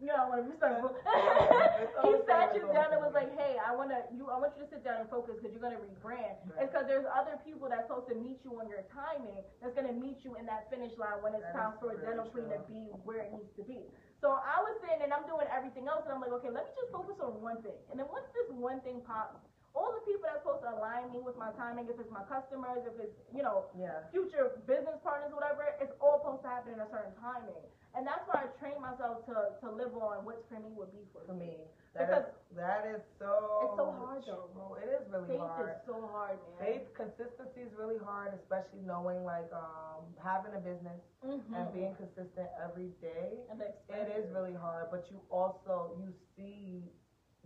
you 0.00 0.08
know, 0.08 0.32
when 0.32 0.48
It's 0.50 1.92
he 2.04 2.12
sat 2.24 2.56
you 2.56 2.64
down 2.72 2.92
and 2.96 3.04
was 3.04 3.12
like, 3.12 3.28
hey, 3.36 3.60
I 3.60 3.76
wanna 3.76 4.08
you 4.16 4.32
I 4.32 4.40
want 4.40 4.56
you 4.56 4.64
to 4.64 4.70
sit 4.72 4.82
down 4.82 5.04
and 5.04 5.08
focus 5.12 5.36
because 5.36 5.52
you're 5.52 5.62
gonna 5.62 5.80
rebrand. 5.80 6.40
Right. 6.48 6.64
It's 6.64 6.72
because 6.72 6.88
there's 6.88 7.04
other 7.12 7.36
people 7.44 7.68
that's 7.68 7.84
supposed 7.84 8.08
to 8.08 8.16
meet 8.16 8.40
you 8.44 8.56
on 8.56 8.66
your 8.68 8.84
timing 8.88 9.44
that's 9.60 9.76
gonna 9.76 9.92
meet 9.92 10.24
you 10.24 10.40
in 10.40 10.48
that 10.48 10.72
finish 10.72 10.96
line 10.96 11.20
when 11.20 11.36
it's 11.36 11.44
That 11.52 11.56
time 11.56 11.72
for 11.78 11.92
a 11.92 11.96
Denim 12.00 12.32
Queen 12.32 12.48
to 12.48 12.60
be 12.64 12.88
where 13.04 13.20
it 13.28 13.30
needs 13.36 13.52
to 13.60 13.64
be. 13.64 13.84
So 14.24 14.36
I 14.36 14.60
was 14.64 14.76
sitting 14.84 15.04
and 15.04 15.12
I'm 15.12 15.24
doing 15.28 15.48
everything 15.48 15.88
else 15.88 16.04
and 16.08 16.12
I'm 16.16 16.20
like, 16.20 16.32
okay, 16.40 16.52
let 16.52 16.68
me 16.68 16.72
just 16.76 16.92
focus 16.92 17.16
on 17.20 17.40
one 17.40 17.60
thing. 17.64 17.76
And 17.92 17.96
then 18.00 18.08
once 18.08 18.28
this 18.36 18.48
one 18.52 18.80
thing 18.84 19.00
pops, 19.04 19.40
all 19.72 19.96
the 19.96 20.04
people 20.04 20.28
that's 20.28 20.44
supposed 20.44 20.60
to 20.66 20.76
align 20.76 21.08
me 21.14 21.22
with 21.24 21.38
my 21.40 21.54
timing, 21.56 21.88
if 21.88 21.96
it's 21.96 22.10
my 22.10 22.26
customers, 22.26 22.84
if 22.84 22.96
it's, 23.00 23.16
you 23.32 23.40
know, 23.40 23.70
Yeah. 23.78 24.04
future 24.12 24.60
business 24.66 24.98
partners, 25.00 25.32
whatever, 25.32 25.62
it's 25.80 25.94
all 26.04 26.20
supposed 26.20 26.42
to 26.44 26.50
happen 26.50 26.74
in 26.74 26.80
a 26.84 26.90
certain 26.90 27.14
timing. 27.22 27.64
And 27.94 28.06
that's 28.06 28.22
why 28.30 28.46
I 28.46 28.48
trained 28.62 28.80
myself 28.80 29.26
to, 29.26 29.58
to 29.60 29.66
live 29.74 29.90
on 29.98 30.22
what's 30.24 30.46
for 30.46 30.60
me 30.62 30.70
would 30.78 30.92
be 30.94 31.02
for 31.12 31.26
For 31.26 31.34
me. 31.34 31.58
that 31.94 32.06
Because 32.06 32.26
is 32.30 32.56
that 32.56 32.82
is 32.86 33.02
so. 33.18 33.66
it's 33.66 33.76
so 33.76 33.90
hard, 33.90 34.22
though. 34.26 34.78
It 34.78 34.88
is 34.94 35.04
really 35.10 35.26
Faith 35.34 35.42
hard. 35.42 35.74
is 35.74 35.82
so 35.86 35.96
hard, 36.14 36.38
man. 36.38 36.58
Faith 36.62 36.86
consistency 36.94 37.66
is 37.66 37.72
really 37.74 37.98
hard, 37.98 38.30
especially 38.38 38.86
knowing 38.86 39.26
like 39.26 39.50
um 39.50 40.06
having 40.22 40.54
a 40.54 40.62
business 40.62 41.02
Mhm. 41.22 41.50
and 41.50 41.66
being 41.74 41.94
consistent 41.98 42.46
every 42.62 42.94
day. 43.02 43.42
And 43.50 43.58
it 43.60 44.08
is 44.14 44.30
really 44.30 44.54
hard, 44.54 44.86
but 44.90 45.10
you 45.10 45.18
also 45.30 45.98
you 45.98 46.14
see 46.36 46.86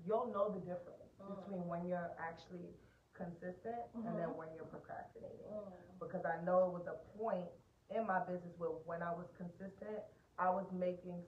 you'll 0.04 0.28
know 0.28 0.52
the 0.52 0.61
difference 0.61 1.00
Mm. 1.24 1.37
between 1.40 1.64
when 1.68 1.87
you're 1.88 2.12
actually 2.20 2.68
consistent 3.14 3.80
and 3.94 4.12
then 4.18 4.28
Mhm. 4.28 4.37
when 4.37 4.48
you're 4.54 4.68
procrastinating. 4.68 5.48
Mm. 5.57 5.72
Because 5.98 6.24
I 6.26 6.37
know 6.44 6.66
it 6.68 6.72
was 6.72 6.87
a 6.87 6.98
point 7.16 7.48
in 7.88 8.04
my 8.07 8.20
business 8.20 8.52
where 8.59 8.70
when 8.85 9.00
I 9.02 9.12
was 9.12 9.30
consistent, 9.38 10.02
I 10.38 10.51
was 10.51 10.66
making 10.73 11.23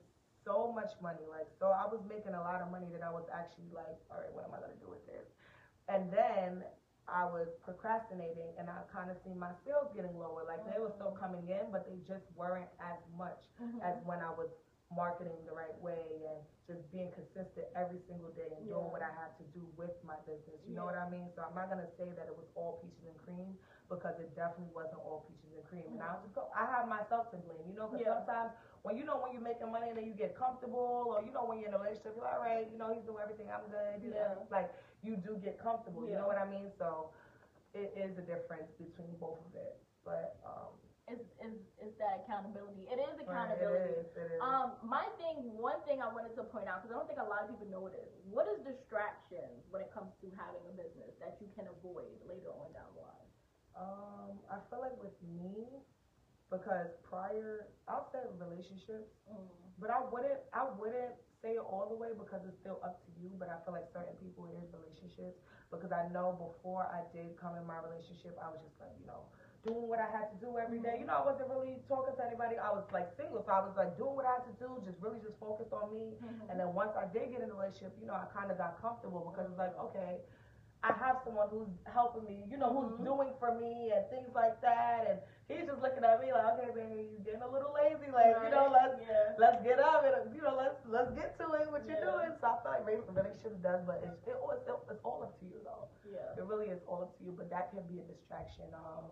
so 0.45 0.71
much 0.73 0.91
money. 1.01 1.23
Like 1.29 1.47
so 1.59 1.67
I 1.71 1.85
was 1.87 2.01
making 2.07 2.33
a 2.33 2.41
lot 2.41 2.61
of 2.61 2.71
money 2.71 2.87
that 2.91 3.03
I 3.03 3.11
was 3.11 3.25
actually 3.33 3.71
like, 3.73 3.97
all 4.11 4.19
right, 4.19 4.31
what 4.33 4.45
am 4.45 4.53
I 4.55 4.59
gonna 4.59 4.79
do 4.79 4.89
with 4.89 5.05
this? 5.07 5.27
And 5.87 6.11
then 6.11 6.63
I 7.07 7.23
was 7.23 7.47
procrastinating 7.63 8.51
and 8.59 8.67
I 8.69 8.83
kind 8.91 9.07
of 9.09 9.15
seen 9.23 9.39
my 9.39 9.55
sales 9.63 9.87
getting 9.95 10.11
lower. 10.19 10.43
Like 10.43 10.59
they 10.67 10.79
were 10.79 10.91
still 10.91 11.15
coming 11.15 11.47
in, 11.47 11.71
but 11.71 11.87
they 11.87 11.99
just 12.03 12.27
weren't 12.35 12.67
as 12.83 12.99
much 13.15 13.47
Mhm. 13.63 13.79
as 13.79 13.95
when 14.03 14.19
I 14.19 14.31
was 14.31 14.51
marketing 14.93 15.43
the 15.45 15.51
right 15.51 15.75
way 15.83 16.23
and 16.31 16.39
just 16.65 16.79
being 16.91 17.11
consistent 17.11 17.67
every 17.75 17.99
single 18.07 18.31
day 18.31 18.47
and 18.55 18.63
doing 18.67 18.87
what 18.91 19.03
I 19.03 19.11
had 19.11 19.35
to 19.39 19.45
do 19.51 19.63
with 19.75 19.91
my 20.03 20.15
business. 20.23 20.59
You 20.63 20.75
know 20.75 20.85
what 20.87 20.95
I 20.95 21.07
mean? 21.11 21.27
So 21.35 21.43
I'm 21.43 21.55
not 21.55 21.67
gonna 21.67 21.87
say 21.99 22.11
that 22.15 22.27
it 22.27 22.35
was 22.35 22.47
all 22.55 22.79
peaches 22.79 23.03
and 23.07 23.17
cream 23.19 23.55
because 23.91 24.15
it 24.19 24.31
definitely 24.35 24.71
wasn't 24.71 25.03
all 25.03 25.27
peaches 25.27 25.51
and 25.55 25.63
cream. 25.67 25.91
And 25.91 25.99
I'll 26.03 26.19
just 26.23 26.35
go. 26.35 26.47
I 26.55 26.67
have 26.71 26.87
myself 26.87 27.31
to 27.35 27.37
blame. 27.37 27.67
You 27.67 27.75
know, 27.75 27.87
because 27.87 28.03
Yeah. 28.03 28.15
sometimes 28.19 28.51
when 28.83 28.95
you 28.95 29.03
know 29.03 29.17
when 29.19 29.31
you're 29.35 29.43
making 29.43 29.71
money 29.71 29.89
and 29.91 29.97
then 29.97 30.07
you 30.07 30.15
get 30.15 30.35
comfortable, 30.35 31.11
or 31.11 31.21
you 31.23 31.31
know 31.31 31.43
when 31.43 31.59
you're 31.59 31.67
in 31.67 31.75
a 31.75 31.79
relationship, 31.79 32.15
you're 32.15 32.23
like, 32.23 32.35
all 32.35 32.43
right, 32.43 32.67
you 32.71 32.77
know 32.79 32.91
he's 32.91 33.03
doing 33.03 33.19
everything, 33.23 33.51
I'm 33.51 33.67
good. 33.67 33.99
You 34.03 34.11
know, 34.15 34.47
Yeah. 34.47 34.51
like 34.51 34.71
you 35.03 35.15
do 35.19 35.35
get 35.35 35.59
comfortable. 35.59 36.07
You 36.07 36.15
know 36.15 36.27
what 36.27 36.37
I 36.39 36.47
mean? 36.47 36.71
So 36.79 37.11
it 37.73 37.91
is 37.95 38.17
a 38.17 38.21
difference 38.23 38.71
between 38.79 39.15
both 39.19 39.43
of 39.45 39.55
it. 39.55 39.75
But 40.03 40.39
um, 40.45 40.71
It's, 41.07 41.23
it's, 41.39 41.63
it's 41.79 41.95
that 42.03 42.27
accountability. 42.27 42.83
It 42.91 42.99
is 42.99 43.15
right, 43.23 43.47
accountability. 43.47 43.95
it 43.95 44.03
is. 44.03 44.07
It 44.11 44.27
is. 44.35 44.39
Um, 44.43 44.75
my 44.83 45.07
thing, 45.15 45.39
one 45.55 45.79
thing 45.87 46.03
I 46.03 46.11
wanted 46.11 46.35
to 46.35 46.43
point 46.51 46.67
out, 46.67 46.83
because 46.83 46.91
I 46.91 46.99
don't 46.99 47.07
think 47.07 47.23
a 47.23 47.29
lot 47.31 47.47
of 47.47 47.55
people 47.55 47.67
know 47.71 47.87
this. 47.87 48.11
What 48.27 48.51
is 48.51 48.59
distractions 48.67 49.63
when 49.71 49.79
it 49.87 49.91
comes 49.95 50.11
to 50.19 50.27
having 50.35 50.59
a 50.67 50.73
business 50.75 51.15
that 51.23 51.39
you 51.39 51.47
can 51.55 51.71
avoid 51.71 52.11
later 52.27 52.51
on 52.51 52.75
down 52.75 52.91
the 52.91 53.07
line? 53.07 53.29
Um, 53.79 54.33
I 54.51 54.59
feel 54.67 54.83
like 54.83 54.99
with 54.99 55.15
me, 55.23 55.63
because 56.51 56.91
prior, 57.07 57.71
I'll 57.87 58.11
say 58.11 58.19
relationships, 58.35 59.07
Mm. 59.31 59.47
but 59.79 59.87
I 59.91 60.03
wouldn't, 60.03 60.43
I 60.51 60.67
wouldn't 60.75 61.15
say 61.39 61.55
it 61.55 61.63
all 61.63 61.87
the 61.87 61.95
way 61.95 62.11
because 62.17 62.41
it's 62.47 62.57
still 62.59 62.79
up 62.83 62.99
to 63.07 63.09
you. 63.21 63.31
But 63.39 63.47
I 63.47 63.59
feel 63.63 63.71
like 63.75 63.87
certain 63.95 64.15
people 64.19 64.47
it 64.51 64.57
is 64.59 64.67
relationships 64.75 65.39
because 65.71 65.91
I 65.91 66.07
know 66.11 66.35
before 66.35 66.83
I 66.87 67.03
did 67.15 67.37
come 67.39 67.55
in 67.55 67.65
my 67.67 67.79
relationship, 67.79 68.35
I 68.41 68.49
was 68.51 68.59
just 68.63 68.75
like, 68.81 68.95
you 68.99 69.05
know, 69.07 69.29
doing 69.67 69.87
what 69.91 69.99
I 69.99 70.07
had 70.07 70.31
to 70.31 70.37
do 70.39 70.55
every 70.57 70.79
day. 70.79 70.95
You 70.99 71.05
know, 71.05 71.19
I 71.19 71.23
wasn't 71.27 71.51
really 71.51 71.75
talking 71.91 72.15
to 72.15 72.23
anybody. 72.23 72.55
I 72.55 72.71
was 72.71 72.87
like 72.95 73.11
single, 73.19 73.43
so 73.43 73.51
I 73.51 73.59
was 73.59 73.75
like 73.75 73.99
doing 73.99 74.15
what 74.15 74.23
I 74.25 74.39
had 74.39 74.47
to 74.47 74.55
do, 74.55 74.79
just 74.87 74.97
really 75.03 75.19
just 75.19 75.35
focused 75.43 75.75
on 75.75 75.91
me. 75.91 76.15
Mm-hmm. 76.23 76.49
And 76.49 76.55
then 76.59 76.71
once 76.71 76.95
I 76.95 77.05
did 77.11 77.35
get 77.35 77.43
in 77.43 77.51
a 77.51 77.55
relationship, 77.55 77.93
you 77.99 78.07
know, 78.07 78.15
I 78.15 78.25
kind 78.31 78.47
of 78.49 78.57
got 78.57 78.79
comfortable 78.79 79.27
because 79.27 79.51
it's 79.51 79.59
like, 79.59 79.75
okay, 79.91 80.23
I 80.85 80.93
have 81.01 81.19
someone 81.25 81.49
who's 81.49 81.73
helping 81.89 82.23
me, 82.29 82.45
you 82.47 82.55
know, 82.55 82.69
who's 82.69 82.93
Mhm. 83.01 83.03
doing 83.09 83.33
for 83.41 83.51
me 83.57 83.91
and 83.91 84.05
things 84.13 84.29
like 84.37 84.61
that. 84.61 85.09
And 85.09 85.17
he's 85.49 85.65
just 85.65 85.81
looking 85.81 86.05
at 86.05 86.21
me 86.21 86.29
like, 86.31 86.45
okay, 86.53 86.69
baby, 86.69 87.09
you're 87.17 87.25
getting 87.25 87.41
a 87.41 87.49
little 87.49 87.73
lazy, 87.73 88.13
like, 88.13 88.37
you 88.45 88.51
know, 88.53 88.69
let's 88.69 88.93
yeah. 89.01 89.33
let's 89.41 89.57
get 89.65 89.81
up 89.81 90.05
and 90.05 90.29
you 90.37 90.41
know, 90.45 90.53
let's 90.55 90.77
let's 90.85 91.09
get 91.17 91.33
to 91.41 91.49
it. 91.57 91.65
What 91.73 91.81
you're 91.89 91.97
Yeah. 91.97 92.13
doing. 92.13 92.31
So 92.39 92.45
I 92.47 92.55
feel 92.61 92.71
like 92.77 92.85
rela- 92.85 93.09
relationships 93.09 93.57
does, 93.65 93.81
but 93.89 94.05
it's 94.05 94.21
it, 94.29 94.37
it's, 94.37 94.69
it's 94.93 95.01
all 95.03 95.25
up 95.25 95.33
to 95.41 95.45
you 95.49 95.57
though. 95.65 95.89
Yeah. 96.05 96.37
It 96.37 96.45
really 96.45 96.69
is 96.69 96.79
all 96.87 97.01
up 97.09 97.17
to 97.17 97.23
you, 97.25 97.33
but 97.33 97.49
that 97.49 97.73
can 97.73 97.81
be 97.89 97.97
a 97.99 98.05
distraction. 98.05 98.69
Um, 98.77 99.09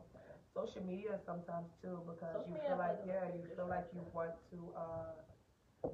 social 0.56 0.84
media 0.84 1.20
sometimes 1.26 1.68
too 1.82 2.00
because 2.08 2.48
Social 2.48 2.56
you 2.56 2.58
feel 2.68 2.78
like 2.80 2.98
yeah, 3.06 3.28
you 3.36 3.46
feel 3.56 3.68
like 3.68 3.88
you 3.94 4.04
want 4.14 4.32
to. 4.52 4.72
uh 4.76 5.14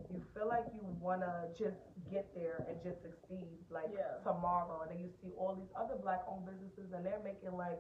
you 0.10 0.24
feel 0.34 0.48
like 0.48 0.64
you 0.74 0.84
wanna 1.02 1.48
just 1.58 1.76
get 2.10 2.24
there 2.34 2.64
and 2.70 2.78
just 2.84 3.02
succeed 3.02 3.60
like 3.70 3.92
Yeah. 3.92 4.24
tomorrow, 4.24 4.82
and 4.84 4.92
then 4.92 5.00
you 5.04 5.10
see 5.22 5.32
all 5.36 5.54
these 5.54 5.72
other 5.76 5.96
black-owned 5.96 6.46
businesses, 6.46 6.94
and 6.94 7.04
they're 7.06 7.20
making 7.24 7.52
like 7.58 7.80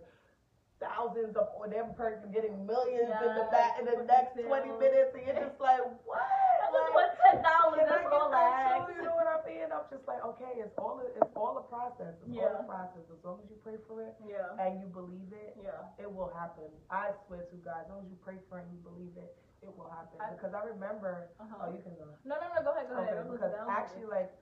thousands 0.82 1.38
of, 1.38 1.54
or 1.56 1.70
them 1.70 1.94
person 1.94 2.34
getting 2.34 2.66
millions 2.66 3.14
in 3.14 3.32
the 3.38 3.46
back 3.54 3.78
in 3.80 3.86
the 3.86 4.02
next 4.10 4.34
twenty 4.42 4.74
minutes, 4.82 5.14
and 5.14 5.22
you're 5.24 5.38
just 5.38 5.62
like, 5.62 5.86
what? 6.04 6.26
That 6.60 6.74
was 6.74 6.82
Like, 6.90 6.96
what 6.98 7.10
ten 7.22 7.38
dollars. 7.46 7.86
That's 7.86 8.10
all 8.10 8.34
that? 8.34 8.90
You 8.90 9.06
know 9.06 9.14
what 9.16 9.30
I 9.30 9.38
mean? 9.46 9.70
I'm 9.70 9.86
just 9.94 10.04
like, 10.10 10.26
okay, 10.36 10.58
it's 10.58 10.74
all 10.82 10.98
a, 11.00 11.06
it's 11.14 11.34
all 11.38 11.62
a 11.62 11.66
process. 11.70 12.18
It's 12.26 12.34
all 12.34 12.50
Yeah. 12.58 12.66
a 12.66 12.66
process. 12.66 13.06
As 13.14 13.22
long 13.22 13.40
as 13.46 13.48
you 13.54 13.58
pray 13.62 13.78
for 13.86 14.02
it 14.02 14.18
Yeah. 14.26 14.58
and 14.58 14.82
you 14.82 14.90
believe 14.90 15.30
it, 15.32 15.54
Yeah. 15.62 15.86
it 16.02 16.10
will 16.10 16.34
happen. 16.34 16.68
I 16.90 17.14
swear 17.30 17.46
to 17.46 17.58
God, 17.62 17.86
as 17.86 17.90
long 17.94 18.02
as 18.02 18.10
you 18.10 18.18
pray 18.26 18.42
for 18.50 18.58
it 18.58 18.66
and 18.66 18.74
you 18.74 18.82
believe 18.82 19.14
it, 19.22 19.38
it 19.62 19.70
will 19.70 19.90
happen. 19.94 20.18
I- 20.18 20.34
because 20.34 20.58
I 20.58 20.66
remember, 20.66 21.30
Uh-huh. 21.38 21.66
oh, 21.66 21.70
you 21.70 21.82
can 21.86 21.94
go. 21.96 22.10
No, 22.26 22.42
no, 22.42 22.50
no. 22.50 22.60
Go 22.66 22.74
ahead. 22.74 22.90
Go 22.90 22.98
ahead. 22.98 23.14
Okay, 23.14 23.22
I'm 23.22 23.30
because. 23.30 23.54
I'm 23.54 23.70
actually, 23.70 24.10
like, 24.10 24.34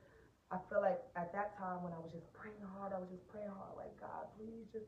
I 0.51 0.57
feel 0.71 0.79
like 0.81 1.01
at 1.19 1.31
that 1.35 1.57
time 1.59 1.83
when 1.83 1.91
I 1.93 1.99
was 1.99 2.11
just 2.15 2.31
praying 2.33 2.63
hard, 2.77 2.93
I 2.93 2.97
was 2.99 3.09
just 3.11 3.27
praying 3.27 3.51
hard, 3.51 3.75
like, 3.77 3.93
God, 3.99 4.25
please 4.39 4.65
just, 4.71 4.87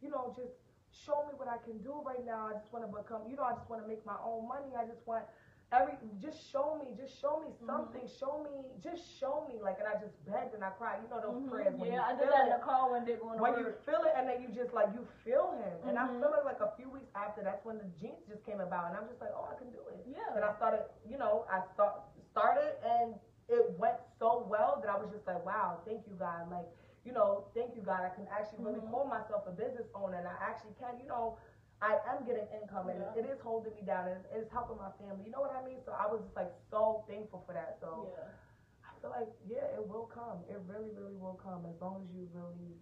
you 0.00 0.08
know, 0.08 0.32
just 0.38 0.54
show 0.92 1.24
me 1.28 1.34
what 1.36 1.48
I 1.48 1.58
can 1.64 1.78
do 1.82 2.00
right 2.04 2.24
now. 2.24 2.48
I 2.48 2.54
just 2.54 2.72
want 2.72 2.84
to 2.84 2.90
become, 2.92 3.22
you 3.28 3.36
know, 3.36 3.44
I 3.44 3.52
just 3.56 3.68
want 3.68 3.82
to 3.82 3.88
make 3.88 4.04
my 4.06 4.16
own 4.24 4.46
money. 4.48 4.76
I 4.76 4.84
just 4.84 5.02
want 5.06 5.24
every, 5.72 5.96
just 6.20 6.38
show 6.52 6.76
me, 6.80 6.92
just 6.96 7.16
show 7.20 7.40
me 7.40 7.48
Mm-hmm. 7.52 7.66
something, 7.66 8.04
show 8.20 8.44
me, 8.44 8.68
just 8.82 9.02
show 9.18 9.44
me. 9.48 9.56
Like, 9.62 9.78
and 9.80 9.88
I 9.88 9.96
just 10.00 10.12
begged 10.28 10.54
and 10.54 10.62
I 10.62 10.70
cried. 10.76 11.00
You 11.02 11.08
know 11.08 11.20
those 11.20 11.40
Mhm. 11.42 11.50
prayers 11.50 11.74
when 11.76 11.90
Yeah, 11.92 12.04
I 12.04 12.12
did 12.14 12.28
that 12.28 12.44
in 12.44 12.52
the 12.52 12.60
car 12.60 12.90
one 12.90 13.04
day 13.04 13.16
going 13.16 13.36
to 13.36 13.42
When 13.42 13.56
you 13.58 13.72
feel 13.84 14.02
it 14.04 14.12
and 14.16 14.28
then 14.28 14.40
you 14.42 14.48
just 14.48 14.72
like 14.72 14.92
you 14.92 15.04
feel 15.24 15.52
him, 15.52 15.76
and 15.88 15.98
I 15.98 16.06
feel 16.20 16.32
it 16.34 16.44
like 16.44 16.60
a 16.60 16.70
few 16.76 16.88
weeks 16.90 17.10
after. 17.14 17.42
That's 17.42 17.64
when 17.64 17.78
the 17.78 17.88
jeans 18.00 18.22
just 18.28 18.44
came 18.44 18.60
about, 18.60 18.88
and 18.88 18.96
I'm 18.96 19.06
just 19.08 19.20
like, 19.20 19.32
oh, 19.34 19.48
I 19.50 19.54
can 19.54 19.70
do 19.70 19.80
it. 19.88 20.04
Yeah. 20.04 20.34
And 20.36 20.44
I 20.44 20.52
started, 20.52 20.82
you 21.08 21.16
know, 21.16 21.44
I 21.48 21.60
start 21.74 21.94
started 22.30 22.72
and 22.84 23.14
it 23.48 23.68
went 23.78 23.96
so 24.18 24.44
well 24.48 24.78
that 24.80 24.88
I 24.88 24.96
was 24.96 25.10
just 25.10 25.26
like, 25.26 25.44
wow, 25.44 25.78
thank 25.84 26.06
you 26.06 26.14
God. 26.14 26.48
Like, 26.48 26.68
you 27.04 27.12
know, 27.12 27.46
thank 27.54 27.74
you 27.74 27.82
God. 27.82 28.02
I 28.04 28.10
can 28.10 28.26
actually 28.28 28.64
really 28.64 28.80
Mhm. 28.80 28.90
call 28.90 29.04
myself 29.06 29.46
a 29.46 29.50
business 29.52 29.86
owner 29.94 30.16
and 30.18 30.28
I 30.28 30.36
actually 30.40 30.74
can, 30.74 30.98
you 31.00 31.06
know, 31.06 31.36
I 31.80 31.98
am 32.06 32.24
getting 32.24 32.46
income 32.54 32.88
and 32.88 33.00
Yeah. 33.00 33.14
it 33.18 33.26
is 33.26 33.40
holding 33.40 33.74
me 33.74 33.82
down 33.82 34.06
and 34.08 34.24
it's 34.30 34.50
helping 34.50 34.76
my 34.78 34.90
family. 34.92 35.24
You 35.24 35.30
know 35.32 35.40
what 35.40 35.54
I 35.54 35.62
mean? 35.64 35.82
So 35.84 35.92
I 35.92 36.06
was 36.06 36.22
just 36.22 36.36
like 36.36 36.52
so 36.70 37.04
thankful 37.08 37.42
for 37.46 37.52
that. 37.54 37.78
So 37.80 38.06
Yeah. 38.06 38.30
I 38.86 39.00
feel 39.00 39.10
like 39.10 39.32
yeah, 39.46 39.64
it 39.74 39.88
will 39.88 40.06
come. 40.06 40.44
It 40.48 40.58
really, 40.68 40.90
really 40.90 41.16
will 41.16 41.34
come 41.34 41.66
as 41.66 41.80
long 41.80 42.04
as 42.04 42.14
you 42.14 42.28
really 42.32 42.78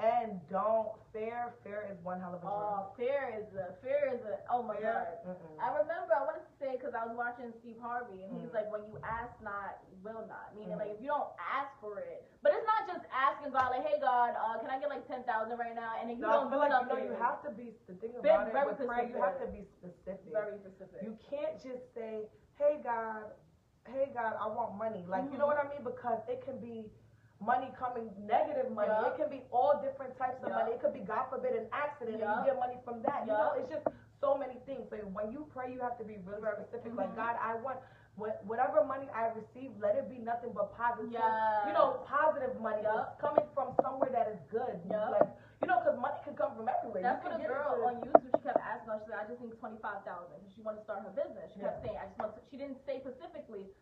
and 0.00 0.40
don't 0.48 0.96
fear. 1.12 1.52
Fear 1.62 1.92
is 1.92 1.98
one 2.02 2.20
hell 2.20 2.32
of 2.32 2.40
a 2.40 2.48
drug. 2.48 2.56
Oh, 2.56 2.96
fear 2.96 3.36
is 3.36 3.52
a 3.52 3.76
fear 3.84 4.08
is 4.16 4.24
a 4.24 4.40
oh 4.48 4.64
my 4.64 4.80
god. 4.80 5.20
Mm-mm. 5.28 5.60
I 5.60 5.68
remember 5.76 6.16
I 6.16 6.24
wanted 6.24 6.48
to 6.48 6.54
say 6.56 6.72
because 6.80 6.96
I 6.96 7.04
was 7.04 7.12
watching 7.14 7.52
Steve 7.60 7.76
Harvey 7.76 8.24
and 8.24 8.32
he's 8.32 8.48
Mhm. 8.48 8.54
like, 8.56 8.68
when 8.72 8.84
you 8.88 8.96
ask 9.04 9.36
not, 9.44 9.76
you 9.92 9.96
will 10.00 10.24
not. 10.26 10.56
Meaning 10.56 10.74
Mhm. 10.74 10.80
like 10.80 10.90
if 10.96 11.00
you 11.04 11.08
don't 11.12 11.28
ask 11.36 11.68
for 11.80 12.00
it, 12.00 12.24
but 12.40 12.52
it's 12.56 12.64
not 12.64 12.88
just 12.88 13.04
asking 13.12 13.52
God 13.52 13.70
like, 13.76 13.84
hey 13.84 14.00
God, 14.00 14.32
uh, 14.40 14.56
can 14.58 14.70
I 14.72 14.78
get 14.80 14.88
like 14.88 15.04
ten 15.06 15.22
thousand 15.24 15.58
right 15.60 15.74
now? 15.76 15.92
And 16.00 16.08
then 16.08 16.16
you 16.16 16.24
No, 16.24 16.48
don't 16.48 16.50
feel 16.50 16.58
like 16.64 16.72
you 16.80 16.88
know 16.88 16.96
you 16.96 17.12
have 17.20 17.42
to 17.44 17.50
be 17.52 17.76
the 17.86 17.94
thing 18.00 18.16
about 18.16 18.48
it 18.48 18.54
with 18.56 18.80
prayer. 18.88 19.04
You 19.04 19.20
have 19.20 19.38
to 19.40 19.46
be 19.52 19.68
specific. 19.76 20.32
very 20.32 20.56
specific. 20.56 21.02
You 21.04 21.12
can't 21.28 21.60
just 21.60 21.92
say, 21.92 22.24
"Hey 22.56 22.80
God, 22.82 23.36
hey 23.86 24.10
God, 24.14 24.36
I 24.40 24.46
want 24.48 24.76
money." 24.76 25.04
Like 25.06 25.28
you 25.30 25.36
know 25.36 25.44
Mhm. 25.44 25.56
what 25.56 25.58
I 25.64 25.68
mean? 25.68 25.82
Because 25.84 26.20
it 26.28 26.40
can 26.40 26.58
be 26.58 26.90
money 27.40 27.72
coming, 27.78 28.12
negative 28.20 28.70
money. 28.70 28.92
Yeah. 28.92 29.08
It 29.08 29.16
can 29.16 29.30
be 29.32 29.42
all 29.50 29.80
different 29.82 30.16
types 30.20 30.38
of 30.44 30.50
Yeah. 30.52 30.56
money. 30.60 30.72
It 30.76 30.80
could 30.80 30.92
be 30.92 31.00
God 31.00 31.26
forbid 31.32 31.56
an 31.56 31.68
accident 31.72 32.18
Yeah. 32.20 32.28
and 32.36 32.44
you 32.44 32.52
get 32.52 32.60
money 32.60 32.78
from 32.84 33.00
that. 33.02 33.24
You 33.26 33.32
know, 33.32 33.52
it's 33.56 33.70
just 33.72 33.86
so 34.20 34.36
many 34.36 34.60
things. 34.68 34.88
So 34.90 34.96
when 35.16 35.32
you 35.32 35.48
pray, 35.52 35.72
you 35.72 35.80
have 35.80 35.96
to 35.98 36.04
be 36.04 36.18
really 36.18 36.42
Very- 36.42 36.56
specific. 36.64 36.92
mhm. 36.92 36.98
Like 36.98 37.16
God, 37.16 37.36
I 37.40 37.54
want. 37.56 37.80
Whatever 38.44 38.84
money 38.84 39.08
I 39.14 39.28
receive, 39.32 39.72
let 39.80 39.96
it 39.96 40.10
be 40.10 40.18
nothing 40.18 40.52
but 40.52 40.76
positive. 40.76 41.08
You 41.10 41.72
know, 41.72 42.04
positive 42.04 42.60
money 42.60 42.82
coming 43.18 43.46
from 43.54 43.72
somewhere 43.80 44.10
that 44.10 44.28
is 44.28 44.40
good. 44.50 44.76
Yeah. 44.84 45.08
Like, 45.08 45.28
you 45.62 45.68
know, 45.68 45.78
because 45.80 45.96
money 45.98 46.20
can 46.24 46.36
come 46.36 46.54
from 46.54 46.68
everywhere. 46.68 47.00
That's 47.02 47.24
what 47.24 47.40
a 47.40 47.42
girl 47.42 47.80
on 47.86 48.02
YouTube 48.02 48.26
she 48.28 48.42
kept 48.44 48.58
asking. 48.60 48.92
She 49.00 49.06
said, 49.08 49.18
"I 49.20 49.24
just 49.24 49.40
need 49.40 49.58
twenty 49.58 49.78
five 49.78 50.04
thousand. 50.04 50.36
She 50.54 50.60
wanted 50.60 50.78
to 50.78 50.84
start 50.84 51.00
her 51.04 51.10
business. 51.16 51.50
She 51.54 51.60
kept 51.60 51.80
saying, 51.82 51.96
"I 51.96 52.06
just 52.12 52.18
want." 52.18 52.34
To, 52.36 52.42
she 52.50 52.58
didn't 52.58 52.84
say 52.84 53.00
specifically. 53.00 53.72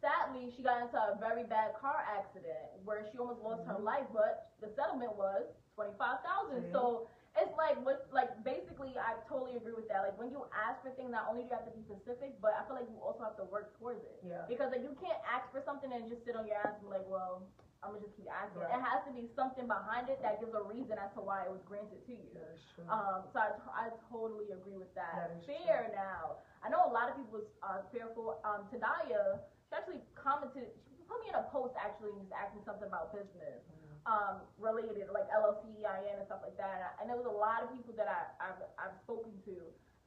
Sadly, 0.00 0.48
she 0.56 0.62
got 0.64 0.80
into 0.80 0.96
a 0.96 1.16
very 1.20 1.44
bad 1.44 1.76
car 1.76 2.00
accident 2.08 2.72
where 2.84 3.04
she 3.12 3.18
almost 3.18 3.40
lost 3.44 3.64
her 3.68 3.76
Mhm. 3.76 3.84
life, 3.84 4.06
but 4.12 4.48
the 4.60 4.68
settlement 4.74 5.12
was 5.16 5.44
twenty 5.76 5.92
five 6.00 6.20
thousand. 6.24 6.64
See? 6.64 6.72
So 6.72 7.06
it's 7.36 7.54
like 7.56 7.76
what, 7.84 8.08
like 8.10 8.42
basically, 8.42 8.96
I 8.98 9.14
totally 9.28 9.56
agree 9.56 9.74
with 9.74 9.88
that. 9.88 10.02
Like 10.02 10.18
when 10.18 10.30
you 10.32 10.46
ask 10.56 10.80
for 10.82 10.90
things, 10.96 11.10
not 11.12 11.28
only 11.28 11.42
do 11.44 11.48
you 11.50 11.54
have 11.54 11.64
to 11.68 11.70
be 11.76 11.82
specific, 11.84 12.40
but 12.40 12.54
I 12.56 12.64
feel 12.66 12.76
like 12.76 12.88
you 12.90 12.98
also 12.98 13.22
have 13.22 13.36
to 13.36 13.44
work 13.44 13.76
towards 13.78 14.02
it. 14.02 14.18
Yeah. 14.24 14.46
Because 14.48 14.72
like 14.72 14.82
you 14.82 14.96
can't 14.98 15.20
ask 15.28 15.46
for 15.52 15.60
something 15.62 15.92
and 15.92 16.08
just 16.08 16.24
sit 16.24 16.34
on 16.34 16.46
your 16.46 16.56
ass 16.56 16.74
and 16.80 16.88
be 16.88 16.88
like, 16.88 17.06
well, 17.06 17.44
I'm 17.82 17.92
gonna 17.92 18.02
just 18.04 18.16
keep 18.16 18.28
asking. 18.28 18.60
Right. 18.62 18.74
It 18.74 18.80
has 18.82 19.04
to 19.04 19.12
be 19.12 19.28
something 19.36 19.66
behind 19.68 20.08
it 20.08 20.20
that 20.22 20.40
gives 20.40 20.52
a 20.54 20.62
reason 20.64 20.98
as 20.98 21.12
to 21.14 21.20
why 21.20 21.44
it 21.44 21.50
was 21.52 21.62
granted 21.68 22.04
to 22.08 22.12
you. 22.12 22.28
That 22.34 22.50
is 22.56 22.60
true. 22.74 22.84
Um, 22.88 23.24
so 23.32 23.38
I, 23.40 23.52
I 23.72 23.84
totally 24.10 24.50
agree 24.52 24.76
with 24.76 24.92
that. 24.96 25.12
That 25.16 25.30
is 25.38 25.44
Fear 25.44 25.92
now. 25.94 26.40
I 26.64 26.68
know 26.68 26.84
a 26.84 26.92
lot 26.92 27.08
of 27.08 27.16
people 27.16 27.40
are 27.62 27.84
fearful. 27.92 28.40
Um, 28.44 28.68
Tadaya, 28.68 29.40
she 29.70 29.78
actually 29.78 30.02
commented, 30.18 30.66
she 30.90 31.06
put 31.06 31.22
me 31.22 31.30
in 31.30 31.38
a 31.38 31.46
post 31.54 31.78
actually 31.78 32.10
and 32.10 32.26
just 32.26 32.34
asked 32.34 32.58
me 32.58 32.62
something 32.66 32.90
about 32.90 33.14
business, 33.14 33.62
um, 34.02 34.42
related, 34.58 35.06
like 35.14 35.30
LLC, 35.30 35.78
EIN 35.78 36.18
and 36.18 36.26
stuff 36.26 36.42
like 36.42 36.58
that. 36.58 36.74
And, 36.74 36.82
I, 36.82 36.90
and 36.98 37.04
there 37.06 37.14
was 37.14 37.30
a 37.30 37.38
lot 37.38 37.62
of 37.62 37.70
people 37.70 37.94
that 37.94 38.10
I, 38.10 38.34
I've, 38.42 38.60
I've 38.74 38.96
spoken 39.06 39.30
to. 39.46 39.54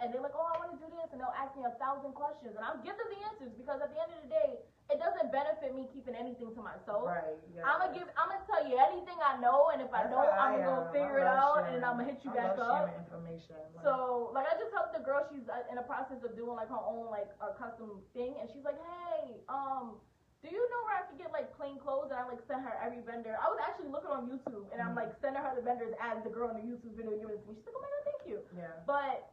And 0.03 0.11
they're 0.11 0.19
like, 0.19 0.35
oh, 0.35 0.43
I 0.43 0.59
want 0.59 0.75
to 0.75 0.79
do 0.83 0.91
this. 0.91 1.07
And 1.15 1.23
they'll 1.23 1.31
ask 1.31 1.55
me 1.55 1.63
a 1.63 1.71
thousand 1.79 2.11
questions. 2.11 2.59
And 2.59 2.63
I'll 2.67 2.83
give 2.83 2.91
them 2.99 3.07
the 3.07 3.23
answers 3.23 3.55
because 3.55 3.79
at 3.79 3.87
the 3.87 3.99
end 4.03 4.11
of 4.11 4.19
the 4.27 4.31
day, 4.35 4.59
it 4.91 4.99
doesn't 4.99 5.31
benefit 5.31 5.71
me 5.71 5.87
keeping 5.95 6.11
anything 6.11 6.51
to 6.51 6.59
myself. 6.59 7.07
Right. 7.07 7.39
Yeah. 7.55 7.63
I'm 7.63 7.79
gonna 7.79 7.95
give. 7.95 8.11
I'm 8.19 8.27
gonna 8.27 8.43
tell 8.43 8.67
you 8.67 8.75
anything 8.75 9.15
I 9.23 9.39
know, 9.39 9.71
and 9.71 9.79
if 9.79 9.87
I 9.95 10.11
don't, 10.11 10.27
I'm 10.27 10.59
gonna 10.59 10.67
go 10.67 10.91
figure 10.91 11.23
it 11.23 11.29
out, 11.31 11.63
sharing. 11.63 11.71
and 11.71 11.73
then 11.79 11.83
I'm 11.87 11.95
gonna 11.95 12.11
hit 12.11 12.19
you 12.27 12.35
I 12.35 12.51
back 12.51 12.59
love 12.59 12.91
up. 12.91 12.99
information. 12.99 13.55
Like, 13.79 13.87
So, 13.87 14.27
like, 14.35 14.43
I 14.43 14.59
just 14.59 14.75
helped 14.75 14.91
the 14.91 14.99
girl. 14.99 15.23
She's 15.31 15.47
uh, 15.47 15.63
in 15.71 15.79
the 15.79 15.87
process 15.87 16.19
of 16.27 16.35
doing 16.35 16.59
like 16.59 16.67
her 16.67 16.83
own 16.83 17.07
like 17.07 17.31
a 17.39 17.55
custom 17.55 18.03
thing, 18.11 18.35
and 18.43 18.51
she's 18.51 18.67
like, 18.67 18.75
"Hey, 18.75 19.39
um, 19.47 20.03
do 20.43 20.51
you 20.51 20.59
know 20.59 20.81
where 20.83 20.99
I 20.99 21.07
can 21.07 21.15
get 21.15 21.31
like 21.31 21.55
plain 21.55 21.79
clothes?" 21.79 22.11
And 22.11 22.19
I 22.19 22.27
like 22.27 22.43
sent 22.43 22.59
her 22.67 22.75
every 22.83 22.99
vendor. 23.07 23.39
I 23.39 23.47
was 23.47 23.63
actually 23.63 23.87
looking 23.87 24.11
on 24.11 24.27
YouTube, 24.27 24.67
and 24.75 24.83
I'm 24.83 24.93
like 24.99 25.15
sending 25.23 25.39
her 25.39 25.55
the 25.55 25.63
vendors 25.63 25.95
as 26.03 26.19
the 26.27 26.29
girl 26.29 26.51
in 26.51 26.59
the 26.59 26.67
YouTube 26.67 26.99
video 26.99 27.15
giving 27.15 27.39
it 27.39 27.41
to 27.47 27.47
me. 27.49 27.55
She's 27.55 27.71
like, 27.71 27.79
"Oh 27.79 27.81
my 27.81 27.87
god, 27.87 28.03
thank 28.03 28.21
you." 28.27 28.37
yeah. 28.53 28.83
But 28.83 29.32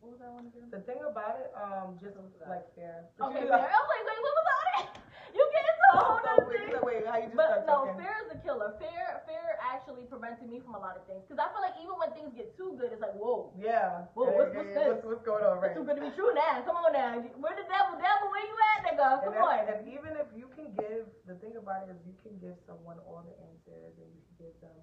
what 0.00 0.12
was 0.14 0.20
I 0.22 0.30
want 0.30 0.46
to 0.50 0.52
do? 0.54 0.62
The 0.70 0.82
thing 0.86 1.00
about 1.02 1.36
it, 1.42 1.50
um, 1.58 1.98
just 1.98 2.14
What 2.16 2.30
was 2.30 2.38
that? 2.40 2.48
like 2.48 2.66
fair. 2.74 3.06
Okay, 3.18 3.42
You- 3.44 3.50
fair. 3.50 3.66
I 3.66 3.78
was 3.78 3.90
like, 3.90 4.04
wait, 4.06 4.20
what 4.22 4.34
was 4.38 4.46
that? 4.46 4.56
You 5.28 5.44
get 5.52 5.60
into 5.60 5.86
a 5.92 5.96
whole 6.00 6.24
wait, 6.24 6.56
thing. 6.56 6.72
wait, 6.72 6.84
wait, 6.88 7.02
how 7.04 7.20
you 7.20 7.28
just 7.28 7.36
But 7.36 7.68
no, 7.68 7.84
talking? 7.84 8.00
fear 8.00 8.16
is 8.24 8.32
a 8.32 8.40
killer. 8.40 8.72
Fear, 8.80 9.04
fear 9.28 9.60
actually 9.60 10.08
prevented 10.08 10.48
me 10.48 10.56
from 10.64 10.72
a 10.72 10.80
lot 10.80 10.96
of 10.96 11.04
things. 11.04 11.20
Cause 11.28 11.36
I 11.36 11.52
feel 11.52 11.60
like 11.60 11.76
even 11.84 12.00
when 12.00 12.16
things 12.16 12.32
get 12.32 12.56
too 12.56 12.72
good, 12.80 12.96
it's 12.96 13.04
like, 13.04 13.12
whoa, 13.12 13.52
Yeah. 13.52 14.08
Whoa, 14.16 14.24
Yeah, 14.24 14.38
what's- 14.40 14.56
yeah, 14.56 14.64
what's 14.64 14.72
yeah, 14.72 14.88
this? 14.88 14.88
What's, 15.04 15.20
what's 15.20 15.24
going 15.28 15.44
on, 15.44 15.60
it's 15.60 15.68
right? 15.68 15.76
too 15.76 15.84
good 15.84 16.00
to 16.00 16.04
be 16.08 16.12
true 16.16 16.32
now. 16.32 16.64
Come 16.64 16.80
on 16.80 16.96
now, 16.96 17.20
where 17.44 17.52
the 17.60 17.68
devil, 17.68 18.00
devil, 18.00 18.26
where 18.32 18.40
you 18.48 18.56
at, 18.72 18.78
nigga? 18.88 19.08
Come 19.20 19.36
that's- 19.36 19.52
on. 19.52 19.68
and 19.68 19.80
even 19.92 20.16
if 20.16 20.28
you 20.32 20.48
can 20.56 20.72
give, 20.80 21.04
the 21.28 21.36
thing 21.44 21.60
about 21.60 21.84
it 21.84 21.92
is 21.92 22.00
you 22.08 22.16
can 22.24 22.32
give 22.40 22.56
someone 22.64 22.96
all 23.04 23.20
the 23.20 23.36
answers 23.52 24.00
and 24.00 24.08
you 24.16 24.22
can 24.32 24.48
give 24.48 24.56
them 24.64 24.80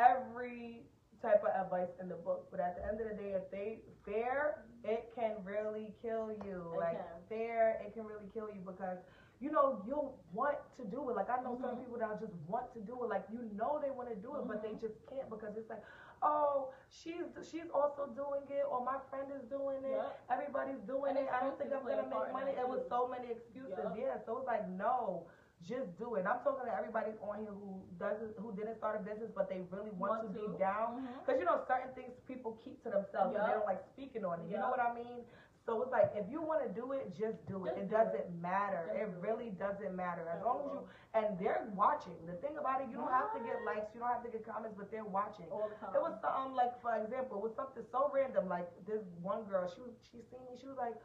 every 0.00 0.88
type 1.22 1.42
of 1.44 1.50
advice 1.54 1.90
in 2.00 2.08
the 2.08 2.14
book. 2.16 2.46
But 2.50 2.60
at 2.60 2.76
the 2.76 2.86
end 2.86 3.00
of 3.00 3.08
the 3.08 3.14
day, 3.14 3.32
if 3.34 3.50
they 3.50 3.78
fear, 4.04 4.56
it 4.84 5.10
can 5.14 5.32
really 5.44 5.92
kill 6.02 6.30
you. 6.44 6.70
It 6.74 6.78
like 6.80 6.98
can. 6.98 7.18
fear, 7.28 7.78
it 7.84 7.94
can 7.94 8.04
really 8.04 8.28
kill 8.32 8.48
you 8.48 8.60
because 8.64 8.98
you 9.40 9.50
know 9.50 9.82
you'll 9.86 10.18
want 10.32 10.56
to 10.76 10.84
do 10.84 11.10
it. 11.10 11.16
Like 11.16 11.30
I 11.30 11.42
know 11.42 11.56
some 11.60 11.76
Mhm. 11.76 11.80
people 11.84 11.98
that 11.98 12.18
just 12.20 12.34
want 12.48 12.72
to 12.74 12.80
do 12.80 12.94
it. 13.04 13.08
Like 13.08 13.24
you 13.30 13.42
know 13.54 13.78
they 13.82 13.90
want 13.90 14.08
to 14.10 14.16
do 14.16 14.36
it, 14.36 14.46
but 14.46 14.62
they 14.62 14.74
Mhm. 14.74 14.80
just 14.80 14.94
can't 15.06 15.28
because 15.30 15.56
it's 15.56 15.70
like, 15.70 15.82
oh, 16.22 16.70
she's 16.90 17.26
she's 17.42 17.70
also 17.70 18.06
doing 18.14 18.42
it, 18.50 18.64
or 18.68 18.80
my 18.84 18.98
friend 19.10 19.30
is 19.32 19.42
doing 19.48 19.84
it. 19.84 19.90
Yep. 20.02 20.20
Everybody's 20.30 20.80
doing 20.86 21.16
And 21.16 21.26
it. 21.26 21.32
I 21.32 21.40
don't 21.40 21.58
think 21.58 21.72
I'm 21.72 21.82
gonna 21.86 22.06
make 22.06 22.32
money. 22.32 22.52
It 22.52 22.68
was 22.68 22.82
so 22.88 23.06
many 23.06 23.30
excuses. 23.30 23.78
Yup. 23.78 23.96
Yeah. 23.96 24.18
So 24.26 24.38
it's 24.38 24.46
like 24.46 24.68
no, 24.70 25.26
just 25.66 25.90
do 25.98 26.14
it. 26.14 26.24
I'm 26.28 26.38
talking 26.46 26.66
to 26.66 26.74
everybody 26.74 27.12
on 27.18 27.42
here 27.42 27.50
who 27.50 27.82
doesn't, 27.98 28.38
who 28.38 28.54
didn't 28.54 28.78
start 28.78 29.00
a 29.00 29.02
business, 29.02 29.30
but 29.34 29.50
they 29.50 29.60
really 29.70 29.90
want, 29.98 30.22
to, 30.22 30.30
be 30.30 30.46
down. 30.58 31.02
Mhm. 31.02 31.26
Cause 31.26 31.36
you 31.38 31.44
know 31.44 31.60
certain 31.66 31.92
things 31.94 32.14
people 32.26 32.58
keep 32.62 32.82
to 32.84 32.90
themselves 32.90 33.34
and 33.34 33.42
they 33.42 33.52
don't 33.52 33.66
like 33.66 33.82
speaking 33.92 34.24
on 34.24 34.40
it. 34.40 34.46
You 34.50 34.58
know 34.58 34.70
what 34.70 34.80
I 34.80 34.94
mean? 34.94 35.26
So 35.66 35.82
it's 35.82 35.92
like 35.92 36.14
if 36.16 36.24
you 36.30 36.40
want 36.40 36.64
to 36.64 36.70
do 36.72 36.92
it, 36.92 37.12
just 37.12 37.44
do 37.44 37.66
it. 37.66 37.76
Just 37.76 37.84
it 37.84 37.90
do 37.90 37.96
doesn't 38.00 38.28
matter. 38.40 38.88
Just 38.88 38.96
it 38.96 39.06
do 39.10 39.18
it. 39.18 39.20
really 39.20 39.50
doesn't 39.60 39.92
matter. 39.92 40.24
As 40.30 40.40
long 40.40 40.64
as 40.64 40.72
you 40.72 40.80
and 41.14 41.38
they're 41.40 41.64
watching. 41.74 42.16
The 42.28 42.36
thing 42.44 42.56
about 42.60 42.84
it, 42.84 42.88
you 42.92 43.00
don't 43.00 43.12
have 43.12 43.32
to 43.32 43.40
get 43.40 43.56
likes, 43.64 43.88
you 43.96 44.00
don't 44.00 44.12
have 44.12 44.24
to 44.24 44.32
get 44.32 44.44
comments, 44.44 44.76
but 44.76 44.92
they're 44.92 45.08
watching. 45.08 45.48
All 45.48 45.68
the 45.68 45.76
time. 45.80 45.96
It 45.96 46.02
was 46.04 46.16
something 46.20 46.52
like, 46.52 46.76
for 46.84 46.92
example, 47.00 47.40
it 47.40 47.44
was 47.48 47.56
something 47.56 47.84
so 47.90 48.12
random. 48.12 48.48
Like 48.48 48.68
this 48.84 49.00
one 49.24 49.44
girl, 49.48 49.64
she 49.72 49.80
was, 49.80 49.96
she 50.12 50.20
seen 50.28 50.44
me, 50.44 50.60
she 50.60 50.68
was 50.68 50.76
like, 50.76 50.96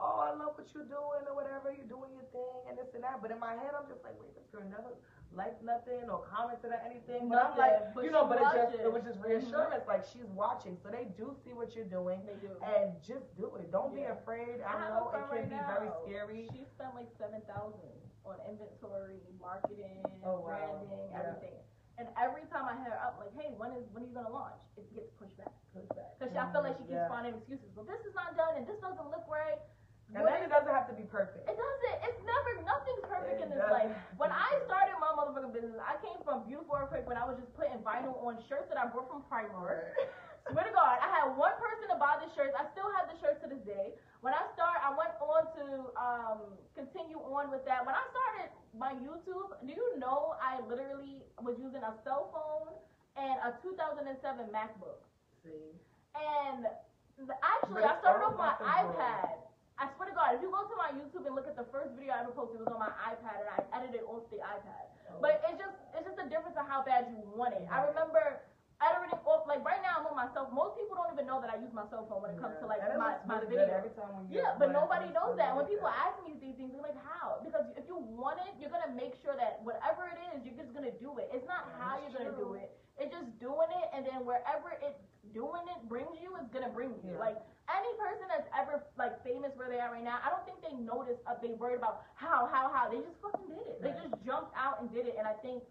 "Oh, 0.00 0.24
I 0.24 0.32
love 0.32 0.56
what 0.56 0.66
you're 0.72 0.88
doing 0.88 1.22
or 1.28 1.34
whatever. 1.36 1.68
You're 1.70 1.86
doing 1.86 2.10
your 2.16 2.24
thing 2.32 2.56
and 2.68 2.78
this 2.78 2.88
and 2.94 3.04
that." 3.04 3.20
But 3.20 3.30
in 3.30 3.38
my 3.38 3.52
head, 3.52 3.76
I'm 3.76 3.86
just 3.86 4.02
like, 4.02 4.16
"Wait, 4.20 4.32
this 4.34 4.48
girl 4.48 4.64
never 4.64 4.96
liked 5.36 5.62
nothing 5.62 6.08
or 6.08 6.24
commented 6.24 6.72
or 6.72 6.80
anything." 6.88 7.28
But 7.28 7.38
I'm 7.44 7.54
like, 7.58 7.94
but 7.94 8.02
you 8.04 8.10
know, 8.10 8.24
but 8.24 8.40
it 8.40 8.48
just 8.56 8.74
it 8.80 8.92
was 8.92 9.04
just 9.04 9.20
Mhm. 9.20 9.28
reassurance. 9.28 9.86
Like 9.86 10.04
she's 10.08 10.26
watching, 10.32 10.76
so 10.82 10.88
they 10.88 11.04
do 11.20 11.36
see 11.44 11.52
what 11.52 11.76
you're 11.76 11.84
doing. 11.92 12.24
They 12.24 12.34
do. 12.40 12.56
And 12.64 12.96
just 13.04 13.28
do 13.36 13.54
it. 13.60 13.70
Don't 13.70 13.94
be 13.94 14.04
afraid. 14.08 14.64
I 14.64 14.72
I, 14.72 14.88
know 14.88 15.08
it 15.12 15.20
can 15.20 15.28
right 15.28 15.48
be 15.48 15.54
now. 15.54 15.68
very 15.76 15.90
scary. 16.02 16.48
She 16.52 16.64
spent 16.64 16.94
like 16.96 17.12
seven 17.20 17.42
thousand 17.42 17.92
on 18.24 18.36
inventory, 18.48 19.20
marketing, 19.40 20.00
Oh, 20.24 20.40
wow. 20.40 20.46
branding, 20.48 21.08
Yeah. 21.10 21.18
everything. 21.20 21.56
And 21.98 22.08
every 22.16 22.44
time 22.48 22.64
I 22.64 22.76
hit 22.80 22.88
her 22.92 22.98
up, 23.04 23.18
like, 23.20 23.32
hey, 23.36 23.52
when 23.60 23.72
is 23.72 23.84
when 23.92 24.04
are 24.04 24.06
you 24.06 24.14
gonna 24.14 24.30
launch? 24.32 24.56
It 24.76 24.88
gets 24.94 25.10
pushed 25.20 25.36
back, 25.36 25.52
pushed 25.74 25.88
back. 25.94 26.18
Because 26.18 26.34
I 26.34 26.50
feel 26.52 26.62
like 26.62 26.76
she 26.76 26.84
keeps 26.84 26.92
Yeah. 26.96 27.08
finding 27.08 27.34
excuses. 27.34 27.68
Well, 27.76 27.84
this 27.84 28.00
is 28.06 28.14
not 28.14 28.36
done, 28.36 28.56
and 28.56 28.66
this 28.66 28.78
doesn't 28.80 29.10
look 29.10 29.26
right. 29.28 29.60
And 30.10 30.26
then 30.26 30.42
it 30.42 30.50
doesn't 30.50 30.74
have 30.74 30.90
to 30.90 30.96
be 30.98 31.06
perfect. 31.06 31.46
it 31.46 31.54
doesn't. 31.54 31.96
It's 32.02 32.20
never. 32.26 32.48
Nothing's 32.66 33.06
perfect 33.06 33.38
It 33.38 33.46
in 33.46 33.48
this 33.54 33.62
doesn't 33.62 33.94
life. 33.94 33.94
When 34.18 34.34
I 34.34 34.50
started 34.66 34.98
my 34.98 35.14
motherfucking 35.14 35.54
business, 35.54 35.78
I 35.78 35.98
came 36.02 36.18
from 36.26 36.46
beautiful 36.46 36.74
earthquake 36.74 37.06
when 37.06 37.14
I 37.14 37.26
was 37.26 37.38
just 37.38 37.50
putting 37.54 37.78
vinyl 37.86 38.18
on 38.22 38.42
shirts 38.50 38.66
that 38.74 38.78
I 38.78 38.90
bought 38.90 39.06
from 39.06 39.22
Primark. 39.30 39.94
Swear 40.50 40.66
to 40.66 40.74
God, 40.74 40.98
I 40.98 41.08
had 41.14 41.36
one 41.38 41.54
person 41.62 41.86
to 41.94 41.96
buy 42.00 42.18
the 42.18 42.26
shirts. 42.34 42.56
I 42.58 42.66
still 42.74 42.88
have 42.98 43.06
the 43.06 43.14
shirts 43.22 43.38
to 43.44 43.46
this 43.46 43.62
day. 43.62 43.94
When 44.24 44.34
I 44.34 44.42
start, 44.56 44.82
I 44.82 44.90
went 44.96 45.14
on 45.22 45.42
to 45.60 45.64
um, 45.94 46.38
continue 46.74 47.20
on 47.20 47.52
with 47.52 47.62
that. 47.68 47.84
When 47.86 47.94
I 47.94 48.02
started 48.10 48.50
my 48.74 48.96
YouTube, 48.98 49.52
do 49.62 49.70
you 49.70 50.00
know 50.00 50.34
I 50.40 50.58
literally 50.64 51.22
was 51.38 51.54
using 51.60 51.84
a 51.84 51.92
cell 52.02 52.32
phone 52.34 52.72
and 53.20 53.36
a 53.44 53.54
2007 53.62 54.16
MacBook. 54.50 55.00
See. 55.44 55.76
And 56.16 56.66
actually, 57.44 57.84
I 57.84 57.94
started 58.00 58.24
off 58.24 58.36
my 58.36 58.56
iPad. 58.58 59.49
I 59.80 59.88
swear 59.96 60.12
to 60.12 60.14
God, 60.14 60.36
if 60.36 60.44
you 60.44 60.52
go 60.52 60.68
to 60.68 60.76
my 60.76 60.92
YouTube 60.92 61.24
and 61.24 61.32
look 61.32 61.48
at 61.48 61.56
the 61.56 61.64
first 61.72 61.96
video 61.96 62.12
I 62.12 62.20
ever 62.20 62.36
posted, 62.36 62.60
it 62.60 62.68
was 62.68 62.72
on 62.76 62.84
my 62.84 62.92
iPad, 63.00 63.40
and 63.40 63.48
I 63.48 63.58
edited 63.72 64.04
off 64.04 64.28
the 64.28 64.44
iPad. 64.44 64.92
Oh. 65.08 65.24
But 65.24 65.40
it's 65.48 65.56
just 65.56 65.72
it's 65.96 66.04
just 66.04 66.20
a 66.20 66.28
difference 66.28 66.60
of 66.60 66.68
how 66.68 66.84
bad 66.84 67.08
you 67.08 67.16
want 67.32 67.56
it. 67.56 67.64
I 67.72 67.88
Right. 67.88 67.96
Remember 68.80 69.12
editing 69.12 69.20
off 69.28 69.44
like 69.44 69.60
right 69.64 69.80
now 69.84 70.00
I'm 70.00 70.06
on 70.08 70.16
my 70.16 70.28
cell. 70.32 70.48
Most 70.52 70.76
people 70.80 70.96
don't 70.96 71.12
even 71.12 71.26
know 71.28 71.40
that 71.44 71.52
I 71.52 71.60
use 71.60 71.72
my 71.76 71.84
cell 71.92 72.08
phone 72.08 72.24
when 72.24 72.32
it 72.32 72.40
comes 72.40 72.56
to 72.60 72.66
like 72.66 72.80
And 72.80 72.96
my 72.96 73.20
my 73.28 73.44
really 73.44 73.60
video. 73.68 73.76
every 73.76 73.92
time 73.92 74.12
when 74.16 74.24
you 74.32 74.40
Yeah, 74.40 74.56
but 74.56 74.72
nobody 74.72 75.12
knows 75.12 75.36
that. 75.36 75.52
When 75.52 75.68
people 75.68 75.88
ask 75.88 76.16
me 76.24 76.36
these 76.40 76.56
things, 76.56 76.72
they're 76.72 76.84
like, 76.84 76.96
"How?" 77.04 77.40
Because 77.44 77.68
if 77.76 77.84
you 77.84 78.00
want 78.00 78.40
it, 78.48 78.56
you're 78.56 78.72
gonna 78.72 78.92
make 78.96 79.20
sure 79.20 79.36
that 79.36 79.60
whatever 79.62 80.08
it 80.08 80.18
is, 80.32 80.44
you're 80.44 80.56
just 80.56 80.72
gonna 80.72 80.94
do 80.96 81.18
it. 81.20 81.28
It's 81.32 81.46
not 81.46 81.68
Yeah, 81.68 81.76
how 81.78 81.92
you're 82.00 82.14
gonna 82.16 82.36
do 82.36 82.56
it. 82.56 82.72
It's 82.96 83.12
just 83.12 83.28
doing 83.40 83.68
it, 83.80 83.86
and 83.96 84.04
then 84.04 84.24
wherever 84.28 84.76
it's 84.80 85.00
doing 85.32 85.64
it 85.72 85.80
brings 85.88 86.16
you, 86.20 86.36
it's 86.40 86.48
gonna 86.52 86.72
bring 86.72 86.96
you. 87.04 87.12
Yeah. 87.16 87.20
Like 87.20 87.38
any 87.68 87.92
person 87.96 88.26
that's 88.28 88.48
ever 88.56 88.82
like 88.98 89.22
famous 89.22 89.52
where 89.56 89.68
they 89.68 89.78
are 89.80 89.92
right 89.92 90.02
now, 90.04 90.18
I 90.24 90.28
don't 90.32 90.44
think 90.44 90.60
they 90.64 90.74
noticed. 90.74 91.20
Uh, 91.28 91.36
they 91.40 91.52
worried 91.54 91.78
about 91.78 92.02
how, 92.14 92.48
how, 92.50 92.68
how. 92.72 92.88
They 92.90 92.98
just 93.00 93.16
fucking 93.22 93.46
did 93.48 93.66
it. 93.68 93.78
They 93.80 93.92
just 93.92 94.16
jumped 94.24 94.52
out 94.56 94.80
and 94.80 94.90
did 94.92 95.06
it. 95.06 95.14
And 95.18 95.26
I 95.28 95.34
think 95.44 95.62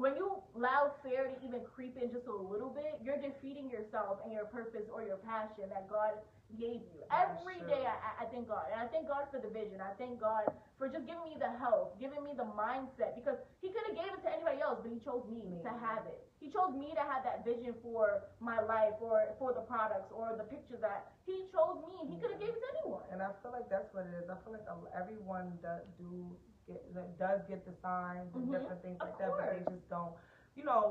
when 0.00 0.16
you 0.16 0.40
allow 0.56 0.96
fear 1.04 1.28
to 1.28 1.36
even 1.44 1.60
creep 1.76 2.00
in 2.00 2.08
just 2.08 2.24
a 2.24 2.32
little 2.32 2.72
bit, 2.72 2.96
you're 3.04 3.20
defeating 3.20 3.68
yourself 3.68 4.24
and 4.24 4.32
your 4.32 4.48
purpose 4.48 4.88
or 4.88 5.04
your 5.04 5.20
passion 5.20 5.68
that 5.68 5.92
God 5.92 6.16
gave 6.56 6.80
you. 6.88 7.04
Every 7.12 7.60
true. 7.60 7.68
day, 7.68 7.84
I, 7.84 8.24
I 8.24 8.26
thank 8.32 8.48
God, 8.48 8.64
and 8.72 8.80
I 8.80 8.88
thank 8.88 9.12
God 9.12 9.28
for 9.28 9.36
the 9.36 9.52
vision. 9.52 9.84
I 9.84 9.92
thank 10.00 10.16
God 10.16 10.48
for 10.80 10.88
just 10.88 11.04
giving 11.04 11.28
me 11.28 11.36
the 11.36 11.52
health, 11.60 12.00
giving 12.00 12.24
me 12.24 12.32
the 12.32 12.48
mindset, 12.56 13.12
because 13.12 13.36
He 13.60 13.68
could 13.68 13.84
have 13.92 13.94
gave 13.94 14.08
it 14.08 14.24
to 14.24 14.30
anybody 14.32 14.64
else, 14.64 14.80
but 14.80 14.88
He 14.88 15.04
chose 15.04 15.28
me 15.28 15.60
to 15.68 15.70
have 15.84 16.08
it. 16.08 16.24
He 16.40 16.48
chose 16.48 16.72
me 16.72 16.96
to 16.96 17.04
have 17.04 17.20
that 17.28 17.44
vision 17.44 17.76
for 17.84 18.24
my 18.40 18.56
life, 18.64 18.96
or 19.04 19.36
for 19.36 19.52
the 19.52 19.62
products, 19.68 20.08
or 20.16 20.32
the 20.32 20.48
pictures 20.48 20.80
that 20.80 21.12
He 21.28 21.44
chose 21.52 21.76
me, 21.84 22.00
and 22.00 22.08
He 22.08 22.16
could 22.16 22.32
have 22.32 22.40
gave 22.40 22.56
it 22.56 22.58
to 22.64 22.70
anyone. 22.80 23.04
And 23.12 23.20
I 23.20 23.36
feel 23.44 23.52
like 23.52 23.68
that's 23.68 23.92
what 23.92 24.08
it 24.08 24.16
is. 24.16 24.32
I 24.32 24.40
feel 24.48 24.56
like 24.56 24.64
everyone 24.96 25.60
does 25.60 25.84
do 26.00 26.24
get 26.70 26.80
that 26.94 27.18
does 27.18 27.40
get 27.50 27.66
the 27.66 27.74
signs 27.82 28.30
and 28.34 28.46
Mhm. 28.46 28.54
different 28.54 28.82
things 28.82 28.98
like 29.02 29.18
that, 29.18 29.30
but 29.36 29.46
they 29.50 29.62
just 29.74 29.88
don't, 29.90 30.14
you 30.54 30.64
know, 30.64 30.82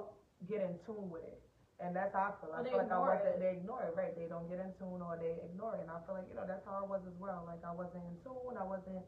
get 0.52 0.60
in 0.62 0.76
tune 0.86 1.10
with 1.10 1.24
it. 1.24 1.40
And 1.80 1.96
that's 1.96 2.14
how 2.14 2.26
I 2.28 2.32
feel. 2.44 2.52
I 2.54 2.64
feel 2.64 2.78
like 2.78 2.92
I 2.92 3.00
wasn't. 3.00 3.36
it. 3.36 3.40
They 3.40 3.52
ignore 3.58 3.84
it, 3.88 3.96
right? 3.96 4.14
They 4.16 4.28
don't 4.28 4.48
get 4.52 4.60
in 4.60 4.72
tune 4.80 5.00
or 5.02 5.16
they 5.16 5.40
ignore 5.48 5.76
it. 5.80 5.82
And 5.88 5.92
I 5.92 6.00
feel 6.06 6.16
like 6.20 6.28
you 6.28 6.36
know 6.36 6.44
that's 6.46 6.66
how 6.68 6.76
I 6.84 6.86
was 6.94 7.02
as 7.08 7.16
well. 7.18 7.44
Like 7.48 7.64
I 7.64 7.72
wasn't 7.72 8.04
in 8.12 8.16
tune. 8.24 8.58
I 8.60 8.68
wasn't. 8.68 9.04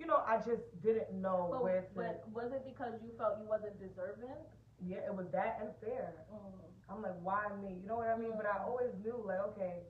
You 0.00 0.06
know, 0.06 0.20
I 0.26 0.36
just 0.38 0.64
didn't 0.82 1.12
know 1.20 1.48
But, 1.52 1.62
where 1.62 1.82
to. 1.82 1.94
but 1.94 2.24
was 2.32 2.52
it 2.52 2.64
because 2.64 2.94
you 3.04 3.12
felt 3.20 3.38
you 3.40 3.48
wasn't 3.48 3.76
deserving? 3.80 4.36
yeah, 4.80 5.04
it 5.04 5.14
was 5.14 5.28
that 5.32 5.60
fear. 5.84 6.08
Mm. 6.32 6.56
I'm 6.88 7.02
like, 7.02 7.18
why 7.22 7.44
me? 7.60 7.76
You 7.82 7.86
know 7.88 7.96
what 8.00 8.08
I 8.08 8.16
mean? 8.16 8.32
But 8.36 8.46
I 8.46 8.56
Mm. 8.58 8.66
always 8.68 8.92
knew, 9.04 9.16
like, 9.24 9.40
okay, 9.52 9.84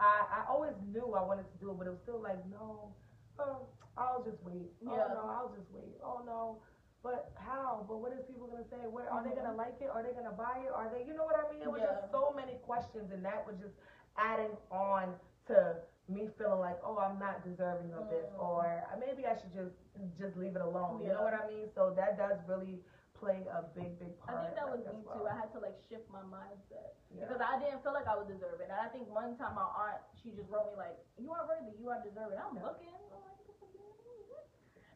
I 0.00 0.26
I 0.38 0.40
always 0.48 0.74
knew 0.92 1.14
I 1.14 1.22
wanted 1.22 1.44
to 1.52 1.56
do 1.58 1.70
it, 1.70 1.76
but 1.78 1.86
it 1.86 1.90
was 1.90 2.00
still 2.00 2.20
like, 2.20 2.40
no, 2.46 2.92
oh, 3.38 3.66
I'll 3.96 4.22
just 4.24 4.42
wait. 4.42 4.70
Yeah. 4.80 4.90
Oh 4.90 5.14
no, 5.14 5.22
I'll 5.30 5.52
just 5.56 5.70
wait. 5.72 5.96
Oh 6.02 6.22
no, 6.26 6.58
but 7.02 7.32
how? 7.36 7.84
But 7.88 7.98
what 8.00 8.12
is 8.12 8.24
people 8.26 8.46
gonna 8.48 8.66
say? 8.68 8.86
What 8.86 9.06
are 9.08 9.22
they 9.22 9.30
Mhm. 9.30 9.36
gonna 9.44 9.56
like 9.56 9.80
it? 9.80 9.90
Are 9.90 10.02
they 10.02 10.12
gonna 10.12 10.32
buy 10.32 10.58
it? 10.66 10.72
Are 10.72 10.88
they? 10.90 11.04
You 11.04 11.14
know 11.14 11.24
what 11.24 11.36
I 11.36 11.50
mean? 11.50 11.62
It 11.62 11.70
was 11.70 11.80
Yeah. 11.82 11.94
just 12.00 12.10
so 12.10 12.30
many 12.34 12.58
questions, 12.58 13.12
and 13.12 13.24
that 13.24 13.46
was 13.46 13.56
just 13.58 13.74
adding 14.16 14.56
on 14.70 15.18
to 15.46 15.76
me 16.08 16.28
feeling 16.36 16.60
like, 16.60 16.78
oh, 16.84 16.98
I'm 16.98 17.18
not 17.18 17.42
deserving 17.44 17.92
of 17.94 18.08
this, 18.10 18.28
Mm. 18.32 18.38
or 18.42 18.60
maybe 18.98 19.26
I 19.26 19.34
should 19.36 19.52
just 19.52 19.76
just 20.18 20.36
leave 20.36 20.54
it 20.56 20.60
alone. 20.62 21.00
You 21.00 21.12
know 21.12 21.22
what 21.22 21.34
I 21.34 21.46
mean? 21.46 21.70
So 21.74 21.90
that 21.94 22.16
does 22.18 22.38
really 22.46 22.84
play 23.14 23.46
a 23.46 23.62
big, 23.62 23.98
big 23.98 24.18
part. 24.20 24.38
I 24.38 24.44
think 24.44 24.56
that 24.56 24.68
was 24.68 24.84
me 24.86 25.00
well. 25.06 25.16
too. 25.20 25.26
I 25.28 25.34
had 25.34 25.50
to 25.52 25.58
like 25.60 25.78
shift 25.88 26.10
my 26.10 26.20
mindset. 26.22 26.92
Yeah. 27.10 27.24
Because 27.24 27.40
I 27.40 27.58
didn't 27.58 27.80
feel 27.82 27.92
like 27.94 28.06
I 28.08 28.16
was 28.16 28.26
deserving. 28.26 28.68
And 28.70 28.78
I 28.80 28.88
think 28.88 29.08
one 29.08 29.36
time 29.38 29.54
my 29.54 29.62
aunt, 29.62 30.02
she 30.20 30.32
just 30.32 30.50
wrote 30.50 30.66
me 30.72 30.76
like, 30.76 30.98
"You 31.16 31.32
are 31.32 31.46
worthy. 31.46 31.72
You 31.78 31.88
are 31.90 32.00
deserving." 32.02 32.38
I'm 32.38 32.56
Yeah. 32.56 32.64
looking. 32.66 32.88
I'm 32.92 33.22
like, 33.22 33.38
"What 33.38 33.46
the 33.46 33.52
fuck 33.54 33.72
you 33.72 33.80
mean?" 33.80 34.36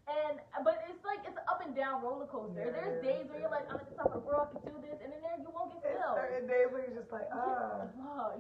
And 0.08 0.40
but 0.64 0.80
it's 0.88 1.04
like 1.04 1.20
it's 1.28 1.36
an 1.36 1.44
up 1.52 1.60
and 1.60 1.76
down 1.76 2.00
roller 2.00 2.24
coaster. 2.26 2.64
Yeah, 2.64 2.72
There's 2.72 3.04
days 3.04 3.24
is, 3.24 3.28
where 3.28 3.40
you're 3.44 3.52
like, 3.52 3.68
"I'm 3.68 3.76
at 3.76 3.88
the 3.92 3.96
top 4.00 4.08
of 4.16 4.24
the 4.24 4.24
world, 4.24 4.48
I 4.48 4.56
can 4.56 4.72
do 4.72 4.80
this," 4.80 4.96
and 5.04 5.12
then 5.12 5.20
there 5.20 5.36
you 5.36 5.52
won't 5.52 5.68
get 5.76 5.84
still. 5.84 6.16
certain 6.16 6.48
days 6.48 6.66
where 6.72 6.80
you're 6.88 6.96
just 6.96 7.12
like, 7.12 7.28
ah, 7.28 7.84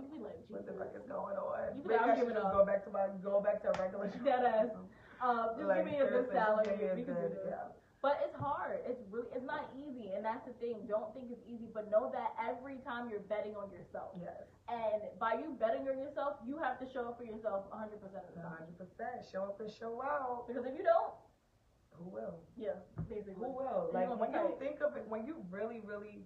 you 0.00 0.08
be 0.08 0.24
like, 0.24 0.40
what 0.48 0.64
the 0.64 0.72
fuck 0.80 0.96
is 0.96 1.04
going 1.04 1.36
on? 1.36 1.76
You 1.76 1.84
be 1.84 1.92
like, 1.92 2.00
I'm 2.08 2.16
giving 2.16 2.40
up. 2.40 2.56
go 2.56 2.64
back 2.64 2.88
to 2.88 2.90
my 2.90 3.12
go 3.20 3.44
back 3.44 3.60
to 3.62 3.68
a 3.68 3.74
regular. 3.76 4.08
Dead 4.24 4.44
ass. 4.48 4.72
Um, 5.20 5.60
just 5.60 5.68
Like, 5.68 5.84
give 5.84 5.92
me 5.92 6.00
a 6.00 6.08
good 6.08 6.28
salary. 6.32 6.64
give 6.72 6.78
me 6.80 6.88
a 6.88 6.94
we 6.96 7.04
can 7.04 7.14
do 7.14 7.20
good- 7.20 7.36
this. 7.36 7.52
yeah. 7.52 7.76
But 8.00 8.22
it's 8.22 8.38
hard. 8.38 8.78
It's 8.86 9.02
really, 9.10 9.26
it's 9.34 9.42
not 9.42 9.74
easy, 9.74 10.14
and 10.14 10.22
that's 10.22 10.46
the 10.46 10.54
thing. 10.62 10.86
Don't 10.86 11.10
think 11.18 11.34
it's 11.34 11.42
easy, 11.50 11.66
but 11.74 11.90
know 11.90 12.06
that 12.14 12.30
every 12.38 12.78
time 12.86 13.10
you're 13.10 13.26
betting 13.26 13.58
on 13.58 13.74
yourself, 13.74 14.14
Yes, 14.14 14.46
and 14.70 15.02
by 15.18 15.34
you 15.34 15.58
betting 15.58 15.82
on 15.90 15.98
yourself, 15.98 16.38
you 16.46 16.62
have 16.62 16.78
to 16.78 16.86
show 16.86 17.10
up 17.10 17.18
for 17.18 17.26
yourself 17.26 17.66
100 17.74 17.98
percent 17.98 18.22
of 18.22 18.32
the 18.38 18.40
time. 18.46 18.62
hundred 18.62 18.78
percent. 18.78 19.26
Show 19.26 19.50
up 19.50 19.58
and 19.58 19.66
show 19.68 19.98
out. 20.00 20.46
Because 20.46 20.62
if 20.64 20.78
you 20.78 20.86
don't, 20.86 21.10
Who 21.98 22.10
will? 22.10 22.40
yeah, 22.56 22.78
basically. 23.08 23.34
Who 23.34 23.50
will? 23.56 23.90
Like 23.92 24.08
when 24.18 24.32
you 24.32 24.54
think 24.58 24.80
of 24.80 24.96
it, 24.96 25.04
when 25.08 25.26
you 25.26 25.36
really, 25.50 25.80
really, 25.84 26.22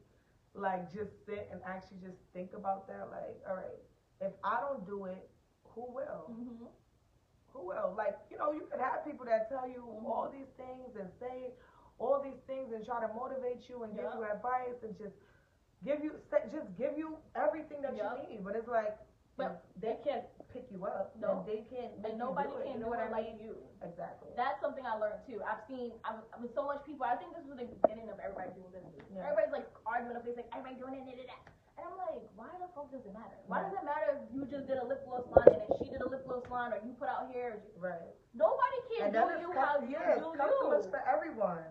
like 0.54 0.92
just 0.92 1.10
sit 1.26 1.48
and 1.50 1.60
actually 1.66 1.98
just 2.02 2.18
think 2.32 2.50
about 2.54 2.86
that. 2.88 3.08
Like, 3.10 3.36
all 3.48 3.56
right, 3.56 3.80
if 4.20 4.32
I 4.44 4.60
don't 4.60 4.84
do 4.86 5.06
it, 5.06 5.28
who 5.74 5.86
will? 5.92 6.26
hmm 6.28 6.66
Who 7.52 7.66
will? 7.68 7.94
Like, 7.96 8.16
you 8.30 8.38
know, 8.38 8.52
you 8.52 8.64
could 8.70 8.80
have 8.80 9.04
people 9.04 9.26
that 9.26 9.48
tell 9.48 9.68
you 9.68 9.82
Mhm. 9.84 10.04
all 10.08 10.28
these 10.32 10.48
things 10.56 10.96
and 10.96 11.08
say 11.20 11.52
all 11.98 12.20
these 12.22 12.40
things 12.46 12.72
and 12.72 12.84
try 12.84 13.00
to 13.06 13.12
motivate 13.14 13.68
you 13.68 13.82
and 13.84 13.94
give 13.94 14.04
you 14.16 14.24
advice 14.24 14.82
and 14.82 14.96
just 14.98 15.16
give 15.84 16.02
you 16.02 16.12
just 16.50 16.68
give 16.76 16.96
you 16.96 17.18
everything 17.34 17.82
that 17.82 17.94
Yeah. 17.96 18.14
you 18.16 18.28
need. 18.28 18.44
But 18.44 18.56
it's 18.56 18.68
like, 18.68 18.96
But- 19.36 19.64
if 19.76 19.80
they 19.80 19.96
can't 20.04 20.24
pick 20.52 20.68
you 20.70 20.84
up. 20.84 21.16
No. 21.18 21.40
and 21.40 21.48
they 21.48 21.64
can't 21.72 21.96
make 22.04 22.14
And 22.14 22.20
nobody 22.20 22.48
you 22.48 22.54
do 22.54 22.60
it. 22.60 22.64
can 22.68 22.72
you 22.76 22.80
know 22.84 22.92
do 22.92 22.94
what 22.94 23.00
it 23.00 23.10
I 23.10 23.16
like 23.16 23.32
you. 23.40 23.52
Exactly. 23.82 24.30
That's 24.36 24.60
something 24.62 24.84
I 24.86 24.94
learned 25.00 25.24
too. 25.26 25.40
I've 25.42 25.64
seen, 25.66 25.96
I'm, 26.06 26.22
I'm 26.36 26.40
with 26.44 26.54
so 26.54 26.62
much 26.68 26.84
people. 26.86 27.04
I 27.08 27.16
think 27.16 27.34
this 27.34 27.44
was 27.48 27.58
the 27.58 27.66
beginning 27.82 28.12
of 28.12 28.20
everybody 28.22 28.52
doing 28.54 28.70
business. 28.70 29.02
Yeah. 29.10 29.26
Everybody's 29.26 29.52
like 29.52 29.68
arguing 29.88 30.14
up, 30.16 30.24
it's 30.28 30.36
like 30.38 30.52
everybody 30.54 30.76
doing 30.78 31.00
it, 31.00 31.08
da, 31.08 31.24
da. 31.26 31.36
And 31.80 31.88
I'm 31.88 31.96
like, 31.98 32.20
why 32.36 32.52
the 32.60 32.68
fuck 32.76 32.92
does 32.92 33.02
it 33.02 33.10
matter? 33.16 33.34
Why 33.48 33.64
does 33.64 33.72
it 33.74 33.82
matter 33.82 34.20
if 34.20 34.28
you 34.30 34.44
just 34.46 34.68
did 34.68 34.76
a 34.78 34.86
lip 34.86 35.02
gloss 35.08 35.24
line 35.32 35.50
and 35.50 35.64
then 35.66 35.72
she 35.82 35.88
did 35.90 36.04
a 36.04 36.08
lip 36.08 36.22
gloss 36.28 36.44
line 36.52 36.70
or 36.76 36.78
you 36.84 36.92
put 37.00 37.08
out 37.08 37.32
hair? 37.32 37.58
right. 37.80 38.12
Nobody 38.36 38.78
can 38.92 39.08
And 39.08 39.12
do 39.12 39.24
you 39.40 39.50
how 39.56 39.80
you 39.80 39.92
yeah, 39.92 40.20
do 40.20 40.30
it's 40.32 40.40
customers 40.40 40.84
you. 40.86 40.92
for 40.92 41.00
everyone. 41.08 41.64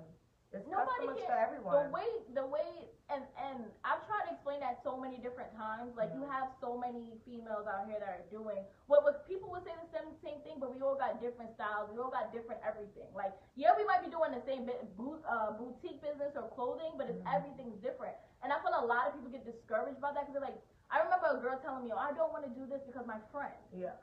It's 0.51 0.67
Nobody 0.67 1.07
customers 1.07 1.17
can- 1.23 1.31
for 1.31 1.39
everyone. 1.39 1.71
The 1.71 1.85
way, 1.95 2.09
the 2.35 2.45
way, 2.45 2.69
and 3.07 3.23
and 3.39 3.71
I've 3.87 4.03
tried 4.03 4.27
to 4.27 4.35
explain 4.35 4.59
that 4.59 4.83
so 4.83 4.99
many 4.99 5.15
different 5.23 5.55
times. 5.55 5.95
Like 5.95 6.11
you 6.11 6.27
have 6.27 6.51
so 6.59 6.75
many 6.75 7.15
females 7.23 7.67
out 7.71 7.87
here 7.87 7.99
that 8.03 8.19
are 8.19 8.27
doing 8.27 8.59
what 8.91 9.03
was 9.07 9.15
people 9.31 9.47
would 9.55 9.63
say 9.63 9.71
the 9.79 9.87
same 9.95 10.11
same 10.19 10.43
thing, 10.43 10.59
but 10.59 10.75
we 10.75 10.83
all 10.83 10.99
got 10.99 11.23
different 11.23 11.55
styles. 11.55 11.87
We 11.87 12.03
all 12.03 12.11
got 12.11 12.35
different 12.35 12.59
everything. 12.67 13.07
Like 13.15 13.31
yeah, 13.55 13.71
we 13.79 13.87
might 13.87 14.03
be 14.03 14.11
doing 14.11 14.35
the 14.35 14.43
same 14.43 14.67
boot, 14.99 15.23
uh, 15.23 15.55
boutique 15.55 16.03
business 16.03 16.35
or 16.35 16.51
clothing, 16.51 16.99
but 16.99 17.07
it's 17.07 17.23
Mhm. 17.23 17.31
everything's 17.31 17.79
different. 17.79 18.15
And 18.43 18.51
I 18.51 18.59
feel 18.59 18.75
a 18.75 18.83
lot 18.83 19.07
of 19.07 19.15
people 19.15 19.31
get 19.31 19.47
discouraged 19.47 20.01
by 20.03 20.11
that 20.11 20.27
because 20.27 20.35
they're 20.35 20.49
like, 20.51 20.59
I 20.91 20.99
remember 20.99 21.31
a 21.31 21.39
girl 21.39 21.55
telling 21.63 21.85
me, 21.87 21.93
oh, 21.95 21.97
I 21.97 22.11
don't 22.11 22.33
want 22.35 22.43
to 22.43 22.51
do 22.51 22.67
this 22.67 22.83
because 22.83 23.07
my 23.07 23.19
friend. 23.31 23.55
yeah. 23.71 23.95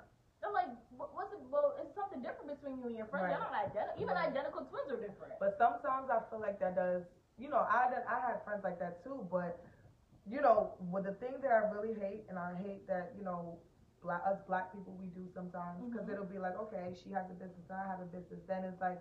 I'm 0.45 0.53
like, 0.55 0.70
what's 0.97 1.32
it? 1.32 1.41
Well, 1.51 1.74
it's 1.82 1.95
something 1.95 2.22
different 2.22 2.49
between 2.55 2.78
you 2.78 2.86
and 2.86 2.97
your 2.97 3.07
friends. 3.07 3.26
Right. 3.26 3.34
They're 3.34 3.47
not 3.51 3.55
identical. 3.55 4.03
Even 4.03 4.14
Right. 4.14 4.28
identical 4.30 4.62
twins 4.70 4.89
are 4.91 5.01
different. 5.01 5.34
But 5.41 5.59
sometimes 5.59 6.11
I 6.11 6.22
feel 6.30 6.41
like 6.41 6.59
that 6.61 6.76
does, 6.76 7.03
you 7.39 7.49
know, 7.51 7.59
I 7.66 7.91
done, 7.91 8.05
I 8.07 8.20
had 8.20 8.45
friends 8.45 8.62
like 8.62 8.78
that 8.78 9.03
too. 9.03 9.26
But 9.30 9.59
you 10.28 10.41
know, 10.43 10.74
with 10.93 11.05
the 11.05 11.16
thing 11.16 11.41
that 11.41 11.51
I 11.51 11.70
really 11.72 11.95
hate, 11.99 12.26
and 12.28 12.39
I 12.39 12.55
hate 12.62 12.86
that 12.86 13.14
you 13.16 13.24
know, 13.24 13.59
black 14.03 14.22
us 14.26 14.39
black 14.47 14.70
people 14.72 14.95
we 15.01 15.09
do 15.11 15.26
sometimes 15.34 15.82
because 15.91 16.07
Mhm. 16.07 16.12
it'll 16.12 16.30
be 16.30 16.39
like, 16.39 16.57
okay, 16.68 16.95
she 16.95 17.11
has 17.11 17.26
a 17.30 17.34
business, 17.34 17.66
I 17.70 17.86
have 17.89 18.01
a 18.01 18.05
business. 18.07 18.41
Then 18.47 18.62
it's 18.64 18.80
like, 18.80 19.01